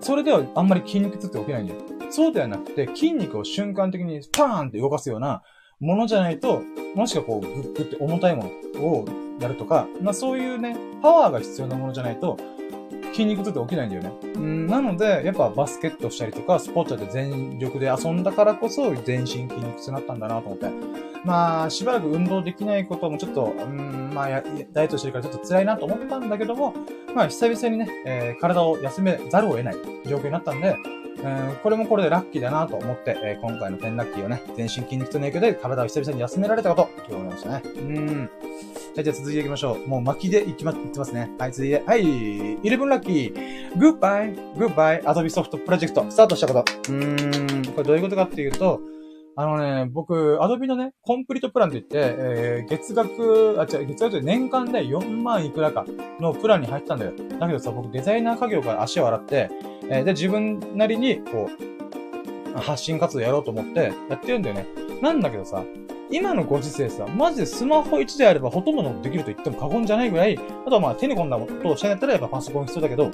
[0.00, 1.80] それではあんまり筋肉痛って起きないんだよ。
[2.10, 5.42] そうではなくて、筋肉を瞬間的にパーンって動かすような
[5.78, 6.62] ものじゃないと、
[6.96, 9.04] もしくはこう、グッグって重たいものを
[9.40, 12.36] やるとか、まあそういうね、パワーが必要なものじゃないと、
[13.20, 14.12] 筋肉痛って起きないんだよね。
[14.34, 20.70] うん、なので、やっぱバスケットしたりとか、スポーツで全力で遊んだからこそ、全身筋肉痛になったんだなと思って。
[21.22, 26.72] まあ、しばらく運動できないこともちょっと、うん、まあダイエットしてるからちょっと辛いなと思ったんだけども、
[27.14, 29.74] まあ、久々にね、えー、体を休めざるを得ない
[30.06, 30.76] 状況になったんで、
[31.22, 37.62] えー、これもこれでラッキーだなと思って、えー、今回の10ラッキーをね、全身筋肉痛の影響で体を久々に休められたこと、今日思いましたね。
[37.64, 38.30] うん。
[38.96, 39.88] はい、じゃあ続いていきましょう。
[39.88, 41.30] もう巻きでいきま、いってますね。
[41.38, 43.78] はい、続いて、はい、11ラッキー。
[43.78, 46.92] goodbye、goodbye、アドビソフトプロジェクト、スタートしたこと。
[46.92, 48.80] うーん、これどういうことかっていうと、
[49.36, 55.86] あのね、僕、アドビのね、コンプリートプランって言って、えー、月額、あ、違う、月額で年間で4万いくらか
[56.20, 57.12] のプランに入ってたんだよ。
[57.38, 59.50] だけどさ、僕デザイナー家業から足を洗って、
[59.90, 61.50] えー、で、自分なりに、こ
[62.54, 64.66] う、発信活動やろうと思ってやってるんだよね。
[65.02, 65.64] なんだけどさ、
[66.10, 73.10] 今のご時世さ、マジでスマホ1であればほとんどのできると言っても過言じゃないぐらい、あとはまあ手に込んだことをしたんやったらやっぱパソコン必要だけど、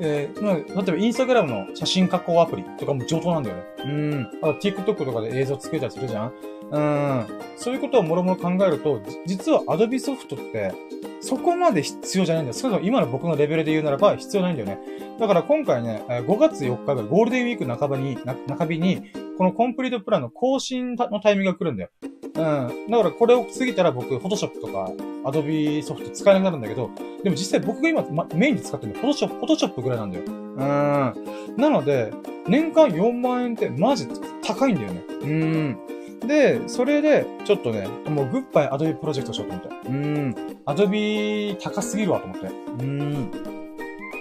[0.00, 3.62] えー、まあ、例えばインスタグラムの写真加工アプリとかも上等なんだよね。
[3.84, 4.30] うん。
[4.42, 6.32] あと TikTok とかで映像作れたりするじゃん
[6.70, 7.26] うん。
[7.56, 10.72] そういうことをもろもろ考えると、実は Adobe ソフトって、
[11.20, 12.58] そこまで必要じゃないんだよ。
[12.58, 14.78] 少なくとも今の僕のレベルで言うならば必要ないんだよね。
[15.18, 19.02] だから今回ね、5月4日がゴールデンウィーク半ばに、中日に、
[19.38, 21.90] このコンプリートプランの更新のタイミングが来るんだよ。
[22.02, 22.90] うん。
[22.90, 24.90] だからこれを過ぎたら僕、フォトショップとか、
[25.24, 26.90] アドビソフト使えなくなるんだけど、
[27.22, 30.24] でも実際僕が今、ま、メインで使ってるのフォトショップ、フォトショップぐらいなんだよ。
[30.26, 31.56] うん。
[31.56, 32.12] なので、
[32.46, 34.06] 年間4万円ってマジ
[34.46, 35.02] 高いんだよね。
[35.22, 35.78] うん。
[36.26, 39.88] で、それで、ちょっとね、もうグッバイアドビプロジェクトしようと思って。
[39.88, 40.34] うん。
[40.66, 42.46] アドビ高すぎるわと思って。
[42.46, 43.30] うん。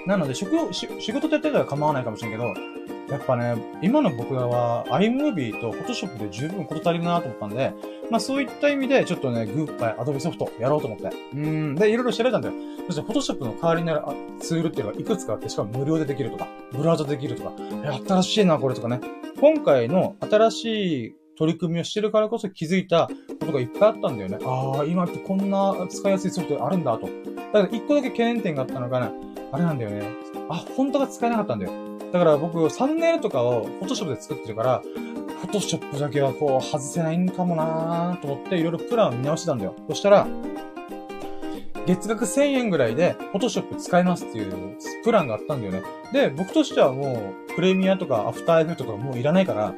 [0.06, 2.54] なので、職業、仕事でやってたら構わないかもしれんけど、
[3.10, 7.74] やっぱね、今の僕らは iMovie と Photoshop で十分こと足りるなと思ったんで、
[8.10, 11.10] まあそういった意味でちょっとね、グッバイ Adobe ソフトやろうと思って。
[11.34, 11.76] うん。
[11.76, 12.54] で、いろいろ調べたんだよ。
[12.88, 14.02] そして Photoshop の代わりになる
[14.40, 17.52] ツールっていうのがいくつかあって、しかも無料でできるとか、ブラウザできるとか、
[18.08, 19.00] 新しいな、これとかね。
[19.40, 23.10] 今回の新しい取り組みをしてるからこそ気づいた
[23.40, 24.38] ことがいっぱいあったんだよね。
[24.44, 27.08] ああ、今ってこんな使いやすいソフトあるんだと。
[27.54, 29.12] だから一個だけ懸念点があったのがね、
[29.52, 30.04] あれなんだよね。
[30.50, 31.72] あ、本当が使えなかったんだよ。
[32.12, 34.82] だから僕、サムネイルとかを Photoshop で作ってるから、
[35.44, 39.76] Photoshop だけはこう外せないんかもなーと思っていろいろプランを見直してたんだよ。
[39.90, 40.28] そしたら、
[41.86, 45.82] 月額1000円ぐらいで Photoshop 使えますっていうプランがあったんだよね。
[46.14, 49.74] で、僕としてはもう、プレミアとかアフターエフェクトとかもういらないから、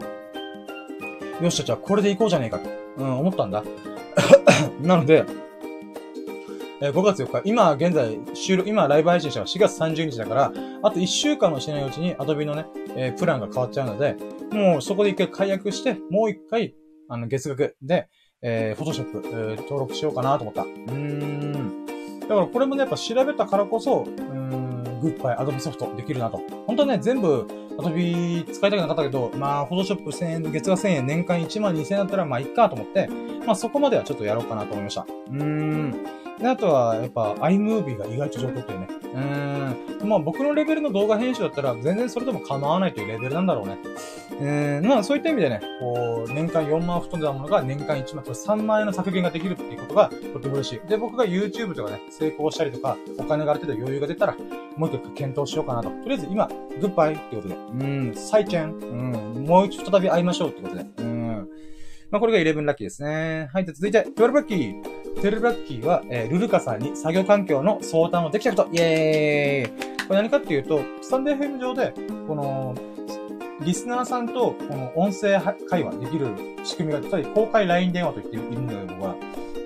[1.41, 3.63] よしゃ、じゃあこれでいこうじゃねえかと、うん、思ったんだ。
[4.81, 5.25] なので、
[6.81, 12.65] えー、5月4日、今現在収録、今ライブ配信したのは4月30日だから、あと1週間もしないうちに Adobe のね、
[12.95, 14.15] えー、プランが変わっちゃうので、
[14.51, 16.75] もうそこで一回解約して、もう一回、
[17.09, 18.07] あの、月額で、
[18.41, 20.63] えー、Photoshop、えー、登録しようかなと思った。
[20.63, 21.85] うーん。
[22.21, 26.41] だからこれもね、やっぱ調べたからこそ、うーん、グッバイ、Adobe ソフトできるなと。
[26.67, 27.47] 本当はね、全部、
[27.83, 33.09] 遊び使いたくなかったけど、まあ、フォトショップ1000円、月額1000円、年間1万2000円だったら、まあ、いっかと思って、
[33.45, 35.05] まあ、そこまではちょっとやろうかなと思いました。
[35.31, 36.24] うーん。
[36.39, 38.87] で、あとは、やっぱ iMovie が意外と上等っていうね。
[39.03, 40.09] うーん。
[40.09, 43.77] まあ僕のレベルの動画編集だったら全然それでも構わないというレベルなんだろうね。
[44.39, 44.85] うん。
[44.85, 50.89] まあそういった意味でね、こう、年間4万太んだものが年間1万、これ3万円の削減ができるっていうことがとても嬉しい。
[50.89, 54.35] で、僕が YouTube とかね、成功したりとか、お金がある程度余裕が出たら、
[54.75, 55.89] もう一回検討しようかなと。
[55.89, 56.47] とりあえず今、
[56.81, 57.55] グッバイってことで。
[57.55, 58.13] うん。
[58.13, 58.43] サイ。
[58.43, 59.45] うん。
[59.47, 60.85] もう一度再び会いましょうってことで。
[60.97, 61.49] うん。
[62.11, 63.47] まあこれが11ラッキーですね。
[63.51, 63.65] はい。
[63.65, 65.04] で、続いて、12ラッキー。
[65.21, 68.69] テルラッキーは、えー、ルルカさんに作業環境の相談をできたこと。
[68.71, 71.93] イェーイこれ何かっていうと、スタンデーフェム上で、
[72.27, 72.75] この、
[73.61, 75.39] リスナーさんと、この音声
[75.69, 76.27] 会話できる
[76.63, 79.15] 仕組みが、つまり公開 LINE 電話と言っているんだけどは、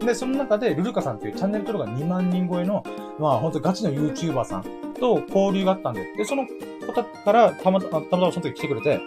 [0.05, 2.83] で、その中で、ルルカさんっていうチャンネル登録が2万人超えの、
[3.17, 4.63] まあ、ほんとガチの YouTuber さん
[4.99, 6.47] と交流があったんで、で、その
[6.87, 9.01] 方からたまたま、たまたまその時来てくれて、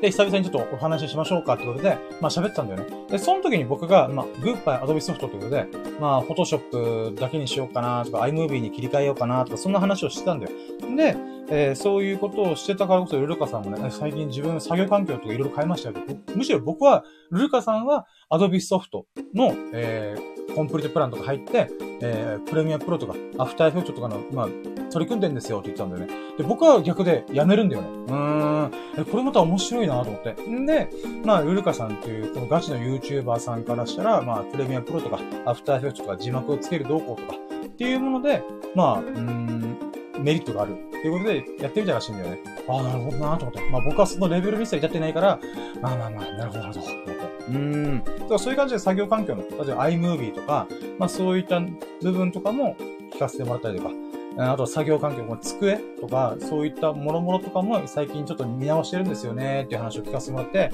[0.00, 2.86] で、久々にちょっとお話ししましょうかってことで、まあ喋ってたんだよね。
[3.08, 5.66] で、その時に僕が、まあ、グッバイアドビソフトってことで、
[6.00, 10.52] まあ、フォトショップだけにしようかなとか、iMovie に切り替えようかなとか、そんな話をしてたんだよ。
[10.96, 11.16] で、
[11.50, 21.68] えー、そういうことをしてたからこそ、ルルカさんもね、最近自分作業環境とかいろいろ変えましたけど、むしろ僕は、ルルカさんは、アドビソフトの、えー、コンプリートプランとか入って、
[22.00, 24.48] えー、プレミアプロとか、アフターエフェクトとかの、まあ、
[24.90, 26.12] 取り組んでんですよって言ってたんだよね。
[26.36, 27.88] で、僕は逆でやめるんだよね。
[27.88, 28.72] うーん。
[28.98, 30.34] え、これまた面白いなと思って。
[30.42, 30.88] んで、
[31.24, 38.42] まあ、ルルカさんっていう、このガチの YouTuber さんからしたら、まあ、プレミアプロとか、アフターエフェクトとか字幕をつける動向とか、っていうもので、
[38.74, 39.76] まあ、うーん、
[40.18, 40.88] メリットがある。
[40.98, 42.40] っていうことで、やってみたらしいんだよね。
[42.68, 43.70] ああ、なるほどなと思って。
[43.70, 45.38] まあ僕はそのレベルにさえ至ってないから、
[45.80, 47.17] まあまあまあ、なるほどなるほど。
[47.48, 48.04] うん。
[48.04, 50.66] だからそういう感じで作業環境の、例えば iMovie とか、
[50.98, 51.60] まあそういった
[52.02, 52.76] 部分とかも
[53.12, 53.90] 聞かせてもらったりとか、
[54.38, 60.70] あと作業環境、机とか、そういったもろもろとかも最近ちょっと見直してるんですよねっていう話を聞かせてもらって、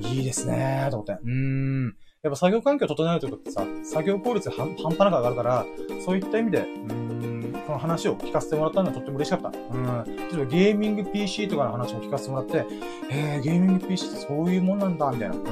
[0.00, 1.18] いいですねと思って。
[1.24, 1.96] うん。
[2.22, 5.66] やっぱ作業環境整えるということってさ、作業効率半端なく上がるから、
[6.04, 7.37] そういった意味で、うーん、
[7.68, 9.48] この話を聞かせてもらったのはとっても嬉しかった。
[9.48, 10.18] うん。
[10.30, 12.64] ちょっとゲーミング PC とかの話も聞かせてもらって、へ
[13.10, 15.36] え、ゲーミング PC ってそういうもんなんだ、みたいな。
[15.36, 15.44] うん。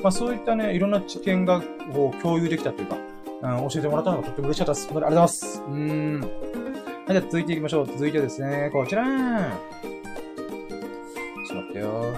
[0.00, 1.60] まあそういったね、いろんな知見が、
[1.92, 2.96] こう、共有できたというか、
[3.42, 4.86] うん、教えてもらったのがとっても嬉しかったです。
[4.86, 5.62] ありがとうございます。
[5.66, 6.20] うん。
[6.20, 6.30] はい、
[7.08, 7.86] じゃあ続いていきましょう。
[7.88, 9.10] 続いてですね、こちらちょ
[11.46, 12.16] っと待ってよ。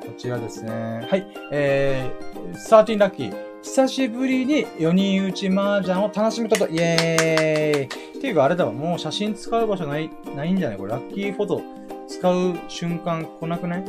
[0.00, 1.06] こちらですね。
[1.10, 1.30] はい。
[1.52, 3.49] えー、13ラッキー。
[3.62, 7.88] 久しぶりに4人打ち麻雀を楽しめたと、イェーイっ
[8.20, 10.78] ていうかあれだわ、もう写真使う場所ない、ないんじゃない？
[10.78, 11.62] これ、ラッキーフォト
[12.08, 13.84] 使う瞬間来なくない？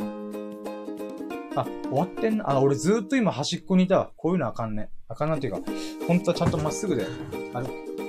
[1.56, 2.50] あ、終わってんな。
[2.50, 4.10] あ、俺ずーっと今端っこにいたわ。
[4.16, 4.90] こういうのあかんね。
[5.08, 5.60] あかんなっていうか、
[6.06, 7.06] 本当はちゃんとまっすぐで、
[7.52, 7.66] あれ、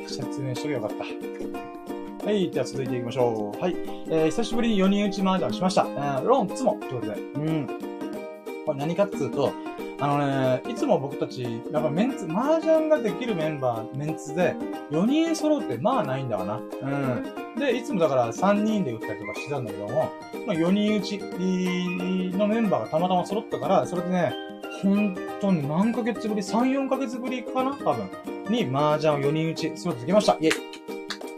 [0.07, 0.97] 説明しとけばよかっ
[2.19, 2.25] た。
[2.25, 2.49] はい。
[2.51, 3.59] では続いていきましょう。
[3.59, 3.75] はい。
[4.09, 5.85] えー、久しぶりに4人打ち麻雀しました。
[5.89, 7.19] えー、ローンつも、ということで。
[7.19, 7.67] うん。
[8.65, 9.51] これ何かっつうと、
[9.99, 14.55] あのね、いつも僕たち、やっぱメンツ、麻雀ができるメンバー、メンツで、
[14.91, 16.57] 4人揃うってまあないんだわな。
[16.81, 17.55] うん。
[17.59, 20.11] で、いつもだから3人で打ったりとかしてたんだけども、
[20.45, 21.19] まあ4人打ち
[22.37, 24.33] のメンバーがたまたま揃ったから、それでね、
[24.81, 27.77] ほんとに何ヶ月ぶり ?3、4ヶ月ぶりかな？
[27.83, 28.09] 多分。
[28.49, 30.37] に麻雀を4人打ち、揃ってきました。
[30.41, 30.51] イェイ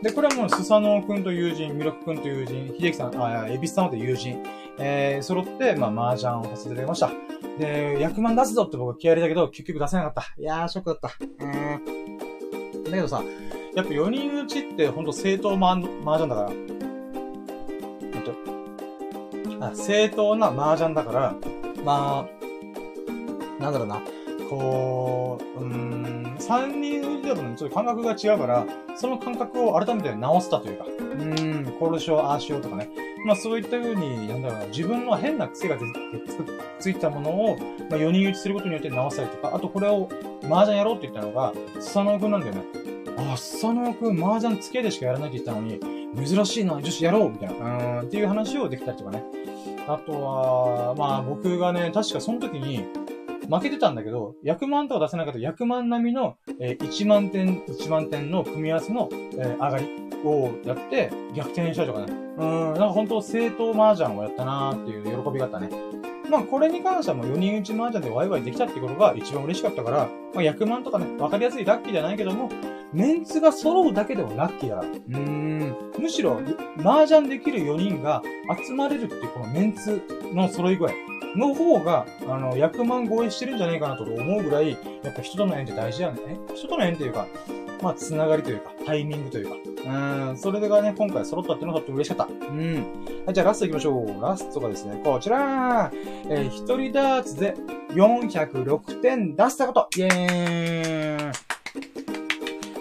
[0.01, 4.41] で、これはもう、スサノオくんと友人、ミロクくんと友人、秀樹さん、あ、エビスさんと友人、
[4.79, 7.09] えー、揃って、まあ、麻雀をさせてくれました。
[7.59, 10.41] で、100万出すぞって僕は気合入れたけど、結局出せなかった。
[10.41, 11.45] いやー、ショックだった。
[11.45, 12.83] うん。
[12.83, 13.23] だけどさ、
[13.75, 16.51] やっぱ4人打ちってほんと正当麻雀だから。
[19.67, 21.35] あ、正当な麻雀だから、
[21.83, 22.27] ま
[23.59, 24.01] あ、なんだろうな。
[24.49, 28.65] こう、うーん、3人打ちだとね、ちょっと感覚が違うから、
[28.95, 32.89] その感覚を改めて直したというか、うん、これしよう、ああしようとかね。
[33.25, 35.81] まあそういった風に、なんだろうな、自分の変な癖がつ
[36.79, 37.57] ついたものを、
[37.89, 40.07] まあ4人打ちすることによって直したりとか、あとこれを
[40.43, 42.63] 麻雀やろうって言ったのが、スサノオくんなんだよね。
[43.17, 45.79] あ、スサノオくん麻雀付けでしかやらないって言ったのに、
[46.23, 49.23] 珍しいな、女子やろうみたいな、うん、っていう話をできたりとかね。
[49.87, 52.85] あとは、まあ僕がね、確かその時に、
[53.49, 59.87] 負けてたんだけど、100万とか出せなかった100万並みの、えー、1万点、1万点の組み合わせの、えー、上がり
[60.23, 62.13] をやって逆転したりとかね。
[62.37, 65.69] うん、なんか本当正当麻雀をやったなーっていう喜びがあったね。
[66.29, 72.49] まあこれに関してはもう4人打ち麻雀でワイワイできたってことが一番嬉しかったから、まあ100万とかね、わかりやすいラッキーじゃないけども、
[72.93, 74.87] メンツが揃うだけでもラッキーだから。
[74.87, 75.75] うーん。
[75.99, 76.39] むしろ、
[76.79, 78.21] 麻雀できる4人が
[78.65, 80.01] 集まれるっていうこのメンツ
[80.33, 81.14] の揃い具合。
[81.35, 86.37] の方が、あの、100万超えしてるんじゃないかなと思うぐらい、やっぱ人との縁って大事やね。
[86.55, 87.27] 人との縁っていうか、
[87.81, 89.55] まあ、つながりというか、タイミングというか。
[89.85, 92.33] うん、それがね、今回揃ったっていうのがとって嬉しかった。
[92.33, 92.75] うん。
[93.25, 94.21] はい、じゃあラスト行きましょう。
[94.21, 97.53] ラストがですね、こちらえー、一人ダーツで
[97.89, 101.31] 406点出したことイェー
[102.01, 102.04] イ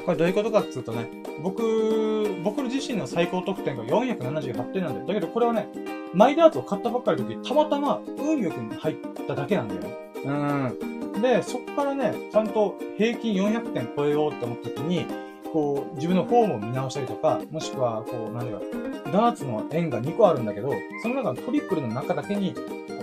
[0.05, 1.09] これどういうことかっていうとね、
[1.43, 5.07] 僕、僕自身の最高得点が478点なんだよ。
[5.07, 5.69] だけどこれはね、
[6.13, 9.97] マイダーツを買ったばっかりの時、たまたま運よく入っただけなんだよね。
[10.25, 11.23] うん。
[11.23, 15.07] で、そこからね、ちゃんと平均400点超えようって思った時に、
[15.55, 18.59] こう、自分のフォームを見直したりとか、もしくは、こう、何だ、
[19.13, 22.57] ダーツの円が2個あるんだけど、その中のトリプルの中だけに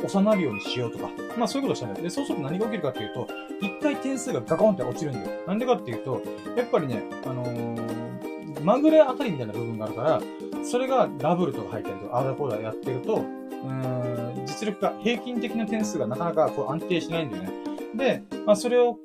[0.05, 2.03] 収まるようにしようとか、まあそういうことをしたんだよ。
[2.03, 3.25] で、そうすると何が起きるかっていうと、
[3.61, 5.27] 一回点数がガコンって落ちるんだよ。
[5.47, 6.21] なんでかっていうと、
[6.57, 10.21] やっぱりね、あのー、まぐれあたりみたいな部分があるから、
[10.65, 17.51] それがダブルとか入ったりとか、あーだこーだやってると、うん、実力が、平均的な点数がなかなかこう安定しないんだよね。
[17.95, 18.97] で、まあそれを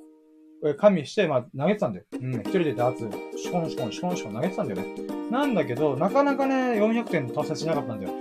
[0.74, 2.05] 加味して、まあ、投げてたんだよ。
[2.12, 4.94] うん、一人でダーツ、シコンシコン、シコンシコン投げてたんだよね。
[5.30, 8.12] なんだけど、なかなかね、400点達成しなかったんだよ。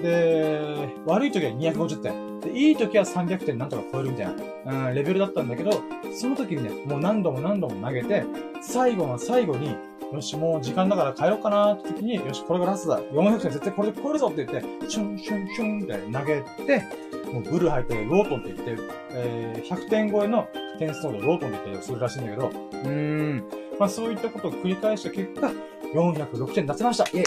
[0.00, 2.33] で、悪い時は250点。
[2.44, 4.26] で、いい時は300点なんとか超えるみたい
[4.66, 5.72] な、うん、レベルだったんだけど、
[6.14, 8.24] その時にね、もう何度も何度も投げて、
[8.62, 9.76] 最後の最後に、
[10.12, 13.00] よし、もう時間だから帰ろうかなって時に、よし、これがラストだ。
[13.00, 16.84] 400点絶対これで超えるぞって言って、シュンシュンシュンって投げて、
[17.32, 20.46] もうブルー入ってロートンって言って、えー、100点超えの
[20.78, 23.44] 点数をロートンって言ってするらしいんだけど、うーん。
[23.78, 25.50] まあそういったことを繰り返した結果、
[25.94, 27.24] 406点出せましたイェ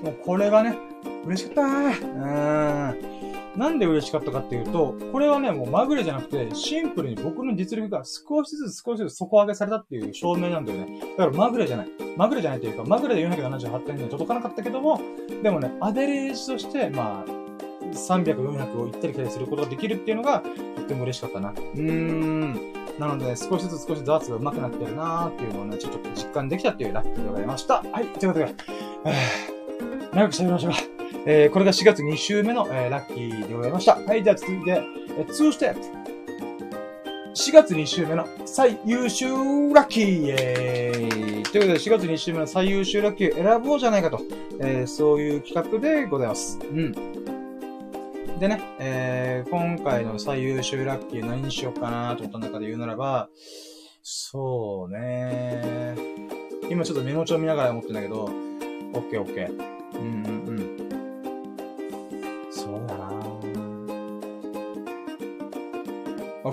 [0.00, 0.76] イもうこれがね、
[1.24, 2.12] 嬉しかったー。
[2.12, 3.29] うーん。
[3.56, 11.00] なんで嬉しかったかっていうと、これはね、もうまぐれじゃなくて、シンプルに僕の実力が少しずつ少しずつ底上げされたっていう証明なんだよね。
[11.18, 11.88] だからまぐれじゃない。
[12.16, 15.00] まぐれじゃないというか、まぐれで478点には届かなかったけども、
[15.42, 17.40] でもね、アデレージとして、まあ、
[17.92, 20.42] 300、400を行ったり来たりすることができるっていうのが、
[20.76, 21.50] とっても嬉しかったな。
[21.50, 22.72] うーん。
[22.98, 27.82] なので、少しずつ少しダーツが上手くなってるなーっていうのをね、ちょっと実感できたっていうラッキーでございました。
[27.82, 28.54] はい、ということで、
[30.12, 30.89] 長く喋りましょう。
[31.26, 33.96] えー、これが4月2週目の、えー、ラッキーでございました。
[33.96, 34.70] はい、じゃあ続いて、
[35.18, 35.80] えー、2ステップ。
[37.32, 39.28] 4月2週目の最優秀
[39.72, 44.20] ラッキーイェーイということで、4月2週目の最優秀ラッキーを選ぼうじゃないかと、
[44.60, 46.58] えー、そういう企画でございます。
[46.60, 46.92] うん。
[48.40, 53.28] でね、えー、今回の最優秀ラッキー何にしようかなと思った中で言うならば、
[54.02, 55.94] そうね
[56.70, 59.79] 今ちょっとメモ帳見ながら思ってんだけど、オッケーオッケー。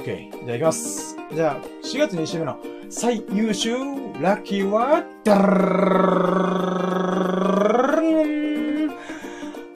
[0.08, 0.32] OK。
[0.32, 1.18] じゃあ行きます。
[1.34, 2.58] じゃあ、4月2週目の
[2.90, 3.76] 最優秀
[4.22, 5.04] ラッキーは、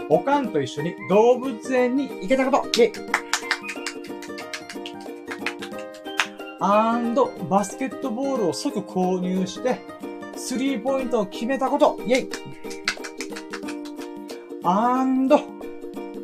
[0.07, 2.91] おかんと一緒に動物園に行けたことイェイ
[6.61, 9.81] アンド、バスケットボールを即購入して、
[10.37, 12.29] スリーポイントを決めたことイェイ
[14.63, 15.41] アンド、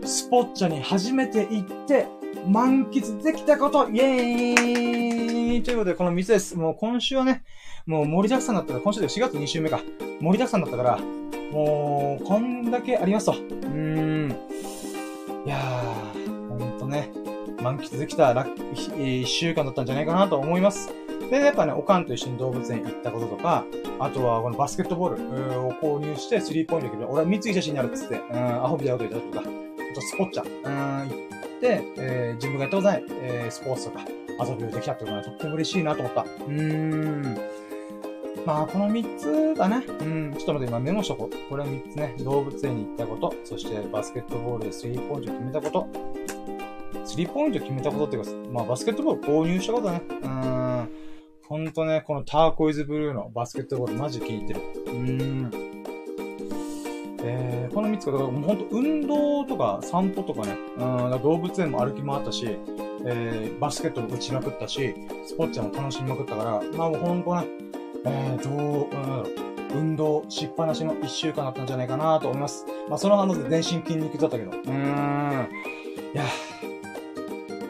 [0.06, 2.08] スポッチャに初めて行って、
[2.48, 6.58] 満喫できたことイェーイということで、この3つです。
[6.58, 7.44] もう今週はね、
[7.86, 9.82] もう盛りだくさんだったから、今週で4月2週目か。
[10.22, 11.00] 盛りだくさんだったから、
[11.52, 13.34] もう、こんだけありますと。
[13.34, 14.32] うーん。
[15.46, 17.10] いやー、ほんとね、
[17.62, 20.90] 満喫できた1週間だったんじゃないかなと思います。
[21.30, 23.66] で、やっぱね、おかんと一緒に動物園行ったこととか、
[24.00, 27.08] あとはこのバスケットボールを購入してスリーポイントできる。
[27.10, 30.70] 俺は三井写真になるっつって、うん、アホみたいなこと言ったとか、あとスポッチャ、う
[31.06, 34.06] ん、えー、自分がやったことない、えー、スポーツとか
[34.40, 36.22] 遊びをできたっていうのはとっても嬉しいなと思った。
[36.22, 37.38] うーん。
[38.46, 39.84] まあ、この3つだね。
[39.86, 40.34] うん。
[40.38, 41.50] ちょっと待って、今メモしとこう。
[41.50, 42.16] これ3つね。
[42.20, 43.34] 動物園に行ったこと。
[43.44, 45.88] そして、バスケットボールでスリーポイントを決めたこと。
[47.04, 50.02] スリーポイントを決めたことっていうか、まあ、バスケットボール購入したことね。
[50.22, 50.90] うん。
[51.48, 54.62] ほんとね、このターコイズブルーのバスケットボールマジ気に入ってる。
[54.62, 55.77] うーん。
[57.30, 62.58] えー、この3つが、だからもうほんと運動とか散歩とかね、うん、動物園も歩き回ったし、
[63.06, 64.96] えー、バスケットも打ちまくったし、
[65.26, 67.46] スポッチャも楽しみまくったから、まあもうほんとね、
[68.06, 68.90] えー、どう、
[69.74, 72.66] うん、運動しっぱなしの1週間だったんじゃないかなと思います。
[72.90, 75.50] まあその反応で全身筋肉だったけど、うーん、
[76.14, 76.24] いや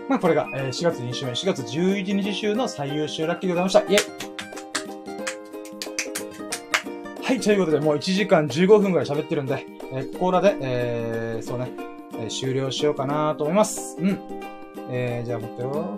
[0.08, 3.82] まあこれが、えー、4月2週目、4月11日週の最優秀ラッキーでございました。
[3.82, 4.37] イェイ
[7.28, 11.72] はい、ということで、もう1時間15分くらい喋ってるんで、えー、ここらで、えー、そうね、
[12.14, 13.98] えー、終了しようかなと思います。
[14.00, 14.18] うん。
[14.90, 15.98] えー、じゃあ、待ってよ。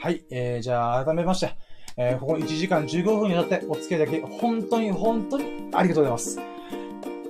[0.00, 1.54] はい、えー、じゃあ、改めまして、
[1.96, 6.40] えー、ここ1時間15分にわたってお付き合いだけ、本当に本当にありがとうございます。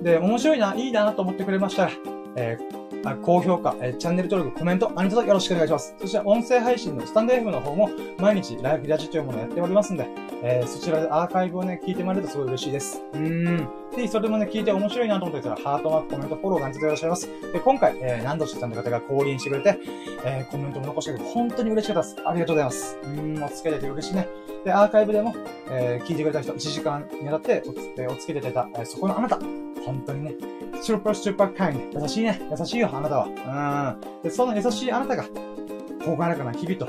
[0.01, 1.91] で、面白いな、いいなと思ってくれましたら、
[2.37, 5.95] えー、高評価、えチャンネル登録、コメント、何卒よろしくお願いします。
[5.99, 7.87] そして音声配信のスタンド F の方も
[8.17, 10.07] 毎日ライブラジというものをやっておりますんで、
[10.43, 13.01] えー、そちらでアーカイブをね、聞いてもらえるとすごい嬉しいです。
[13.13, 13.57] うーん。
[13.95, 17.53] ぜひそれでもね、聞いて面白いなと思ってたら、ハートマーク、コメント、フォロー、何卒よろしくお願いします。
[17.53, 19.79] で、今回、えー、何度してたんの方が降臨してくれて、
[20.25, 22.27] えー、コメントも残してくれて、本当に嬉しかったです。
[22.27, 22.97] ありがとうございます。
[23.03, 24.27] うーん、お付き合いでて嬉しいね。
[24.63, 25.33] で、アーカイブでも、
[25.69, 29.37] えー、聞いてくれた人、1時間にわたっておつ、えー、お付き合いいただいた、えー、そこのあなた、
[29.85, 30.35] 本当にね、
[30.81, 32.39] スーパースーパーカイン優しいね。
[32.51, 33.97] 優しいよ、あなたは。
[34.05, 34.21] うん。
[34.21, 35.25] で、その優しいあなたが、
[36.05, 36.87] ほがらかな日々と、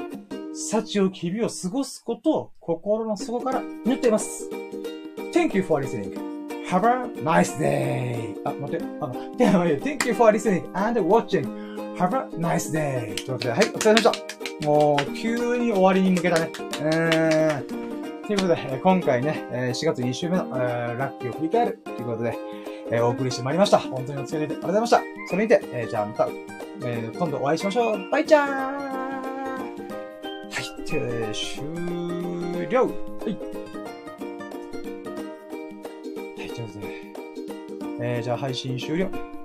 [0.61, 4.51] 幸を日々を過ごすことを心の底から祈っています。
[5.33, 6.13] Thank you for listening.
[6.69, 8.35] Have a nice day.
[8.45, 11.47] あ、待って、あの、Thank you for listening and watching.
[11.97, 13.15] Have a nice day.
[13.15, 14.67] ということで、はい、お疲れ様でした。
[14.67, 16.51] もう、急に終わりに向けたね。
[16.51, 17.67] うーん。
[18.27, 22.37] ということで、今回ね、4月2週目のラッキーを振り返るということで、
[22.91, 23.79] え、お送りしてまいりました。
[23.79, 25.03] 本当にお付き合いありがとうございました。
[25.31, 26.29] それにて、え、じゃあまた、
[26.85, 28.11] え、今度お会いしましょう。
[28.11, 29.08] バイチャー
[30.51, 30.85] はい。
[30.85, 32.91] ということで、終了は
[33.27, 33.39] い。
[36.37, 36.87] はい、ということで。
[38.01, 39.38] えー、じゃあ配信終了。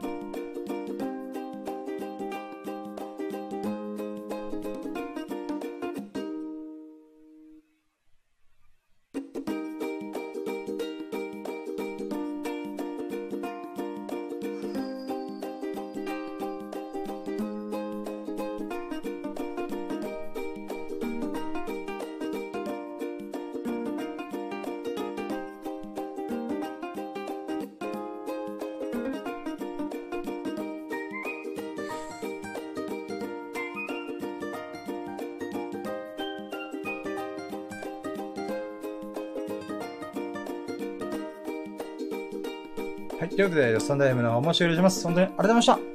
[43.43, 45.03] ということで、スタンダイムの面白いします。
[45.03, 45.92] 本当にありがとうございました。